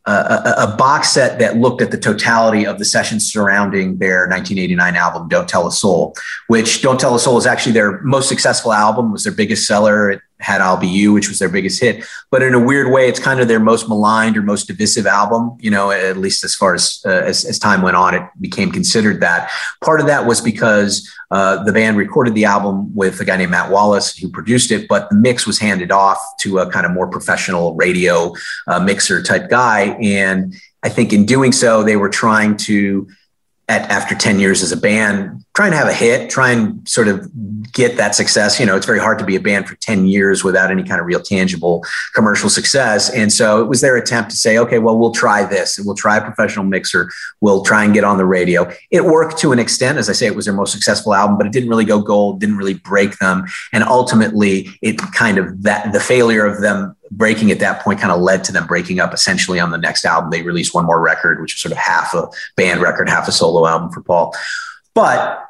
a, 0.05 0.55
a, 0.57 0.75
box 0.77 1.09
set 1.09 1.37
that 1.39 1.57
looked 1.57 1.81
at 1.81 1.91
the 1.91 1.97
totality 1.97 2.65
of 2.65 2.79
the 2.79 2.85
sessions 2.85 3.31
surrounding 3.31 3.97
their 3.97 4.21
1989 4.27 4.95
album 4.95 5.27
"Don't 5.27 5.47
Tell 5.47 5.67
a 5.67 5.71
Soul," 5.71 6.15
which 6.47 6.81
"Don't 6.81 6.99
Tell 6.99 7.13
a 7.13 7.19
Soul" 7.19 7.37
is 7.37 7.45
actually 7.45 7.73
their 7.73 8.01
most 8.01 8.27
successful 8.27 8.73
album, 8.73 9.11
was 9.11 9.23
their 9.23 9.33
biggest 9.33 9.67
seller. 9.67 10.09
It 10.09 10.21
had 10.41 10.61
"I'll 10.61 10.77
Be 10.77 10.87
You," 10.87 11.13
which 11.13 11.29
was 11.29 11.39
their 11.39 11.49
biggest 11.49 11.79
hit, 11.79 12.03
but 12.29 12.41
in 12.41 12.53
a 12.53 12.59
weird 12.59 12.91
way, 12.91 13.07
it's 13.07 13.19
kind 13.19 13.39
of 13.39 13.47
their 13.47 13.59
most 13.59 13.87
maligned 13.87 14.37
or 14.37 14.41
most 14.41 14.67
divisive 14.67 15.05
album. 15.05 15.57
You 15.59 15.71
know, 15.71 15.91
at 15.91 16.17
least 16.17 16.43
as 16.43 16.55
far 16.55 16.73
as 16.73 17.01
uh, 17.05 17.09
as, 17.09 17.45
as 17.45 17.59
time 17.59 17.81
went 17.81 17.95
on, 17.95 18.13
it 18.15 18.23
became 18.39 18.71
considered 18.71 19.21
that. 19.21 19.49
Part 19.83 20.01
of 20.01 20.07
that 20.07 20.25
was 20.25 20.41
because 20.41 21.09
uh, 21.31 21.63
the 21.63 21.71
band 21.71 21.97
recorded 21.97 22.35
the 22.35 22.45
album 22.45 22.93
with 22.93 23.19
a 23.21 23.25
guy 23.25 23.37
named 23.37 23.51
Matt 23.51 23.71
Wallace 23.71 24.17
who 24.17 24.29
produced 24.29 24.71
it, 24.71 24.87
but 24.87 25.09
the 25.09 25.15
mix 25.15 25.47
was 25.47 25.59
handed 25.59 25.91
off 25.91 26.19
to 26.41 26.59
a 26.59 26.69
kind 26.69 26.85
of 26.85 26.91
more 26.91 27.07
professional 27.07 27.75
radio 27.75 28.33
uh, 28.67 28.79
mixer 28.79 29.23
type 29.23 29.49
guy. 29.49 29.97
And 30.01 30.53
I 30.83 30.89
think 30.89 31.13
in 31.13 31.25
doing 31.25 31.51
so, 31.51 31.83
they 31.83 31.95
were 31.95 32.09
trying 32.09 32.57
to 32.57 33.07
at, 33.71 33.89
after 33.89 34.13
10 34.13 34.37
years 34.37 34.61
as 34.61 34.73
a 34.73 34.77
band, 34.77 35.45
trying 35.55 35.71
to 35.71 35.77
have 35.77 35.87
a 35.87 35.93
hit, 35.93 36.29
try 36.29 36.51
and 36.51 36.87
sort 36.87 37.07
of 37.07 37.25
get 37.71 37.95
that 37.95 38.13
success. 38.15 38.59
You 38.59 38.65
know, 38.65 38.75
it's 38.75 38.85
very 38.85 38.99
hard 38.99 39.17
to 39.19 39.25
be 39.25 39.37
a 39.37 39.39
band 39.39 39.65
for 39.65 39.75
10 39.75 40.07
years 40.07 40.43
without 40.43 40.71
any 40.71 40.83
kind 40.83 40.99
of 40.99 41.07
real 41.07 41.21
tangible 41.21 41.81
commercial 42.13 42.49
success. 42.49 43.09
And 43.09 43.31
so 43.31 43.61
it 43.61 43.69
was 43.69 43.79
their 43.79 43.95
attempt 43.95 44.31
to 44.31 44.35
say, 44.35 44.57
okay, 44.57 44.79
well, 44.79 44.97
we'll 44.97 45.13
try 45.13 45.45
this 45.45 45.77
and 45.77 45.87
we'll 45.87 45.95
try 45.95 46.17
a 46.17 46.21
professional 46.21 46.65
mixer. 46.65 47.09
We'll 47.39 47.63
try 47.63 47.85
and 47.85 47.93
get 47.93 48.03
on 48.03 48.17
the 48.17 48.25
radio. 48.25 48.69
It 48.91 49.05
worked 49.05 49.37
to 49.39 49.53
an 49.53 49.59
extent. 49.59 49.97
As 49.97 50.09
I 50.09 50.13
say, 50.13 50.25
it 50.25 50.35
was 50.35 50.45
their 50.45 50.53
most 50.53 50.73
successful 50.73 51.13
album, 51.13 51.37
but 51.37 51.47
it 51.47 51.53
didn't 51.53 51.69
really 51.69 51.85
go 51.85 52.01
gold, 52.01 52.41
didn't 52.41 52.57
really 52.57 52.73
break 52.73 53.19
them. 53.19 53.45
And 53.71 53.85
ultimately, 53.85 54.67
it 54.81 54.97
kind 55.13 55.37
of 55.37 55.63
that 55.63 55.93
the 55.93 56.01
failure 56.01 56.45
of 56.45 56.59
them 56.59 56.97
breaking 57.11 57.51
at 57.51 57.59
that 57.59 57.81
point 57.83 57.99
kind 57.99 58.11
of 58.11 58.21
led 58.21 58.43
to 58.45 58.51
them 58.51 58.65
breaking 58.65 58.99
up 58.99 59.13
essentially 59.13 59.59
on 59.59 59.71
the 59.71 59.77
next 59.77 60.05
album. 60.05 60.31
They 60.31 60.41
released 60.41 60.73
one 60.73 60.85
more 60.85 60.99
record, 60.99 61.41
which 61.41 61.53
was 61.53 61.61
sort 61.61 61.73
of 61.73 61.77
half 61.77 62.13
a 62.13 62.29
band 62.55 62.81
record, 62.81 63.09
half 63.09 63.27
a 63.27 63.31
solo 63.31 63.67
album 63.67 63.91
for 63.91 64.01
Paul. 64.01 64.33
But 64.93 65.45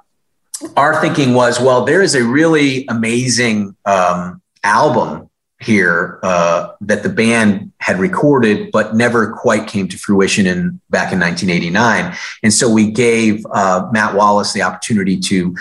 our 0.76 1.00
thinking 1.02 1.34
was, 1.34 1.60
well, 1.60 1.86
there 1.86 2.02
is 2.02 2.16
a 2.16 2.24
really 2.24 2.86
amazing 2.88 3.76
um, 3.86 4.42
album 4.64 5.30
here 5.62 6.20
uh, 6.24 6.72
that 6.82 7.04
the 7.04 7.10
band 7.10 7.72
had 7.80 8.00
recorded 8.00 8.72
but 8.72 8.96
never 8.96 9.32
quite 9.32 9.68
came 9.68 9.88
to 9.88 9.98
fruition 9.98 10.48
in 10.48 10.82
back 10.90 11.14
in 11.14 11.20
1989 11.20 12.16
and 12.42 12.52
so 12.52 12.68
we 12.68 12.90
gave 12.90 13.46
uh, 13.52 13.88
matt 13.92 14.16
wallace 14.16 14.54
the 14.54 14.62
opportunity 14.64 15.20
to 15.20 15.56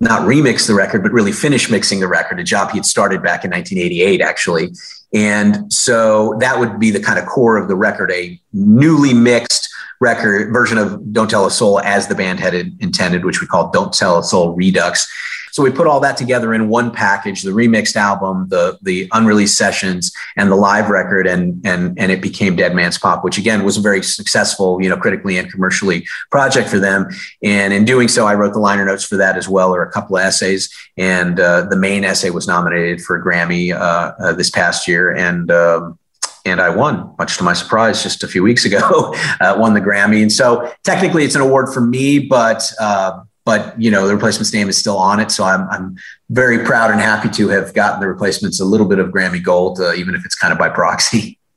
not 0.00 0.22
remix 0.22 0.66
the 0.66 0.74
record 0.74 1.00
but 1.00 1.12
really 1.12 1.30
finish 1.30 1.70
mixing 1.70 2.00
the 2.00 2.08
record 2.08 2.40
a 2.40 2.44
job 2.44 2.70
he 2.70 2.78
had 2.78 2.84
started 2.84 3.22
back 3.22 3.44
in 3.44 3.50
1988 3.52 4.20
actually 4.20 4.72
and 5.16 5.72
so 5.72 6.36
that 6.40 6.60
would 6.60 6.78
be 6.78 6.90
the 6.90 7.00
kind 7.00 7.18
of 7.18 7.24
core 7.24 7.56
of 7.56 7.68
the 7.68 7.74
record, 7.74 8.12
a 8.12 8.38
newly 8.52 9.14
mixed 9.14 9.66
record 9.98 10.52
version 10.52 10.76
of 10.76 11.10
Don't 11.10 11.30
Tell 11.30 11.46
a 11.46 11.50
Soul 11.50 11.80
as 11.80 12.06
the 12.06 12.14
band 12.14 12.38
had 12.38 12.52
intended, 12.52 13.24
which 13.24 13.40
we 13.40 13.46
call 13.46 13.70
Don't 13.70 13.94
Tell 13.94 14.18
a 14.18 14.22
Soul 14.22 14.54
Redux. 14.54 15.10
So 15.52 15.62
we 15.62 15.70
put 15.70 15.86
all 15.86 16.00
that 16.00 16.16
together 16.16 16.52
in 16.54 16.68
one 16.68 16.90
package, 16.90 17.42
the 17.42 17.50
remixed 17.50 17.96
album, 17.96 18.48
the 18.48 18.78
the 18.82 19.08
unreleased 19.12 19.56
sessions, 19.56 20.12
and 20.36 20.50
the 20.50 20.56
live 20.56 20.90
record, 20.90 21.26
and 21.26 21.64
and 21.66 21.98
and 21.98 22.12
it 22.12 22.20
became 22.20 22.56
Dead 22.56 22.74
Man's 22.74 22.98
Pop, 22.98 23.24
which 23.24 23.38
again 23.38 23.64
was 23.64 23.76
a 23.76 23.80
very 23.80 24.02
successful, 24.02 24.80
you 24.82 24.88
know, 24.88 24.96
critically 24.96 25.38
and 25.38 25.50
commercially 25.50 26.06
project 26.30 26.68
for 26.68 26.78
them. 26.78 27.08
And 27.42 27.72
in 27.72 27.84
doing 27.84 28.08
so, 28.08 28.26
I 28.26 28.34
wrote 28.34 28.52
the 28.52 28.60
liner 28.60 28.84
notes 28.84 29.04
for 29.04 29.16
that 29.16 29.36
as 29.36 29.48
well, 29.48 29.74
or 29.74 29.82
a 29.82 29.90
couple 29.90 30.16
of 30.16 30.22
essays. 30.22 30.72
And 30.96 31.38
uh, 31.40 31.62
the 31.62 31.76
main 31.76 32.04
essay 32.04 32.30
was 32.30 32.46
nominated 32.46 33.00
for 33.00 33.16
a 33.16 33.24
Grammy 33.24 33.72
uh, 33.72 34.12
uh, 34.20 34.32
this 34.32 34.50
past 34.50 34.88
year, 34.88 35.14
and 35.14 35.50
um, 35.50 35.98
and 36.46 36.60
I 36.60 36.70
won, 36.70 37.12
much 37.18 37.36
to 37.38 37.44
my 37.44 37.52
surprise, 37.52 38.02
just 38.02 38.22
a 38.22 38.28
few 38.28 38.42
weeks 38.42 38.64
ago, 38.64 39.14
uh, 39.40 39.56
won 39.58 39.74
the 39.74 39.80
Grammy. 39.80 40.22
And 40.22 40.32
so 40.32 40.72
technically, 40.84 41.24
it's 41.24 41.34
an 41.34 41.40
award 41.40 41.74
for 41.74 41.80
me, 41.80 42.20
but 42.20 42.62
uh, 42.80 43.20
but 43.46 43.80
you 43.80 43.90
know 43.90 44.06
the 44.06 44.14
replacement's 44.14 44.52
name 44.52 44.68
is 44.68 44.76
still 44.76 44.98
on 44.98 45.20
it. 45.20 45.30
So 45.30 45.44
I'm 45.44 45.66
I'm 45.70 45.96
very 46.28 46.62
proud 46.66 46.90
and 46.90 47.00
happy 47.00 47.30
to 47.30 47.48
have 47.48 47.72
gotten 47.72 48.00
the 48.00 48.08
replacements 48.08 48.60
a 48.60 48.66
little 48.66 48.86
bit 48.86 48.98
of 48.98 49.08
Grammy 49.08 49.42
Gold, 49.42 49.80
uh, 49.80 49.94
even 49.94 50.14
if 50.14 50.26
it's 50.26 50.34
kind 50.34 50.52
of 50.52 50.58
by 50.58 50.68
proxy. 50.68 51.38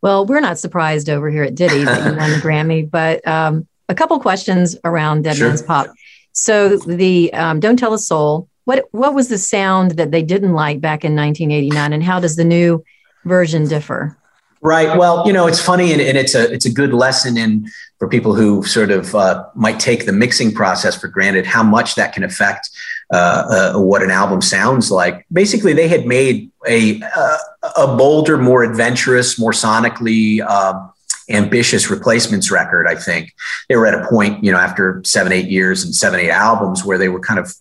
Well, 0.00 0.26
we're 0.26 0.38
not 0.38 0.60
surprised 0.60 1.10
over 1.10 1.28
here 1.28 1.42
at 1.42 1.56
Ditty 1.56 1.82
that 1.82 1.98
you 1.98 2.16
won 2.16 2.30
the 2.30 2.36
Grammy, 2.36 2.88
but 2.98 3.26
um, 3.26 3.66
a 3.88 3.96
couple 3.96 4.20
questions 4.20 4.76
around 4.84 5.22
Dead 5.22 5.36
sure. 5.36 5.48
Man's 5.48 5.60
Pop. 5.60 5.88
So 6.30 6.76
the 6.76 7.34
um, 7.34 7.58
Don't 7.58 7.76
Tell 7.76 7.92
a 7.92 7.98
Soul. 7.98 8.48
What 8.64 8.84
what 8.92 9.12
was 9.12 9.26
the 9.26 9.38
sound 9.38 9.92
that 9.92 10.12
they 10.12 10.22
didn't 10.22 10.52
like 10.52 10.80
back 10.80 11.04
in 11.04 11.16
1989, 11.16 11.92
and 11.92 12.04
how 12.04 12.20
does 12.20 12.36
the 12.36 12.44
new 12.44 12.84
version 13.24 13.66
differ? 13.66 14.16
Right. 14.60 14.96
Well, 14.96 15.26
you 15.26 15.32
know, 15.32 15.48
it's 15.48 15.60
funny 15.60 15.92
and, 15.92 16.00
and, 16.00 16.16
it's 16.16 16.36
a 16.36 16.52
it's 16.52 16.64
a 16.64 16.72
good 16.72 16.92
lesson 16.92 17.36
in 17.36 17.68
for 17.98 18.08
people 18.08 18.34
who 18.34 18.62
sort 18.62 18.90
of 18.90 19.14
uh, 19.14 19.44
might 19.54 19.80
take 19.80 20.06
the 20.06 20.12
mixing 20.12 20.52
process 20.52 20.98
for 20.98 21.08
granted 21.08 21.46
how 21.46 21.62
much 21.62 21.96
that 21.96 22.12
can 22.12 22.22
affect 22.22 22.70
uh, 23.12 23.72
uh, 23.74 23.80
what 23.80 24.02
an 24.02 24.10
album 24.10 24.40
sounds 24.40 24.90
like. 24.90 25.26
Basically, 25.32 25.72
they 25.72 25.88
had 25.88 26.06
made 26.06 26.50
a 26.66 27.00
uh, 27.02 27.38
a 27.76 27.96
bolder, 27.96 28.38
more 28.38 28.62
adventurous, 28.62 29.38
more 29.38 29.52
sonically 29.52 30.40
um, 30.46 30.92
ambitious 31.28 31.90
replacements 31.90 32.50
record. 32.50 32.86
I 32.86 32.94
think 32.94 33.34
they 33.68 33.76
were 33.76 33.86
at 33.86 33.94
a 33.94 34.08
point, 34.08 34.42
you 34.44 34.52
know, 34.52 34.58
after 34.58 35.02
seven, 35.04 35.32
eight 35.32 35.48
years 35.48 35.84
and 35.84 35.94
seven, 35.94 36.20
eight 36.20 36.30
albums 36.30 36.84
where 36.84 36.98
they 36.98 37.08
were 37.08 37.20
kind 37.20 37.40
of 37.40 37.54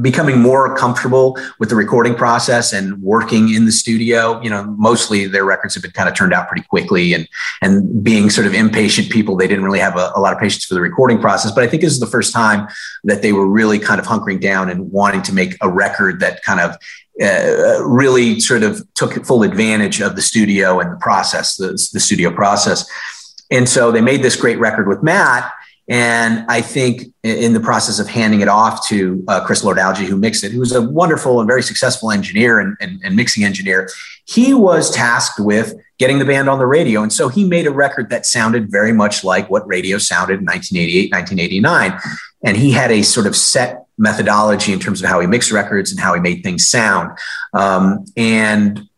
becoming 0.00 0.40
more 0.40 0.74
comfortable 0.76 1.38
with 1.58 1.68
the 1.68 1.76
recording 1.76 2.14
process 2.14 2.72
and 2.72 3.00
working 3.02 3.52
in 3.52 3.66
the 3.66 3.72
studio. 3.72 4.40
You 4.40 4.48
know 4.48 4.64
mostly 4.78 5.26
their 5.26 5.44
records 5.44 5.74
have 5.74 5.82
been 5.82 5.92
kind 5.92 6.08
of 6.08 6.14
turned 6.14 6.32
out 6.32 6.48
pretty 6.48 6.66
quickly 6.66 7.12
and 7.12 7.28
and 7.60 8.02
being 8.02 8.30
sort 8.30 8.46
of 8.46 8.54
impatient 8.54 9.10
people 9.10 9.36
they 9.36 9.46
didn't 9.46 9.64
really 9.64 9.80
have 9.80 9.96
a, 9.96 10.12
a 10.16 10.20
lot 10.20 10.32
of 10.32 10.38
patience 10.38 10.64
for 10.64 10.74
the 10.74 10.80
recording 10.80 11.20
process. 11.20 11.52
But 11.52 11.64
i 11.64 11.66
think 11.66 11.82
this 11.82 11.92
is 11.92 12.00
the 12.00 12.06
first 12.06 12.32
time 12.32 12.68
that 13.04 13.20
they 13.20 13.32
were 13.32 13.46
really 13.46 13.78
kind 13.78 14.00
of 14.00 14.06
hunkering 14.06 14.40
down 14.40 14.70
and 14.70 14.90
wanting 14.90 15.22
to 15.22 15.32
make 15.34 15.56
a 15.60 15.68
record 15.68 16.20
that 16.20 16.42
kind 16.42 16.60
of 16.60 16.76
uh, 17.22 17.84
really 17.84 18.40
sort 18.40 18.62
of 18.62 18.82
took 18.94 19.12
full 19.26 19.42
advantage 19.42 20.00
of 20.00 20.16
the 20.16 20.22
studio 20.22 20.80
and 20.80 20.90
the 20.90 20.96
process 20.96 21.56
the, 21.56 21.68
the 21.92 22.00
studio 22.00 22.30
process. 22.30 22.90
And 23.50 23.68
so 23.68 23.92
they 23.92 24.00
made 24.00 24.22
this 24.22 24.36
great 24.36 24.58
record 24.58 24.88
with 24.88 25.02
matt 25.02 25.52
and 25.88 26.46
I 26.48 26.62
think 26.62 27.12
in 27.22 27.52
the 27.52 27.60
process 27.60 27.98
of 27.98 28.08
handing 28.08 28.40
it 28.40 28.48
off 28.48 28.86
to 28.88 29.22
uh, 29.28 29.44
Chris 29.44 29.62
Lord-Alge, 29.62 30.06
who 30.06 30.16
mixed 30.16 30.42
it, 30.42 30.50
who 30.50 30.60
was 30.60 30.72
a 30.72 30.80
wonderful 30.80 31.40
and 31.40 31.46
very 31.46 31.62
successful 31.62 32.10
engineer 32.10 32.58
and, 32.58 32.76
and, 32.80 33.00
and, 33.04 33.14
mixing 33.14 33.44
engineer, 33.44 33.90
he 34.24 34.54
was 34.54 34.90
tasked 34.90 35.38
with 35.38 35.74
getting 35.98 36.18
the 36.18 36.24
band 36.24 36.48
on 36.48 36.58
the 36.58 36.66
radio. 36.66 37.02
And 37.02 37.12
so 37.12 37.28
he 37.28 37.44
made 37.44 37.66
a 37.66 37.70
record 37.70 38.08
that 38.08 38.24
sounded 38.24 38.70
very 38.70 38.92
much 38.92 39.24
like 39.24 39.50
what 39.50 39.66
radio 39.68 39.98
sounded 39.98 40.40
in 40.40 40.46
1988, 40.46 41.12
1989. 41.12 42.00
And 42.44 42.56
he 42.56 42.70
had 42.70 42.90
a 42.90 43.02
sort 43.02 43.26
of 43.26 43.36
set 43.36 43.84
methodology 43.98 44.72
in 44.72 44.80
terms 44.80 45.02
of 45.02 45.08
how 45.08 45.20
he 45.20 45.26
mixed 45.26 45.52
records 45.52 45.90
and 45.90 46.00
how 46.00 46.14
he 46.14 46.20
made 46.20 46.42
things 46.42 46.66
sound. 46.66 47.16
Um, 47.52 48.06
and 48.16 48.88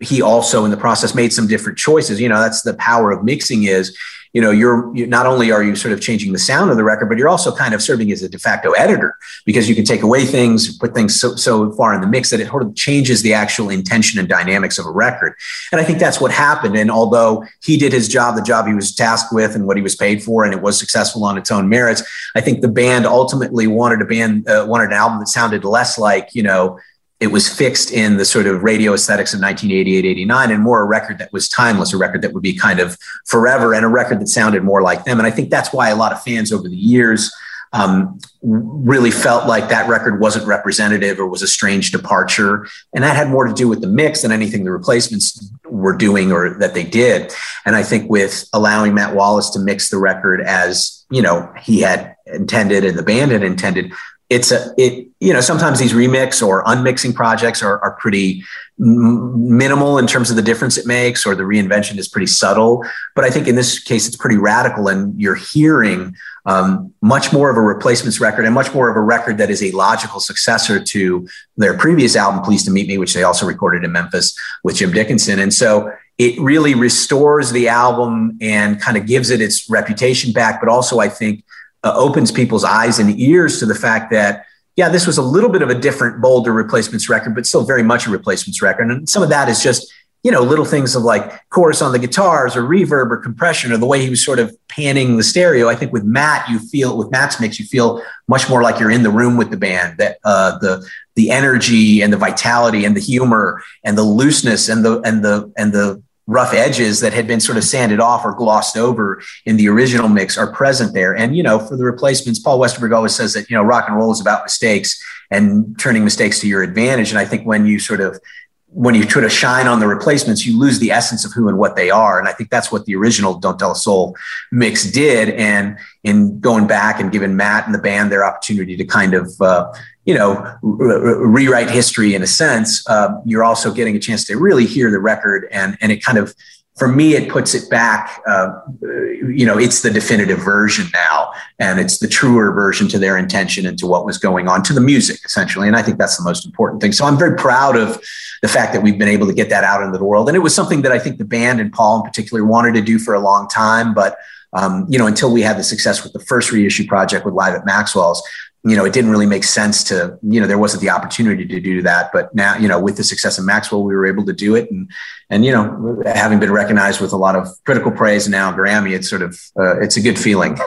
he 0.00 0.22
also 0.22 0.64
in 0.64 0.70
the 0.70 0.76
process 0.76 1.14
made 1.14 1.32
some 1.32 1.46
different 1.46 1.78
choices. 1.78 2.20
You 2.20 2.28
know, 2.28 2.40
that's 2.40 2.62
the 2.62 2.74
power 2.74 3.10
of 3.10 3.24
mixing 3.24 3.64
is 3.64 3.96
you 4.32 4.42
know 4.42 4.50
you're, 4.50 4.94
you're, 4.94 5.06
not 5.06 5.26
only 5.26 5.50
are 5.50 5.62
you 5.62 5.74
sort 5.74 5.92
of 5.92 6.00
changing 6.00 6.32
the 6.32 6.38
sound 6.38 6.70
of 6.70 6.76
the 6.76 6.84
record 6.84 7.08
but 7.08 7.18
you're 7.18 7.28
also 7.28 7.54
kind 7.54 7.74
of 7.74 7.82
serving 7.82 8.12
as 8.12 8.22
a 8.22 8.28
de 8.28 8.38
facto 8.38 8.72
editor 8.72 9.16
because 9.44 9.68
you 9.68 9.74
can 9.74 9.84
take 9.84 10.02
away 10.02 10.24
things 10.24 10.76
put 10.78 10.94
things 10.94 11.18
so, 11.18 11.34
so 11.36 11.70
far 11.72 11.94
in 11.94 12.00
the 12.00 12.06
mix 12.06 12.30
that 12.30 12.40
it 12.40 12.48
sort 12.48 12.62
of 12.62 12.74
changes 12.74 13.22
the 13.22 13.32
actual 13.32 13.70
intention 13.70 14.18
and 14.18 14.28
dynamics 14.28 14.78
of 14.78 14.86
a 14.86 14.90
record 14.90 15.34
and 15.72 15.80
i 15.80 15.84
think 15.84 15.98
that's 15.98 16.20
what 16.20 16.30
happened 16.30 16.76
and 16.76 16.90
although 16.90 17.44
he 17.62 17.76
did 17.76 17.92
his 17.92 18.08
job 18.08 18.36
the 18.36 18.42
job 18.42 18.66
he 18.66 18.74
was 18.74 18.94
tasked 18.94 19.32
with 19.32 19.54
and 19.54 19.66
what 19.66 19.76
he 19.76 19.82
was 19.82 19.96
paid 19.96 20.22
for 20.22 20.44
and 20.44 20.52
it 20.52 20.60
was 20.60 20.78
successful 20.78 21.24
on 21.24 21.38
its 21.38 21.50
own 21.50 21.68
merits 21.68 22.02
i 22.36 22.40
think 22.40 22.60
the 22.60 22.68
band 22.68 23.06
ultimately 23.06 23.66
wanted 23.66 24.00
a 24.02 24.04
band 24.04 24.46
uh, 24.48 24.64
wanted 24.68 24.88
an 24.88 24.92
album 24.92 25.18
that 25.18 25.28
sounded 25.28 25.64
less 25.64 25.98
like 25.98 26.28
you 26.34 26.42
know 26.42 26.78
it 27.20 27.28
was 27.28 27.48
fixed 27.48 27.92
in 27.92 28.16
the 28.16 28.24
sort 28.24 28.46
of 28.46 28.62
radio 28.62 28.94
aesthetics 28.94 29.34
of 29.34 29.40
1988, 29.40 30.04
89, 30.04 30.50
and 30.52 30.62
more 30.62 30.80
a 30.80 30.84
record 30.84 31.18
that 31.18 31.32
was 31.32 31.48
timeless, 31.48 31.92
a 31.92 31.98
record 31.98 32.22
that 32.22 32.32
would 32.32 32.42
be 32.42 32.54
kind 32.54 32.78
of 32.78 32.96
forever, 33.26 33.74
and 33.74 33.84
a 33.84 33.88
record 33.88 34.20
that 34.20 34.28
sounded 34.28 34.62
more 34.62 34.82
like 34.82 35.04
them. 35.04 35.18
And 35.18 35.26
I 35.26 35.30
think 35.30 35.50
that's 35.50 35.72
why 35.72 35.88
a 35.88 35.96
lot 35.96 36.12
of 36.12 36.22
fans 36.22 36.52
over 36.52 36.68
the 36.68 36.76
years 36.76 37.32
um, 37.72 38.18
really 38.42 39.10
felt 39.10 39.46
like 39.46 39.68
that 39.68 39.88
record 39.88 40.20
wasn't 40.20 40.46
representative 40.46 41.18
or 41.18 41.28
was 41.28 41.42
a 41.42 41.46
strange 41.46 41.90
departure. 41.90 42.66
And 42.94 43.04
that 43.04 43.16
had 43.16 43.28
more 43.28 43.46
to 43.46 43.52
do 43.52 43.68
with 43.68 43.80
the 43.80 43.88
mix 43.88 44.22
than 44.22 44.32
anything 44.32 44.64
the 44.64 44.72
replacements 44.72 45.50
were 45.64 45.96
doing 45.96 46.32
or 46.32 46.50
that 46.58 46.74
they 46.74 46.84
did. 46.84 47.32
And 47.66 47.76
I 47.76 47.82
think 47.82 48.08
with 48.08 48.48
allowing 48.52 48.94
Matt 48.94 49.14
Wallace 49.14 49.50
to 49.50 49.58
mix 49.58 49.90
the 49.90 49.98
record 49.98 50.40
as, 50.40 51.04
you 51.10 51.20
know, 51.20 51.52
he 51.60 51.80
had 51.80 52.16
intended 52.26 52.84
and 52.84 52.96
the 52.96 53.02
band 53.02 53.32
had 53.32 53.42
intended, 53.42 53.92
it's 54.30 54.52
a 54.52 54.74
it 54.76 55.08
you 55.20 55.32
know 55.32 55.40
sometimes 55.40 55.78
these 55.78 55.92
remix 55.92 56.46
or 56.46 56.62
unmixing 56.64 57.14
projects 57.14 57.62
are, 57.62 57.82
are 57.82 57.92
pretty 57.92 58.44
minimal 58.76 59.98
in 59.98 60.06
terms 60.06 60.30
of 60.30 60.36
the 60.36 60.42
difference 60.42 60.76
it 60.76 60.86
makes 60.86 61.26
or 61.26 61.34
the 61.34 61.42
reinvention 61.42 61.98
is 61.98 62.08
pretty 62.08 62.26
subtle. 62.26 62.84
But 63.14 63.24
i 63.24 63.30
think 63.30 63.48
in 63.48 63.54
this 63.54 63.78
case 63.78 64.06
it's 64.06 64.16
pretty 64.16 64.36
radical 64.36 64.88
and 64.88 65.18
you're 65.20 65.34
hearing 65.34 66.14
um, 66.44 66.92
much 67.02 67.32
more 67.32 67.50
of 67.50 67.56
a 67.56 67.60
replacements 67.60 68.20
record 68.20 68.44
and 68.44 68.54
much 68.54 68.72
more 68.72 68.88
of 68.88 68.96
a 68.96 69.00
record 69.00 69.38
that 69.38 69.50
is 69.50 69.62
a 69.62 69.70
logical 69.72 70.20
successor 70.20 70.82
to 70.82 71.26
their 71.56 71.76
previous 71.76 72.16
album 72.16 72.42
pleased 72.42 72.66
to 72.66 72.70
meet 72.70 72.86
me 72.86 72.98
which 72.98 73.14
they 73.14 73.22
also 73.22 73.46
recorded 73.46 73.82
in 73.84 73.92
memphis 73.92 74.36
with 74.62 74.76
jim 74.76 74.92
dickinson. 74.92 75.38
And 75.38 75.54
so 75.54 75.90
it 76.18 76.38
really 76.40 76.74
restores 76.74 77.52
the 77.52 77.68
album 77.68 78.36
and 78.40 78.80
kind 78.80 78.96
of 78.96 79.06
gives 79.06 79.30
it 79.30 79.40
its 79.40 79.70
reputation 79.70 80.32
back. 80.32 80.60
But 80.60 80.68
also 80.68 80.98
i 80.98 81.08
think 81.08 81.44
uh, 81.84 81.92
opens 81.94 82.30
people's 82.30 82.64
eyes 82.64 82.98
and 82.98 83.18
ears 83.20 83.58
to 83.60 83.66
the 83.66 83.74
fact 83.74 84.10
that 84.10 84.44
yeah, 84.76 84.88
this 84.88 85.08
was 85.08 85.18
a 85.18 85.22
little 85.22 85.50
bit 85.50 85.60
of 85.60 85.70
a 85.70 85.74
different, 85.74 86.20
bolder 86.20 86.52
replacements 86.52 87.08
record, 87.08 87.34
but 87.34 87.46
still 87.46 87.64
very 87.64 87.82
much 87.82 88.06
a 88.06 88.10
replacements 88.10 88.62
record. 88.62 88.88
And 88.88 89.08
some 89.08 89.24
of 89.24 89.28
that 89.28 89.48
is 89.48 89.60
just 89.60 89.92
you 90.24 90.32
know 90.32 90.42
little 90.42 90.64
things 90.64 90.94
of 90.96 91.02
like 91.02 91.48
chorus 91.50 91.80
on 91.80 91.92
the 91.92 91.98
guitars 91.98 92.56
or 92.56 92.62
reverb 92.62 93.10
or 93.10 93.16
compression 93.18 93.72
or 93.72 93.76
the 93.76 93.86
way 93.86 94.02
he 94.02 94.10
was 94.10 94.24
sort 94.24 94.38
of 94.38 94.56
panning 94.68 95.16
the 95.16 95.22
stereo. 95.22 95.68
I 95.68 95.74
think 95.74 95.92
with 95.92 96.04
Matt, 96.04 96.48
you 96.48 96.58
feel 96.58 96.96
with 96.96 97.10
Matt's 97.10 97.40
mix, 97.40 97.58
you 97.58 97.66
feel 97.66 98.02
much 98.26 98.48
more 98.48 98.62
like 98.62 98.78
you're 98.78 98.90
in 98.90 99.02
the 99.02 99.10
room 99.10 99.36
with 99.36 99.50
the 99.50 99.56
band. 99.56 99.98
That 99.98 100.18
uh, 100.24 100.58
the 100.58 100.86
the 101.16 101.30
energy 101.30 102.00
and 102.00 102.12
the 102.12 102.16
vitality 102.16 102.84
and 102.84 102.94
the 102.94 103.00
humor 103.00 103.62
and 103.84 103.98
the 103.98 104.02
looseness 104.02 104.68
and 104.68 104.84
the 104.84 105.00
and 105.00 105.24
the 105.24 105.52
and 105.56 105.72
the 105.72 106.02
rough 106.28 106.52
edges 106.52 107.00
that 107.00 107.14
had 107.14 107.26
been 107.26 107.40
sort 107.40 107.56
of 107.56 107.64
sanded 107.64 108.00
off 108.00 108.22
or 108.24 108.34
glossed 108.34 108.76
over 108.76 109.20
in 109.46 109.56
the 109.56 109.66
original 109.66 110.08
mix 110.08 110.36
are 110.36 110.52
present 110.52 110.92
there. 110.92 111.16
And, 111.16 111.34
you 111.34 111.42
know, 111.42 111.58
for 111.58 111.74
the 111.74 111.84
replacements, 111.84 112.38
Paul 112.38 112.60
Westerberg 112.60 112.94
always 112.94 113.14
says 113.14 113.32
that, 113.32 113.48
you 113.48 113.56
know, 113.56 113.62
rock 113.62 113.86
and 113.88 113.96
roll 113.96 114.12
is 114.12 114.20
about 114.20 114.44
mistakes 114.44 115.02
and 115.30 115.76
turning 115.78 116.04
mistakes 116.04 116.38
to 116.40 116.46
your 116.46 116.62
advantage. 116.62 117.10
And 117.10 117.18
I 117.18 117.24
think 117.24 117.46
when 117.46 117.64
you 117.64 117.78
sort 117.78 118.02
of 118.02 118.20
when 118.70 118.94
you 118.94 119.04
try 119.04 119.22
to 119.22 119.30
shine 119.30 119.66
on 119.66 119.80
the 119.80 119.86
replacements, 119.86 120.46
you 120.46 120.58
lose 120.58 120.78
the 120.78 120.90
essence 120.90 121.24
of 121.24 121.32
who 121.32 121.48
and 121.48 121.58
what 121.58 121.74
they 121.74 121.90
are. 121.90 122.18
And 122.18 122.28
I 122.28 122.32
think 122.32 122.50
that's 122.50 122.70
what 122.70 122.84
the 122.84 122.94
original 122.96 123.34
Don't 123.34 123.58
Tell 123.58 123.72
a 123.72 123.76
Soul 123.76 124.14
mix 124.52 124.90
did. 124.90 125.30
And 125.30 125.78
in 126.04 126.38
going 126.38 126.66
back 126.66 127.00
and 127.00 127.10
giving 127.10 127.34
Matt 127.34 127.64
and 127.64 127.74
the 127.74 127.78
band 127.78 128.12
their 128.12 128.24
opportunity 128.24 128.76
to 128.76 128.84
kind 128.84 129.14
of, 129.14 129.32
uh, 129.40 129.72
you 130.04 130.14
know, 130.14 130.58
rewrite 130.62 131.70
history 131.70 132.14
in 132.14 132.22
a 132.22 132.26
sense, 132.26 132.86
uh, 132.88 133.08
you're 133.24 133.44
also 133.44 133.72
getting 133.72 133.96
a 133.96 133.98
chance 133.98 134.24
to 134.26 134.36
really 134.36 134.66
hear 134.66 134.90
the 134.90 135.00
record 135.00 135.48
and, 135.50 135.78
and 135.80 135.90
it 135.90 136.02
kind 136.02 136.18
of 136.18 136.34
for 136.78 136.88
me, 136.88 137.14
it 137.14 137.28
puts 137.28 137.54
it 137.54 137.68
back. 137.68 138.22
Uh, 138.26 138.60
you 138.80 139.44
know, 139.44 139.58
it's 139.58 139.82
the 139.82 139.90
definitive 139.90 140.38
version 140.38 140.86
now, 140.94 141.32
and 141.58 141.80
it's 141.80 141.98
the 141.98 142.08
truer 142.08 142.52
version 142.52 142.88
to 142.88 142.98
their 142.98 143.18
intention 143.18 143.66
and 143.66 143.78
to 143.78 143.86
what 143.86 144.04
was 144.04 144.16
going 144.16 144.48
on 144.48 144.62
to 144.62 144.72
the 144.72 144.80
music, 144.80 145.20
essentially. 145.24 145.66
And 145.66 145.76
I 145.76 145.82
think 145.82 145.98
that's 145.98 146.16
the 146.16 146.24
most 146.24 146.46
important 146.46 146.80
thing. 146.80 146.92
So 146.92 147.04
I'm 147.04 147.18
very 147.18 147.36
proud 147.36 147.76
of 147.76 148.00
the 148.42 148.48
fact 148.48 148.72
that 148.72 148.82
we've 148.82 148.98
been 148.98 149.08
able 149.08 149.26
to 149.26 149.34
get 149.34 149.50
that 149.50 149.64
out 149.64 149.82
into 149.82 149.98
the 149.98 150.04
world. 150.04 150.28
And 150.28 150.36
it 150.36 150.40
was 150.40 150.54
something 150.54 150.82
that 150.82 150.92
I 150.92 150.98
think 150.98 151.18
the 151.18 151.24
band 151.24 151.60
and 151.60 151.72
Paul 151.72 151.96
in 151.96 152.02
particular 152.02 152.44
wanted 152.44 152.74
to 152.74 152.82
do 152.82 152.98
for 152.98 153.14
a 153.14 153.20
long 153.20 153.48
time, 153.48 153.92
but 153.94 154.16
um, 154.54 154.86
you 154.88 154.98
know, 154.98 155.06
until 155.06 155.30
we 155.30 155.42
had 155.42 155.58
the 155.58 155.62
success 155.62 156.02
with 156.02 156.12
the 156.12 156.20
first 156.20 156.52
reissue 156.52 156.86
project 156.86 157.24
with 157.26 157.34
Live 157.34 157.54
at 157.54 157.66
Maxwell's, 157.66 158.22
you 158.64 158.76
know, 158.76 158.84
it 158.84 158.92
didn't 158.92 159.10
really 159.10 159.26
make 159.26 159.44
sense 159.44 159.84
to, 159.84 160.18
you 160.22 160.40
know, 160.40 160.46
there 160.46 160.58
wasn't 160.58 160.82
the 160.82 160.90
opportunity 160.90 161.46
to 161.46 161.60
do 161.60 161.80
that. 161.82 162.10
But 162.12 162.34
now, 162.34 162.56
you 162.56 162.66
know, 162.66 162.80
with 162.80 162.96
the 162.96 163.04
success 163.04 163.38
of 163.38 163.44
Maxwell, 163.44 163.84
we 163.84 163.94
were 163.94 164.06
able 164.06 164.26
to 164.26 164.32
do 164.32 164.56
it. 164.56 164.70
And, 164.70 164.90
and, 165.30 165.44
you 165.44 165.52
know, 165.52 166.02
having 166.04 166.40
been 166.40 166.52
recognized 166.52 167.00
with 167.00 167.12
a 167.12 167.16
lot 167.16 167.36
of 167.36 167.48
critical 167.64 167.92
praise 167.92 168.26
and 168.26 168.32
now 168.32 168.52
Grammy, 168.52 168.94
it's 168.94 169.08
sort 169.08 169.22
of, 169.22 169.40
uh, 169.58 169.80
it's 169.80 169.96
a 169.96 170.00
good 170.00 170.18
feeling. 170.18 170.58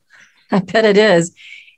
I 0.52 0.60
bet 0.60 0.84
it 0.84 0.96
is. 0.96 1.34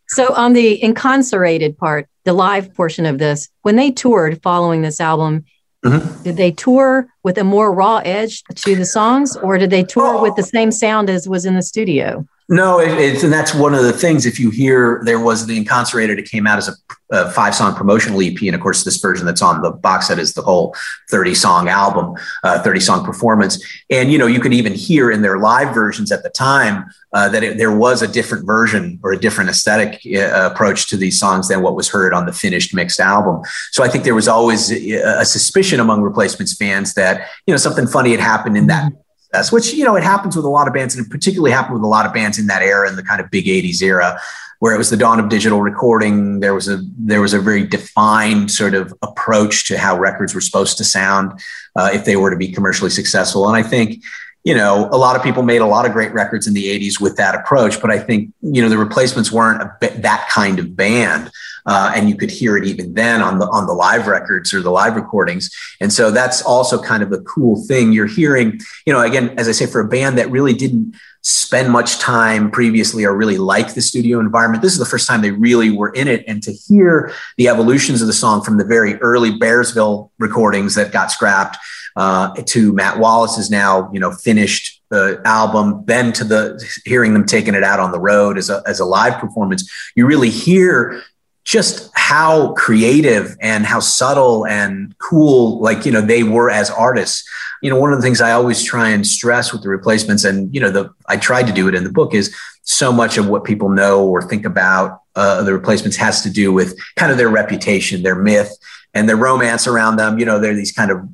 So 0.08 0.34
on 0.34 0.52
the 0.52 0.82
Inconcerated 0.82 1.78
part, 1.78 2.08
the 2.24 2.34
live 2.34 2.74
portion 2.74 3.06
of 3.06 3.18
this, 3.18 3.48
when 3.62 3.76
they 3.76 3.90
toured 3.90 4.42
following 4.42 4.82
this 4.82 5.00
album, 5.00 5.44
mm-hmm. 5.84 6.22
did 6.22 6.36
they 6.36 6.50
tour 6.50 7.08
with 7.22 7.38
a 7.38 7.44
more 7.44 7.72
raw 7.72 8.02
edge 8.04 8.42
to 8.54 8.76
the 8.76 8.84
songs 8.84 9.34
or 9.36 9.56
did 9.56 9.70
they 9.70 9.82
tour 9.82 10.18
oh. 10.18 10.22
with 10.22 10.36
the 10.36 10.42
same 10.42 10.70
sound 10.70 11.08
as 11.08 11.26
was 11.26 11.46
in 11.46 11.54
the 11.54 11.62
studio? 11.62 12.26
No, 12.48 12.78
it, 12.78 12.90
it's 12.90 13.22
and 13.22 13.32
that's 13.32 13.54
one 13.54 13.74
of 13.74 13.84
the 13.84 13.92
things. 13.92 14.26
If 14.26 14.38
you 14.38 14.50
hear, 14.50 15.00
there 15.04 15.18
was 15.18 15.46
the 15.46 15.56
Inconcerated. 15.56 16.18
It 16.18 16.30
came 16.30 16.46
out 16.46 16.58
as 16.58 16.68
a, 16.68 16.72
a 17.10 17.30
five 17.30 17.54
song 17.54 17.74
promotional 17.74 18.20
EP, 18.20 18.36
and 18.42 18.54
of 18.54 18.60
course, 18.60 18.84
this 18.84 18.98
version 18.98 19.24
that's 19.24 19.40
on 19.40 19.62
the 19.62 19.70
box 19.70 20.08
set 20.08 20.18
is 20.18 20.34
the 20.34 20.42
whole 20.42 20.76
thirty 21.10 21.34
song 21.34 21.68
album, 21.68 22.14
uh, 22.42 22.62
thirty 22.62 22.80
song 22.80 23.02
performance. 23.02 23.64
And 23.88 24.12
you 24.12 24.18
know, 24.18 24.26
you 24.26 24.40
could 24.40 24.52
even 24.52 24.74
hear 24.74 25.10
in 25.10 25.22
their 25.22 25.38
live 25.38 25.72
versions 25.72 26.12
at 26.12 26.22
the 26.22 26.28
time 26.28 26.84
uh, 27.14 27.30
that 27.30 27.42
it, 27.42 27.56
there 27.56 27.74
was 27.74 28.02
a 28.02 28.08
different 28.08 28.44
version 28.44 29.00
or 29.02 29.12
a 29.12 29.18
different 29.18 29.48
aesthetic 29.48 30.02
uh, 30.14 30.50
approach 30.52 30.86
to 30.90 30.98
these 30.98 31.18
songs 31.18 31.48
than 31.48 31.62
what 31.62 31.74
was 31.74 31.88
heard 31.88 32.12
on 32.12 32.26
the 32.26 32.32
finished 32.32 32.74
mixed 32.74 33.00
album. 33.00 33.40
So 33.70 33.82
I 33.82 33.88
think 33.88 34.04
there 34.04 34.14
was 34.14 34.28
always 34.28 34.70
a, 34.70 35.20
a 35.20 35.24
suspicion 35.24 35.80
among 35.80 36.02
replacements 36.02 36.54
fans 36.54 36.92
that 36.92 37.26
you 37.46 37.54
know 37.54 37.58
something 37.58 37.86
funny 37.86 38.10
had 38.10 38.20
happened 38.20 38.58
in 38.58 38.66
that 38.66 38.92
success, 39.34 39.52
which, 39.52 39.74
you 39.74 39.84
know, 39.84 39.96
it 39.96 40.02
happens 40.02 40.36
with 40.36 40.44
a 40.44 40.48
lot 40.48 40.66
of 40.66 40.74
bands 40.74 40.96
and 40.96 41.06
it 41.06 41.10
particularly 41.10 41.50
happened 41.50 41.74
with 41.74 41.82
a 41.82 41.88
lot 41.88 42.06
of 42.06 42.12
bands 42.12 42.38
in 42.38 42.46
that 42.46 42.62
era, 42.62 42.88
in 42.88 42.96
the 42.96 43.02
kind 43.02 43.20
of 43.20 43.30
big 43.30 43.46
80s 43.46 43.82
era, 43.82 44.18
where 44.60 44.74
it 44.74 44.78
was 44.78 44.90
the 44.90 44.96
dawn 44.96 45.20
of 45.20 45.28
digital 45.28 45.60
recording. 45.60 46.40
There 46.40 46.54
was 46.54 46.68
a, 46.68 46.80
there 46.98 47.20
was 47.20 47.34
a 47.34 47.40
very 47.40 47.66
defined 47.66 48.50
sort 48.50 48.74
of 48.74 48.94
approach 49.02 49.66
to 49.68 49.78
how 49.78 49.98
records 49.98 50.34
were 50.34 50.40
supposed 50.40 50.78
to 50.78 50.84
sound 50.84 51.32
uh, 51.76 51.90
if 51.92 52.04
they 52.04 52.16
were 52.16 52.30
to 52.30 52.36
be 52.36 52.48
commercially 52.48 52.90
successful. 52.90 53.46
And 53.48 53.56
I 53.56 53.62
think, 53.62 54.02
you 54.44 54.54
know, 54.54 54.88
a 54.92 54.98
lot 54.98 55.16
of 55.16 55.22
people 55.22 55.42
made 55.42 55.62
a 55.62 55.66
lot 55.66 55.86
of 55.86 55.92
great 55.92 56.12
records 56.12 56.46
in 56.46 56.54
the 56.54 56.66
80s 56.66 57.00
with 57.00 57.16
that 57.16 57.34
approach, 57.34 57.80
but 57.80 57.90
I 57.90 57.98
think, 57.98 58.32
you 58.42 58.62
know, 58.62 58.68
the 58.68 58.78
replacements 58.78 59.32
weren't 59.32 59.62
a, 59.62 60.00
that 60.00 60.28
kind 60.30 60.58
of 60.58 60.76
band. 60.76 61.30
Uh, 61.66 61.92
and 61.94 62.08
you 62.08 62.16
could 62.16 62.30
hear 62.30 62.56
it 62.56 62.64
even 62.64 62.94
then 62.94 63.22
on 63.22 63.38
the 63.38 63.46
on 63.46 63.66
the 63.66 63.72
live 63.72 64.06
records 64.06 64.52
or 64.52 64.60
the 64.60 64.70
live 64.70 64.96
recordings. 64.96 65.50
And 65.80 65.92
so 65.92 66.10
that's 66.10 66.42
also 66.42 66.82
kind 66.82 67.02
of 67.02 67.12
a 67.12 67.18
cool 67.20 67.64
thing. 67.66 67.92
You're 67.92 68.06
hearing, 68.06 68.60
you 68.86 68.92
know, 68.92 69.00
again, 69.00 69.34
as 69.38 69.48
I 69.48 69.52
say, 69.52 69.66
for 69.66 69.80
a 69.80 69.88
band 69.88 70.18
that 70.18 70.30
really 70.30 70.52
didn't 70.52 70.94
spend 71.22 71.70
much 71.70 71.98
time 71.98 72.50
previously 72.50 73.02
or 73.02 73.16
really 73.16 73.38
like 73.38 73.72
the 73.72 73.80
studio 73.80 74.20
environment. 74.20 74.62
This 74.62 74.74
is 74.74 74.78
the 74.78 74.84
first 74.84 75.08
time 75.08 75.22
they 75.22 75.30
really 75.30 75.70
were 75.70 75.88
in 75.90 76.06
it. 76.06 76.22
And 76.28 76.42
to 76.42 76.52
hear 76.52 77.12
the 77.38 77.48
evolutions 77.48 78.02
of 78.02 78.06
the 78.06 78.12
song 78.12 78.42
from 78.42 78.58
the 78.58 78.64
very 78.64 78.96
early 78.96 79.30
Bearsville 79.30 80.10
recordings 80.18 80.74
that 80.74 80.92
got 80.92 81.10
scrapped 81.10 81.56
uh, 81.96 82.34
to 82.34 82.74
Matt 82.74 82.98
Wallace's 82.98 83.50
now, 83.50 83.90
you 83.90 84.00
know, 84.00 84.10
finished 84.10 84.82
the 84.90 85.20
album, 85.24 85.82
then 85.86 86.12
to 86.12 86.24
the 86.24 86.62
hearing 86.84 87.14
them 87.14 87.24
taking 87.24 87.54
it 87.54 87.64
out 87.64 87.80
on 87.80 87.90
the 87.90 88.00
road 88.00 88.36
as 88.36 88.50
a, 88.50 88.62
as 88.66 88.78
a 88.78 88.84
live 88.84 89.18
performance, 89.18 89.70
you 89.96 90.04
really 90.04 90.30
hear 90.30 91.02
just 91.44 91.90
how 91.94 92.52
creative 92.54 93.36
and 93.40 93.66
how 93.66 93.78
subtle 93.78 94.46
and 94.46 94.96
cool 94.98 95.60
like 95.60 95.84
you 95.84 95.92
know 95.92 96.00
they 96.00 96.22
were 96.22 96.50
as 96.50 96.70
artists. 96.70 97.28
You 97.62 97.70
know 97.70 97.78
one 97.78 97.92
of 97.92 97.98
the 97.98 98.02
things 98.02 98.20
i 98.20 98.32
always 98.32 98.62
try 98.62 98.90
and 98.90 99.06
stress 99.06 99.52
with 99.52 99.62
the 99.62 99.70
replacements 99.70 100.24
and 100.24 100.54
you 100.54 100.60
know 100.60 100.70
the 100.70 100.90
i 101.08 101.16
tried 101.16 101.46
to 101.46 101.52
do 101.52 101.66
it 101.66 101.74
in 101.74 101.82
the 101.82 101.90
book 101.90 102.12
is 102.12 102.34
so 102.62 102.92
much 102.92 103.16
of 103.16 103.26
what 103.26 103.44
people 103.44 103.70
know 103.70 104.06
or 104.06 104.20
think 104.20 104.44
about 104.44 105.00
uh, 105.16 105.42
the 105.42 105.52
replacements 105.52 105.96
has 105.96 106.22
to 106.22 106.30
do 106.30 106.52
with 106.52 106.78
kind 106.96 107.10
of 107.10 107.16
their 107.16 107.30
reputation 107.30 108.02
their 108.02 108.16
myth 108.16 108.54
and 108.94 109.08
their 109.08 109.16
romance 109.16 109.66
around 109.66 109.96
them. 109.96 110.18
You 110.18 110.24
know 110.24 110.38
they're 110.38 110.54
these 110.54 110.72
kind 110.72 110.90
of 110.90 111.06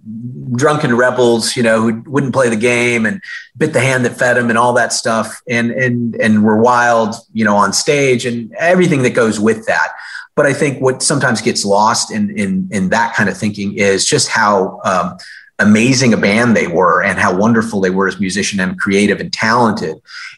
drunken 0.53 0.97
rebels 0.97 1.57
you 1.57 1.63
know 1.63 1.81
who 1.83 2.03
wouldn't 2.07 2.33
play 2.33 2.49
the 2.49 2.57
game 2.57 3.07
and 3.07 3.23
bit 3.57 3.73
the 3.73 3.81
hand 3.81 4.05
that 4.05 4.19
fed 4.19 4.37
them 4.37 4.49
and 4.49 4.59
all 4.59 4.73
that 4.73 4.93
stuff 4.93 5.41
and 5.49 5.71
and 5.71 6.17
and 6.17 6.43
were 6.43 6.61
wild 6.61 7.15
you 7.33 7.45
know 7.45 7.57
on 7.57 7.73
stage 7.73 8.27
and 8.27 8.53
everything 8.59 9.03
that 9.03 9.11
goes 9.11 9.39
with 9.39 9.65
that 9.67 9.93
but 10.41 10.47
I 10.47 10.55
think 10.55 10.81
what 10.81 11.03
sometimes 11.03 11.43
gets 11.43 11.67
lost 11.67 12.11
in 12.11 12.31
in 12.31 12.67
in 12.71 12.89
that 12.89 13.15
kind 13.15 13.29
of 13.29 13.37
thinking 13.37 13.77
is 13.77 14.07
just 14.07 14.27
how 14.27 14.81
um, 14.87 15.19
amazing 15.61 16.13
a 16.13 16.17
band 16.17 16.57
they 16.57 16.67
were 16.67 17.03
and 17.03 17.19
how 17.19 17.37
wonderful 17.37 17.81
they 17.81 17.91
were 17.91 18.09
as 18.09 18.19
musicians 18.19 18.61
and 18.61 18.79
creative 18.81 19.21
and 19.21 19.33
talented. 19.33 19.97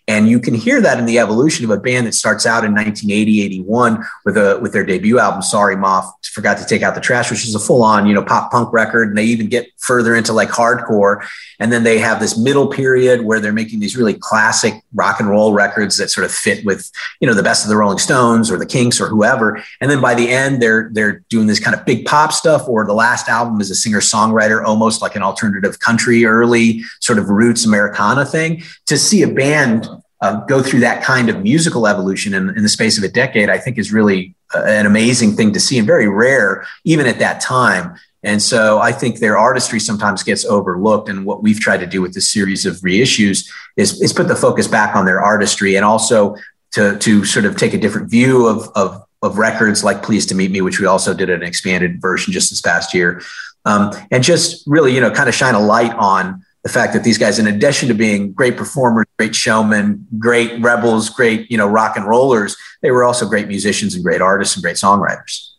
And 0.09 0.29
you 0.29 0.41
can 0.41 0.55
hear 0.55 0.81
that 0.81 0.99
in 0.99 1.07
the 1.07 1.21
evolution 1.21 1.65
of 1.65 1.71
a 1.71 1.79
band 1.79 2.07
that 2.09 2.15
starts 2.15 2.45
out 2.45 2.65
in 2.65 2.75
1980, 2.75 3.43
81 3.43 4.05
with 4.25 4.37
a 4.37 4.59
with 4.61 4.73
their 4.73 4.85
debut 4.85 5.21
album, 5.21 5.43
Sorry 5.43 5.77
Ma 5.77 6.11
Forgot 6.33 6.59
to 6.59 6.67
Take 6.67 6.83
Out 6.83 6.95
the 6.95 7.01
Trash, 7.01 7.31
which 7.31 7.47
is 7.47 7.55
a 7.55 7.59
full 7.59 7.85
on, 7.85 8.07
you 8.07 8.15
know, 8.15 8.25
pop 8.25 8.51
punk 8.51 8.73
record. 8.73 9.09
And 9.09 9.19
they 9.19 9.25
even 9.25 9.49
get 9.49 9.69
further 9.79 10.17
into 10.17 10.33
like 10.33 10.49
hardcore. 10.49 11.25
And 11.61 11.71
then 11.71 11.85
they 11.85 11.99
have 11.99 12.19
this 12.19 12.37
middle 12.37 12.67
period 12.67 13.21
where 13.21 13.39
they're 13.39 13.53
making 13.53 13.79
these 13.79 13.97
really 13.97 14.15
classic 14.15 14.75
rock 14.95 15.21
and 15.21 15.29
roll 15.29 15.53
records 15.53 15.99
that 15.99 16.11
sort 16.11 16.25
of 16.25 16.33
fit 16.33 16.65
with, 16.65 16.91
you 17.21 17.29
know, 17.29 17.35
the 17.35 17.43
best 17.43 17.65
of 17.65 17.69
the 17.69 17.77
Rolling 17.77 17.99
Stones 17.99 18.51
or 18.51 18.59
the 18.59 18.67
Kinks 18.67 19.01
or 19.01 19.07
whoever. 19.07 19.63
And 19.81 19.91
then 19.91 20.01
by 20.01 20.15
the 20.15 20.31
end, 20.31 20.61
they're 20.61 20.91
they're 20.93 21.23
doing 21.29 21.47
this 21.47 21.61
kind 21.61 21.77
of 21.77 21.85
big 21.85 22.07
pop 22.07 22.33
stuff, 22.33 22.67
or 22.67 22.85
the 22.85 22.95
last 22.95 23.29
album 23.29 23.61
is 23.61 23.71
a 23.71 23.75
singer-songwriter, 23.75 24.65
almost 24.65 25.03
like 25.03 25.12
an 25.15 25.23
alternative 25.23 25.81
country, 25.81 26.25
early 26.25 26.83
sort 27.01 27.19
of 27.19 27.29
roots 27.29 27.65
Americana 27.65 28.25
thing. 28.25 28.63
To 28.87 28.99
see 28.99 29.23
a 29.23 29.29
band 29.29 29.89
uh, 30.23 30.37
go 30.47 30.63
through 30.63 30.81
that 30.81 31.03
kind 31.03 31.29
of 31.29 31.43
musical 31.43 31.87
evolution 31.87 32.33
in, 32.33 32.51
in, 32.51 32.63
the 32.63 32.69
space 32.69 32.97
of 32.97 33.03
a 33.03 33.09
decade, 33.09 33.51
I 33.51 33.59
think 33.59 33.77
is 33.77 33.93
really 33.93 34.37
uh, 34.55 34.63
an 34.63 34.87
amazing 34.87 35.35
thing 35.35 35.53
to 35.53 35.61
see 35.61 35.79
and 35.79 35.87
very 35.87 36.09
rare, 36.09 36.65
even 36.85 37.07
at 37.07 37.19
that 37.19 37.41
time. 37.41 37.99
And 38.23 38.41
so 38.41 38.79
I 38.79 38.93
think 38.93 39.19
their 39.19 39.37
artistry 39.37 39.81
sometimes 39.81 40.23
gets 40.23 40.45
overlooked. 40.45 41.09
And 41.09 41.27
what 41.27 41.43
we've 41.43 41.59
tried 41.59 41.79
to 41.79 41.87
do 41.87 42.01
with 42.01 42.15
this 42.15 42.31
series 42.31 42.65
of 42.65 42.77
reissues 42.77 43.51
is, 43.77 44.01
is 44.01 44.13
put 44.13 44.29
the 44.29 44.37
focus 44.37 44.69
back 44.69 44.95
on 44.95 45.07
their 45.07 45.21
artistry 45.21 45.75
and 45.75 45.85
also 45.85 46.37
to, 46.73 46.97
to 46.99 47.25
sort 47.25 47.45
of 47.45 47.57
take 47.57 47.75
a 47.75 47.79
different 47.79 48.09
view 48.09 48.47
of, 48.47 48.71
of, 48.77 49.03
of 49.23 49.39
records 49.39 49.83
like 49.83 50.05
Pleased 50.05 50.29
to 50.29 50.37
Meet 50.37 50.53
Me, 50.53 50.61
which 50.61 50.79
we 50.79 50.87
also 50.87 51.15
did 51.15 51.31
an 51.31 51.43
expanded 51.43 52.01
version 52.01 52.33
just 52.33 52.51
this 52.51 52.61
past 52.61 52.95
year. 52.95 53.21
Um, 53.65 53.93
and 54.11 54.25
just 54.25 54.65
really, 54.67 54.95
you 54.95 55.01
know, 55.01 55.11
kind 55.11 55.29
of 55.29 55.35
shine 55.35 55.55
a 55.55 55.61
light 55.61 55.95
on 55.95 56.45
the 56.63 56.69
fact 56.69 56.93
that 56.93 57.03
these 57.03 57.19
guys, 57.19 57.39
in 57.39 57.47
addition 57.47 57.89
to 57.89 57.95
being 57.95 58.33
great 58.33 58.57
performers, 58.57 59.07
great 59.19 59.35
showmen, 59.35 60.07
great 60.19 60.61
rebels, 60.63 61.11
great, 61.11 61.51
you 61.51 61.57
know, 61.57 61.67
rock 61.67 61.97
and 61.97 62.07
rollers, 62.07 62.57
they 62.83 62.91
were 62.91 63.03
also 63.03 63.27
great 63.27 63.49
musicians 63.49 63.95
and 63.95 64.05
great 64.05 64.21
artists 64.21 64.55
and 64.57 64.63
great 64.63 64.77
songwriters. 64.77 65.51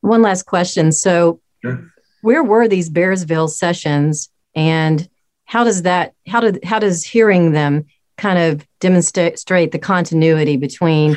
One 0.00 0.22
last 0.22 0.44
question. 0.44 0.90
So, 0.90 1.40
sure. 1.62 1.92
where 2.22 2.42
were 2.42 2.66
these 2.66 2.90
Bearsville 2.90 3.48
sessions 3.48 4.28
and 4.56 5.08
how 5.44 5.62
does 5.64 5.82
that, 5.82 6.14
how 6.26 6.40
did, 6.40 6.64
how 6.64 6.80
does 6.80 7.04
hearing 7.04 7.52
them 7.52 7.86
kind 8.16 8.38
of 8.38 8.66
demonstrate 8.80 9.70
the 9.70 9.78
continuity 9.78 10.56
between 10.56 11.16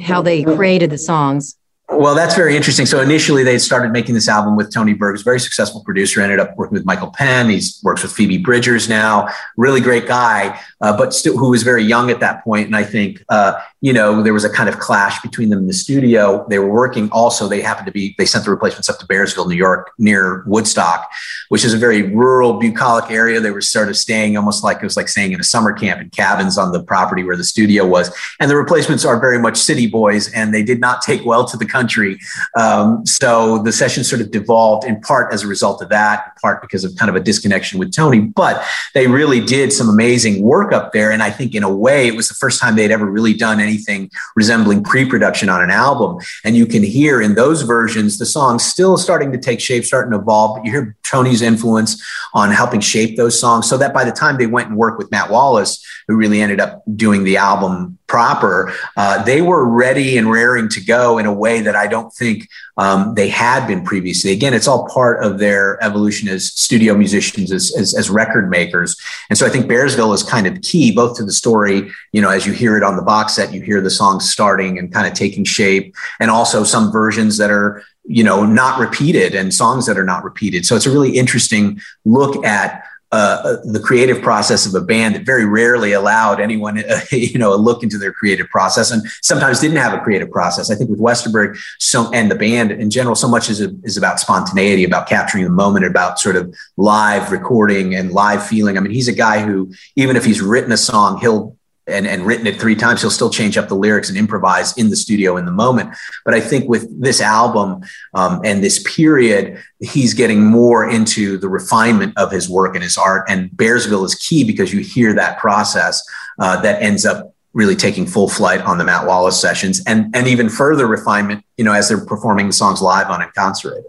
how 0.00 0.22
they 0.22 0.42
created 0.42 0.90
the 0.90 0.98
songs? 0.98 1.56
Well, 1.96 2.14
that's 2.14 2.34
very 2.34 2.56
interesting. 2.56 2.86
So 2.86 3.00
initially, 3.00 3.42
they 3.42 3.58
started 3.58 3.92
making 3.92 4.14
this 4.14 4.28
album 4.28 4.56
with 4.56 4.72
Tony 4.72 4.94
Berg, 4.94 5.22
very 5.22 5.40
successful 5.40 5.82
producer. 5.84 6.20
Ended 6.20 6.40
up 6.40 6.56
working 6.56 6.74
with 6.74 6.84
Michael 6.84 7.10
Penn. 7.10 7.48
He 7.48 7.60
works 7.82 8.02
with 8.02 8.12
Phoebe 8.12 8.38
Bridgers 8.38 8.88
now. 8.88 9.28
Really 9.56 9.80
great 9.80 10.06
guy, 10.06 10.60
uh, 10.80 10.96
but 10.96 11.14
still 11.14 11.36
who 11.36 11.50
was 11.50 11.62
very 11.62 11.82
young 11.82 12.10
at 12.10 12.20
that 12.20 12.44
point. 12.44 12.66
And 12.66 12.76
I 12.76 12.84
think 12.84 13.24
uh, 13.28 13.60
you 13.84 13.92
know, 13.92 14.22
there 14.22 14.32
was 14.32 14.44
a 14.44 14.48
kind 14.48 14.66
of 14.66 14.78
clash 14.78 15.20
between 15.20 15.50
them 15.50 15.58
in 15.58 15.66
the 15.66 15.74
studio. 15.74 16.46
They 16.48 16.58
were 16.58 16.70
working 16.70 17.10
also, 17.12 17.46
they 17.46 17.60
happened 17.60 17.84
to 17.84 17.92
be, 17.92 18.14
they 18.16 18.24
sent 18.24 18.46
the 18.46 18.50
replacements 18.50 18.88
up 18.88 18.98
to 19.00 19.06
Bearsville, 19.06 19.46
New 19.46 19.56
York, 19.56 19.92
near 19.98 20.42
Woodstock, 20.46 21.06
which 21.50 21.66
is 21.66 21.74
a 21.74 21.76
very 21.76 22.00
rural, 22.00 22.54
bucolic 22.54 23.10
area. 23.10 23.40
They 23.40 23.50
were 23.50 23.60
sort 23.60 23.90
of 23.90 23.98
staying 23.98 24.38
almost 24.38 24.64
like 24.64 24.78
it 24.78 24.84
was 24.84 24.96
like 24.96 25.08
staying 25.08 25.32
in 25.32 25.40
a 25.40 25.44
summer 25.44 25.70
camp 25.70 26.00
in 26.00 26.08
cabins 26.08 26.56
on 26.56 26.72
the 26.72 26.82
property 26.82 27.24
where 27.24 27.36
the 27.36 27.44
studio 27.44 27.86
was. 27.86 28.10
And 28.40 28.50
the 28.50 28.56
replacements 28.56 29.04
are 29.04 29.20
very 29.20 29.38
much 29.38 29.58
city 29.58 29.86
boys 29.86 30.32
and 30.32 30.54
they 30.54 30.62
did 30.62 30.80
not 30.80 31.02
take 31.02 31.22
well 31.26 31.44
to 31.44 31.58
the 31.58 31.66
country. 31.66 32.18
Um, 32.58 33.04
so 33.04 33.58
the 33.64 33.72
session 33.72 34.02
sort 34.02 34.22
of 34.22 34.30
devolved 34.30 34.86
in 34.86 34.98
part 35.02 35.30
as 35.30 35.42
a 35.42 35.46
result 35.46 35.82
of 35.82 35.90
that, 35.90 36.28
in 36.28 36.32
part 36.40 36.62
because 36.62 36.84
of 36.84 36.96
kind 36.96 37.10
of 37.10 37.16
a 37.16 37.20
disconnection 37.20 37.78
with 37.78 37.94
Tony. 37.94 38.20
But 38.20 38.64
they 38.94 39.08
really 39.08 39.44
did 39.44 39.74
some 39.74 39.90
amazing 39.90 40.42
work 40.42 40.72
up 40.72 40.94
there. 40.94 41.12
And 41.12 41.22
I 41.22 41.30
think 41.30 41.54
in 41.54 41.62
a 41.62 41.74
way, 41.74 42.08
it 42.08 42.16
was 42.16 42.28
the 42.28 42.34
first 42.34 42.62
time 42.62 42.76
they'd 42.76 42.90
ever 42.90 43.04
really 43.04 43.34
done 43.34 43.60
any 43.60 43.73
anything 43.74 44.10
resembling 44.36 44.82
pre-production 44.82 45.48
on 45.48 45.62
an 45.62 45.70
album. 45.70 46.18
And 46.44 46.56
you 46.56 46.66
can 46.66 46.82
hear 46.82 47.20
in 47.20 47.34
those 47.34 47.62
versions 47.62 48.18
the 48.18 48.26
songs 48.26 48.64
still 48.64 48.96
starting 48.96 49.32
to 49.32 49.38
take 49.38 49.60
shape, 49.60 49.84
starting 49.84 50.12
to 50.12 50.18
evolve. 50.18 50.56
But 50.56 50.64
you 50.64 50.72
hear 50.72 50.96
Tony's 51.02 51.42
influence 51.42 52.02
on 52.34 52.50
helping 52.50 52.80
shape 52.80 53.16
those 53.16 53.38
songs, 53.38 53.68
so 53.68 53.76
that 53.78 53.92
by 53.92 54.04
the 54.04 54.12
time 54.12 54.38
they 54.38 54.46
went 54.46 54.68
and 54.68 54.76
worked 54.76 54.98
with 54.98 55.10
Matt 55.10 55.30
Wallace, 55.30 55.84
who 56.08 56.16
really 56.16 56.40
ended 56.40 56.60
up 56.60 56.82
doing 56.96 57.24
the 57.24 57.36
album 57.36 57.98
proper, 58.14 58.72
uh, 58.96 59.20
they 59.24 59.42
were 59.42 59.64
ready 59.64 60.16
and 60.16 60.30
raring 60.30 60.68
to 60.68 60.80
go 60.80 61.18
in 61.18 61.26
a 61.26 61.32
way 61.32 61.60
that 61.60 61.74
I 61.74 61.88
don't 61.88 62.12
think 62.12 62.48
um, 62.76 63.12
they 63.16 63.28
had 63.28 63.66
been 63.66 63.82
previously. 63.82 64.30
Again, 64.30 64.54
it's 64.54 64.68
all 64.68 64.86
part 64.86 65.24
of 65.24 65.40
their 65.40 65.82
evolution 65.82 66.28
as 66.28 66.52
studio 66.52 66.94
musicians, 66.94 67.50
as, 67.50 67.74
as, 67.76 67.92
as 67.92 68.10
record 68.10 68.48
makers. 68.48 68.96
And 69.30 69.36
so 69.36 69.44
I 69.44 69.48
think 69.48 69.66
Bearsville 69.66 70.14
is 70.14 70.22
kind 70.22 70.46
of 70.46 70.62
key, 70.62 70.94
both 70.94 71.16
to 71.16 71.24
the 71.24 71.32
story, 71.32 71.90
you 72.12 72.22
know, 72.22 72.30
as 72.30 72.46
you 72.46 72.52
hear 72.52 72.76
it 72.76 72.84
on 72.84 72.94
the 72.94 73.02
box 73.02 73.34
set, 73.34 73.52
you 73.52 73.60
hear 73.60 73.80
the 73.80 73.90
songs 73.90 74.30
starting 74.30 74.78
and 74.78 74.92
kind 74.92 75.08
of 75.08 75.14
taking 75.14 75.42
shape, 75.42 75.92
and 76.20 76.30
also 76.30 76.62
some 76.62 76.92
versions 76.92 77.36
that 77.38 77.50
are 77.50 77.82
you 78.06 78.22
know 78.22 78.44
not 78.44 78.78
repeated 78.78 79.34
and 79.34 79.54
songs 79.54 79.86
that 79.86 79.96
are 79.96 80.04
not 80.04 80.22
repeated 80.24 80.66
so 80.66 80.76
it's 80.76 80.84
a 80.84 80.90
really 80.90 81.16
interesting 81.16 81.80
look 82.04 82.44
at 82.44 82.84
uh, 83.14 83.58
the 83.62 83.78
creative 83.78 84.20
process 84.20 84.66
of 84.66 84.74
a 84.74 84.84
band 84.84 85.14
that 85.14 85.24
very 85.24 85.44
rarely 85.44 85.92
allowed 85.92 86.40
anyone, 86.40 86.78
uh, 86.78 87.00
you 87.12 87.38
know, 87.38 87.54
a 87.54 87.60
look 87.68 87.84
into 87.84 87.96
their 87.96 88.12
creative 88.12 88.48
process, 88.48 88.90
and 88.90 89.06
sometimes 89.22 89.60
didn't 89.60 89.76
have 89.76 89.92
a 89.92 90.00
creative 90.00 90.28
process. 90.32 90.68
I 90.68 90.74
think 90.74 90.90
with 90.90 90.98
Westerberg, 90.98 91.56
so 91.78 92.10
and 92.12 92.28
the 92.28 92.34
band 92.34 92.72
in 92.72 92.90
general, 92.90 93.14
so 93.14 93.28
much 93.28 93.48
is 93.48 93.60
is 93.60 93.96
about 93.96 94.18
spontaneity, 94.18 94.82
about 94.82 95.08
capturing 95.08 95.44
the 95.44 95.50
moment, 95.50 95.84
about 95.84 96.18
sort 96.18 96.34
of 96.34 96.52
live 96.76 97.30
recording 97.30 97.94
and 97.94 98.10
live 98.10 98.44
feeling. 98.44 98.76
I 98.76 98.80
mean, 98.80 98.92
he's 98.92 99.06
a 99.06 99.14
guy 99.14 99.44
who, 99.46 99.72
even 99.94 100.16
if 100.16 100.24
he's 100.24 100.42
written 100.42 100.72
a 100.72 100.76
song, 100.76 101.20
he'll 101.20 101.56
and, 101.86 102.06
and 102.06 102.24
written 102.24 102.46
it 102.46 102.60
three 102.60 102.74
times, 102.74 103.00
he'll 103.00 103.10
still 103.10 103.30
change 103.30 103.58
up 103.58 103.68
the 103.68 103.74
lyrics 103.74 104.08
and 104.08 104.16
improvise 104.16 104.76
in 104.76 104.90
the 104.90 104.96
studio 104.96 105.36
in 105.36 105.44
the 105.44 105.52
moment. 105.52 105.94
But 106.24 106.34
I 106.34 106.40
think 106.40 106.68
with 106.68 106.88
this 107.00 107.20
album 107.20 107.82
um, 108.14 108.40
and 108.44 108.62
this 108.62 108.82
period, 108.82 109.62
he's 109.80 110.14
getting 110.14 110.44
more 110.44 110.88
into 110.88 111.38
the 111.38 111.48
refinement 111.48 112.14
of 112.16 112.30
his 112.30 112.48
work 112.48 112.74
and 112.74 112.82
his 112.82 112.96
art. 112.96 113.24
And 113.28 113.50
Bearsville 113.50 114.04
is 114.04 114.14
key 114.14 114.44
because 114.44 114.72
you 114.72 114.80
hear 114.80 115.14
that 115.14 115.38
process 115.38 116.02
uh, 116.38 116.60
that 116.62 116.82
ends 116.82 117.04
up 117.04 117.34
really 117.52 117.76
taking 117.76 118.06
full 118.06 118.28
flight 118.28 118.60
on 118.62 118.78
the 118.78 118.84
Matt 118.84 119.06
Wallace 119.06 119.40
sessions 119.40 119.80
and, 119.86 120.14
and 120.16 120.26
even 120.26 120.48
further 120.48 120.86
refinement, 120.86 121.44
you 121.56 121.64
know, 121.64 121.72
as 121.72 121.88
they're 121.88 122.04
performing 122.04 122.48
the 122.48 122.52
songs 122.52 122.82
live 122.82 123.10
on 123.10 123.22
Inconcerated. 123.22 123.84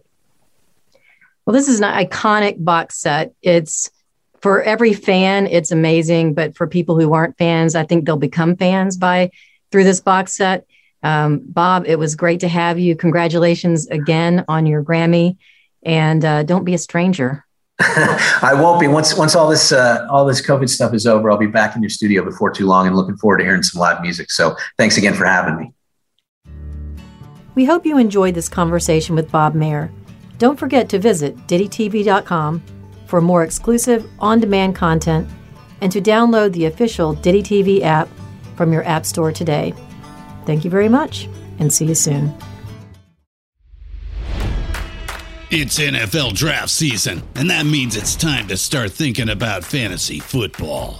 Well, 1.46 1.54
this 1.54 1.68
is 1.68 1.80
an 1.80 1.92
iconic 1.92 2.64
box 2.64 2.98
set. 2.98 3.34
It's 3.42 3.90
for 4.46 4.62
every 4.62 4.94
fan, 4.94 5.48
it's 5.48 5.72
amazing. 5.72 6.36
But 6.36 6.56
for 6.56 6.68
people 6.68 7.00
who 7.00 7.14
aren't 7.14 7.36
fans, 7.36 7.74
I 7.74 7.84
think 7.84 8.06
they'll 8.06 8.16
become 8.16 8.56
fans 8.56 8.96
by 8.96 9.32
through 9.72 9.86
this 9.86 10.00
box 10.00 10.34
set. 10.34 10.68
Um, 11.02 11.42
Bob, 11.44 11.86
it 11.88 11.98
was 11.98 12.14
great 12.14 12.42
to 12.42 12.48
have 12.48 12.78
you. 12.78 12.96
Congratulations 12.96 13.88
again 13.88 14.46
on 14.48 14.68
your 14.68 14.84
Grammy, 14.84 15.38
and 15.82 16.24
uh, 16.24 16.44
don't 16.44 16.64
be 16.64 16.76
a 16.76 16.78
stranger. 16.78 17.44
I 17.80 18.52
won't 18.54 18.80
be 18.80 18.88
once 18.88 19.18
once 19.18 19.34
all 19.36 19.50
this 19.50 19.72
uh, 19.72 20.06
all 20.12 20.28
this 20.28 20.46
COVID 20.46 20.70
stuff 20.70 20.94
is 20.94 21.08
over. 21.08 21.32
I'll 21.32 21.40
be 21.40 21.48
back 21.48 21.76
in 21.76 21.82
your 21.82 21.90
studio 21.90 22.24
before 22.24 22.52
too 22.52 22.68
long, 22.68 22.86
and 22.86 22.96
looking 22.96 23.18
forward 23.18 23.40
to 23.40 23.46
hearing 23.46 23.64
some 23.64 23.80
live 23.80 24.00
music. 24.00 24.30
So 24.30 24.56
thanks 24.78 24.96
again 24.98 25.16
for 25.16 25.26
having 25.26 25.58
me. 25.58 25.74
We 27.56 27.66
hope 27.66 27.84
you 27.84 27.98
enjoyed 27.98 28.36
this 28.36 28.48
conversation 28.48 29.16
with 29.16 29.32
Bob 29.32 29.56
Mehr. 29.56 29.92
Don't 30.38 30.60
forget 30.60 30.88
to 30.90 31.00
visit 31.00 31.36
DittyTV.com 31.48 32.62
for 33.06 33.22
more 33.22 33.44
exclusive 33.44 34.10
on 34.20 34.40
demand 34.40 34.76
content 34.76 35.30
and 35.82 35.92
to 35.92 36.02
download 36.02 36.54
the 36.54 36.66
official 36.66 37.14
Ditty 37.14 37.44
TV 37.44 37.82
app 37.82 38.10
from 38.56 38.72
your 38.72 38.84
App 38.86 39.06
Store 39.06 39.32
today. 39.32 39.74
Thank 40.46 40.64
you 40.64 40.72
very 40.72 40.90
much 40.90 41.28
and 41.60 41.72
see 41.72 41.86
you 41.86 41.96
soon. 41.96 42.34
It's 45.52 45.80
NFL 45.80 46.34
draft 46.34 46.70
season, 46.70 47.24
and 47.36 47.50
that 47.50 47.66
means 47.66 47.96
it's 47.96 48.16
time 48.16 48.48
to 48.48 48.58
start 48.58 48.92
thinking 48.92 49.30
about 49.30 49.64
fantasy 49.64 50.20
football. 50.20 51.00